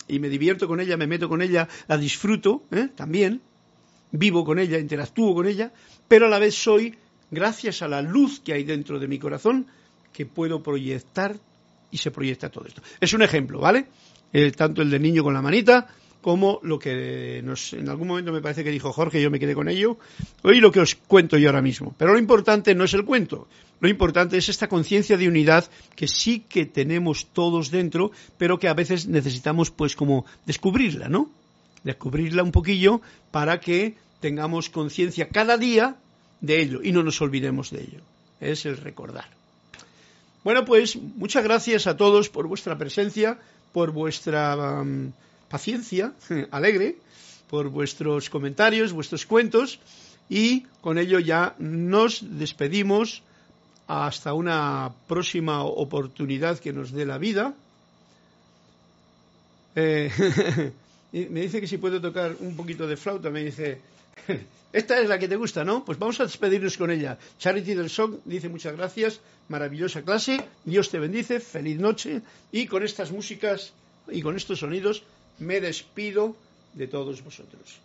y 0.07 0.19
me 0.19 0.29
divierto 0.29 0.67
con 0.67 0.79
ella, 0.79 0.97
me 0.97 1.07
meto 1.07 1.27
con 1.27 1.41
ella, 1.41 1.67
la 1.87 1.97
disfruto 1.97 2.63
¿eh? 2.71 2.89
también, 2.95 3.41
vivo 4.11 4.43
con 4.43 4.59
ella, 4.59 4.79
interactúo 4.79 5.33
con 5.33 5.47
ella, 5.47 5.71
pero 6.07 6.27
a 6.27 6.29
la 6.29 6.39
vez 6.39 6.55
soy, 6.55 6.95
gracias 7.31 7.81
a 7.81 7.87
la 7.87 8.01
luz 8.01 8.39
que 8.39 8.53
hay 8.53 8.63
dentro 8.63 8.99
de 8.99 9.07
mi 9.07 9.19
corazón, 9.19 9.67
que 10.13 10.25
puedo 10.25 10.63
proyectar 10.63 11.35
y 11.91 11.97
se 11.97 12.11
proyecta 12.11 12.49
todo 12.49 12.65
esto. 12.65 12.81
Es 12.99 13.13
un 13.13 13.21
ejemplo, 13.21 13.59
¿vale? 13.59 13.87
Tanto 14.55 14.81
el 14.81 14.89
del 14.89 15.01
niño 15.01 15.23
con 15.23 15.33
la 15.33 15.41
manita 15.41 15.87
como 16.27 16.59
lo 16.61 16.77
que 16.77 17.39
nos, 17.41 17.71
en 17.71 17.87
algún 17.87 18.09
momento 18.09 18.33
me 18.33 18.41
parece 18.41 18.61
que 18.61 18.69
dijo 18.69 18.91
Jorge, 18.91 19.21
yo 19.21 19.31
me 19.31 19.39
quedé 19.39 19.55
con 19.55 19.69
ello, 19.69 19.97
hoy 20.43 20.59
lo 20.59 20.73
que 20.73 20.81
os 20.81 20.93
cuento 20.93 21.37
yo 21.37 21.47
ahora 21.47 21.61
mismo. 21.61 21.95
Pero 21.97 22.11
lo 22.11 22.19
importante 22.19 22.75
no 22.75 22.83
es 22.83 22.93
el 22.93 23.05
cuento, 23.05 23.47
lo 23.79 23.87
importante 23.87 24.35
es 24.35 24.49
esta 24.49 24.67
conciencia 24.67 25.15
de 25.15 25.29
unidad 25.29 25.71
que 25.95 26.09
sí 26.09 26.41
que 26.41 26.65
tenemos 26.65 27.27
todos 27.31 27.71
dentro, 27.71 28.11
pero 28.37 28.59
que 28.59 28.67
a 28.67 28.73
veces 28.73 29.07
necesitamos 29.07 29.71
pues 29.71 29.95
como 29.95 30.25
descubrirla, 30.45 31.07
¿no? 31.07 31.31
Descubrirla 31.85 32.43
un 32.43 32.51
poquillo 32.51 32.99
para 33.31 33.61
que 33.61 33.95
tengamos 34.19 34.69
conciencia 34.69 35.29
cada 35.29 35.55
día 35.55 35.95
de 36.41 36.59
ello 36.59 36.81
y 36.83 36.91
no 36.91 37.03
nos 37.03 37.21
olvidemos 37.21 37.71
de 37.71 37.83
ello. 37.83 38.01
Es 38.41 38.65
el 38.65 38.75
recordar. 38.75 39.29
Bueno, 40.43 40.65
pues 40.65 40.97
muchas 40.97 41.45
gracias 41.45 41.87
a 41.87 41.95
todos 41.95 42.27
por 42.27 42.47
vuestra 42.47 42.77
presencia, 42.77 43.39
por 43.71 43.91
vuestra 43.91 44.81
um, 44.81 45.13
paciencia 45.49 46.13
alegre, 46.51 46.97
por 47.49 47.69
vuestros 47.69 48.29
comentarios, 48.29 48.93
vuestros 48.93 49.25
cuentos 49.25 49.79
y 50.29 50.65
con 50.81 50.97
ello 50.97 51.19
ya 51.19 51.55
nos 51.59 52.19
despedimos 52.37 53.23
hasta 53.87 54.33
una 54.33 54.91
próxima 55.07 55.63
oportunidad 55.63 56.59
que 56.59 56.73
nos 56.73 56.91
dé 56.91 57.05
la 57.05 57.17
vida. 57.17 57.53
Eh, 59.75 60.11
me 61.13 61.41
dice 61.41 61.61
que 61.61 61.67
si 61.67 61.77
puedo 61.77 62.01
tocar 62.01 62.35
un 62.39 62.55
poquito 62.55 62.85
de 62.87 62.97
flauta, 62.97 63.29
me 63.29 63.45
dice, 63.45 63.79
esta 64.73 64.99
es 64.99 65.07
la 65.07 65.17
que 65.17 65.29
te 65.29 65.37
gusta, 65.37 65.63
¿no? 65.63 65.85
Pues 65.85 65.97
vamos 65.97 66.19
a 66.19 66.23
despedirnos 66.23 66.77
con 66.77 66.91
ella. 66.91 67.17
Charity 67.39 67.75
del 67.75 67.89
Song 67.89 68.17
dice 68.25 68.49
muchas 68.49 68.75
gracias, 68.75 69.21
maravillosa 69.47 70.01
clase, 70.01 70.43
Dios 70.65 70.89
te 70.89 70.99
bendice, 70.99 71.39
feliz 71.39 71.79
noche 71.79 72.21
y 72.51 72.67
con 72.67 72.83
estas 72.83 73.11
músicas 73.11 73.71
y 74.09 74.21
con 74.21 74.35
estos 74.35 74.59
sonidos 74.59 75.03
me 75.39 75.59
despido 75.59 76.35
de 76.73 76.87
todos 76.87 77.23
vosotros. 77.23 77.79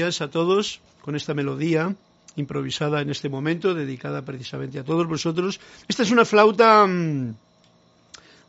Gracias 0.00 0.22
a 0.22 0.30
todos 0.30 0.80
con 1.02 1.14
esta 1.14 1.34
melodía 1.34 1.94
improvisada 2.34 3.00
en 3.00 3.10
este 3.10 3.28
momento, 3.28 3.74
dedicada 3.74 4.22
precisamente 4.22 4.80
a 4.80 4.84
todos 4.84 5.06
vosotros. 5.06 5.60
Esta 5.86 6.02
es 6.02 6.10
una 6.10 6.24
flauta, 6.24 6.84
mm, 6.84 7.34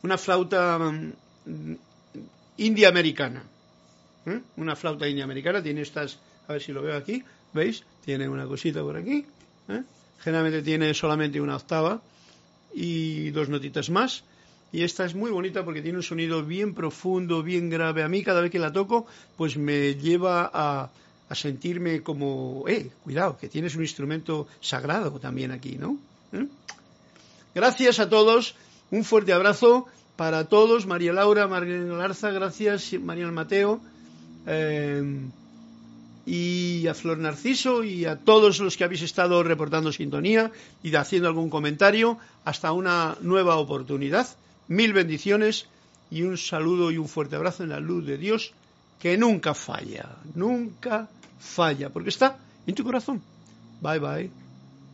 una 0.02 0.18
flauta 0.18 0.76
mm, 0.76 1.74
india 2.56 2.88
americana. 2.88 3.44
¿eh? 4.26 4.40
Una 4.56 4.74
flauta 4.74 5.06
india 5.06 5.22
americana, 5.22 5.62
tiene 5.62 5.82
estas, 5.82 6.18
a 6.48 6.54
ver 6.54 6.62
si 6.62 6.72
lo 6.72 6.82
veo 6.82 6.96
aquí, 6.96 7.22
¿veis? 7.52 7.84
Tiene 8.04 8.28
una 8.28 8.46
cosita 8.46 8.82
por 8.82 8.96
aquí. 8.96 9.24
¿eh? 9.68 9.82
Generalmente 10.18 10.62
tiene 10.62 10.92
solamente 10.94 11.40
una 11.40 11.54
octava 11.54 12.02
y 12.74 13.30
dos 13.30 13.48
notitas 13.48 13.88
más. 13.88 14.24
Y 14.72 14.82
esta 14.82 15.04
es 15.04 15.14
muy 15.14 15.30
bonita 15.30 15.64
porque 15.64 15.80
tiene 15.80 15.98
un 15.98 16.02
sonido 16.02 16.42
bien 16.42 16.74
profundo, 16.74 17.44
bien 17.44 17.70
grave. 17.70 18.02
A 18.02 18.08
mí 18.08 18.24
cada 18.24 18.40
vez 18.40 18.50
que 18.50 18.58
la 18.58 18.72
toco, 18.72 19.06
pues 19.36 19.56
me 19.56 19.94
lleva 19.94 20.50
a, 20.52 20.90
a 21.28 21.34
sentirme 21.34 22.02
como, 22.02 22.64
eh, 22.68 22.90
cuidado, 23.02 23.36
que 23.36 23.48
tienes 23.48 23.74
un 23.74 23.82
instrumento 23.82 24.46
sagrado 24.60 25.18
también 25.18 25.50
aquí, 25.50 25.76
¿no? 25.76 25.98
¿Eh? 26.32 26.46
Gracias 27.54 27.98
a 27.98 28.08
todos, 28.08 28.54
un 28.90 29.04
fuerte 29.04 29.32
abrazo 29.32 29.86
para 30.16 30.44
todos, 30.48 30.86
María 30.86 31.12
Laura, 31.12 31.48
María 31.48 31.78
Larza, 31.78 32.30
gracias, 32.30 32.92
María 33.00 33.30
Mateo, 33.30 33.80
eh, 34.46 35.28
y 36.26 36.86
a 36.88 36.94
Flor 36.94 37.18
Narciso 37.18 37.84
y 37.84 38.04
a 38.04 38.16
todos 38.16 38.58
los 38.58 38.76
que 38.76 38.84
habéis 38.84 39.02
estado 39.02 39.42
reportando 39.42 39.92
sintonía 39.92 40.50
y 40.82 40.94
haciendo 40.94 41.28
algún 41.28 41.50
comentario, 41.50 42.18
hasta 42.44 42.72
una 42.72 43.16
nueva 43.20 43.56
oportunidad. 43.56 44.28
Mil 44.66 44.92
bendiciones 44.92 45.66
y 46.10 46.22
un 46.22 46.36
saludo 46.36 46.90
y 46.90 46.98
un 46.98 47.08
fuerte 47.08 47.36
abrazo 47.36 47.62
en 47.62 47.70
la 47.70 47.80
luz 47.80 48.04
de 48.06 48.18
Dios 48.18 48.52
que 49.00 49.16
nunca 49.16 49.54
falla, 49.54 50.08
nunca 50.34 51.08
falla, 51.38 51.90
porque 51.90 52.08
está 52.10 52.38
en 52.66 52.74
tu 52.74 52.84
corazón. 52.84 53.22
Bye 53.80 53.98
bye. 53.98 54.45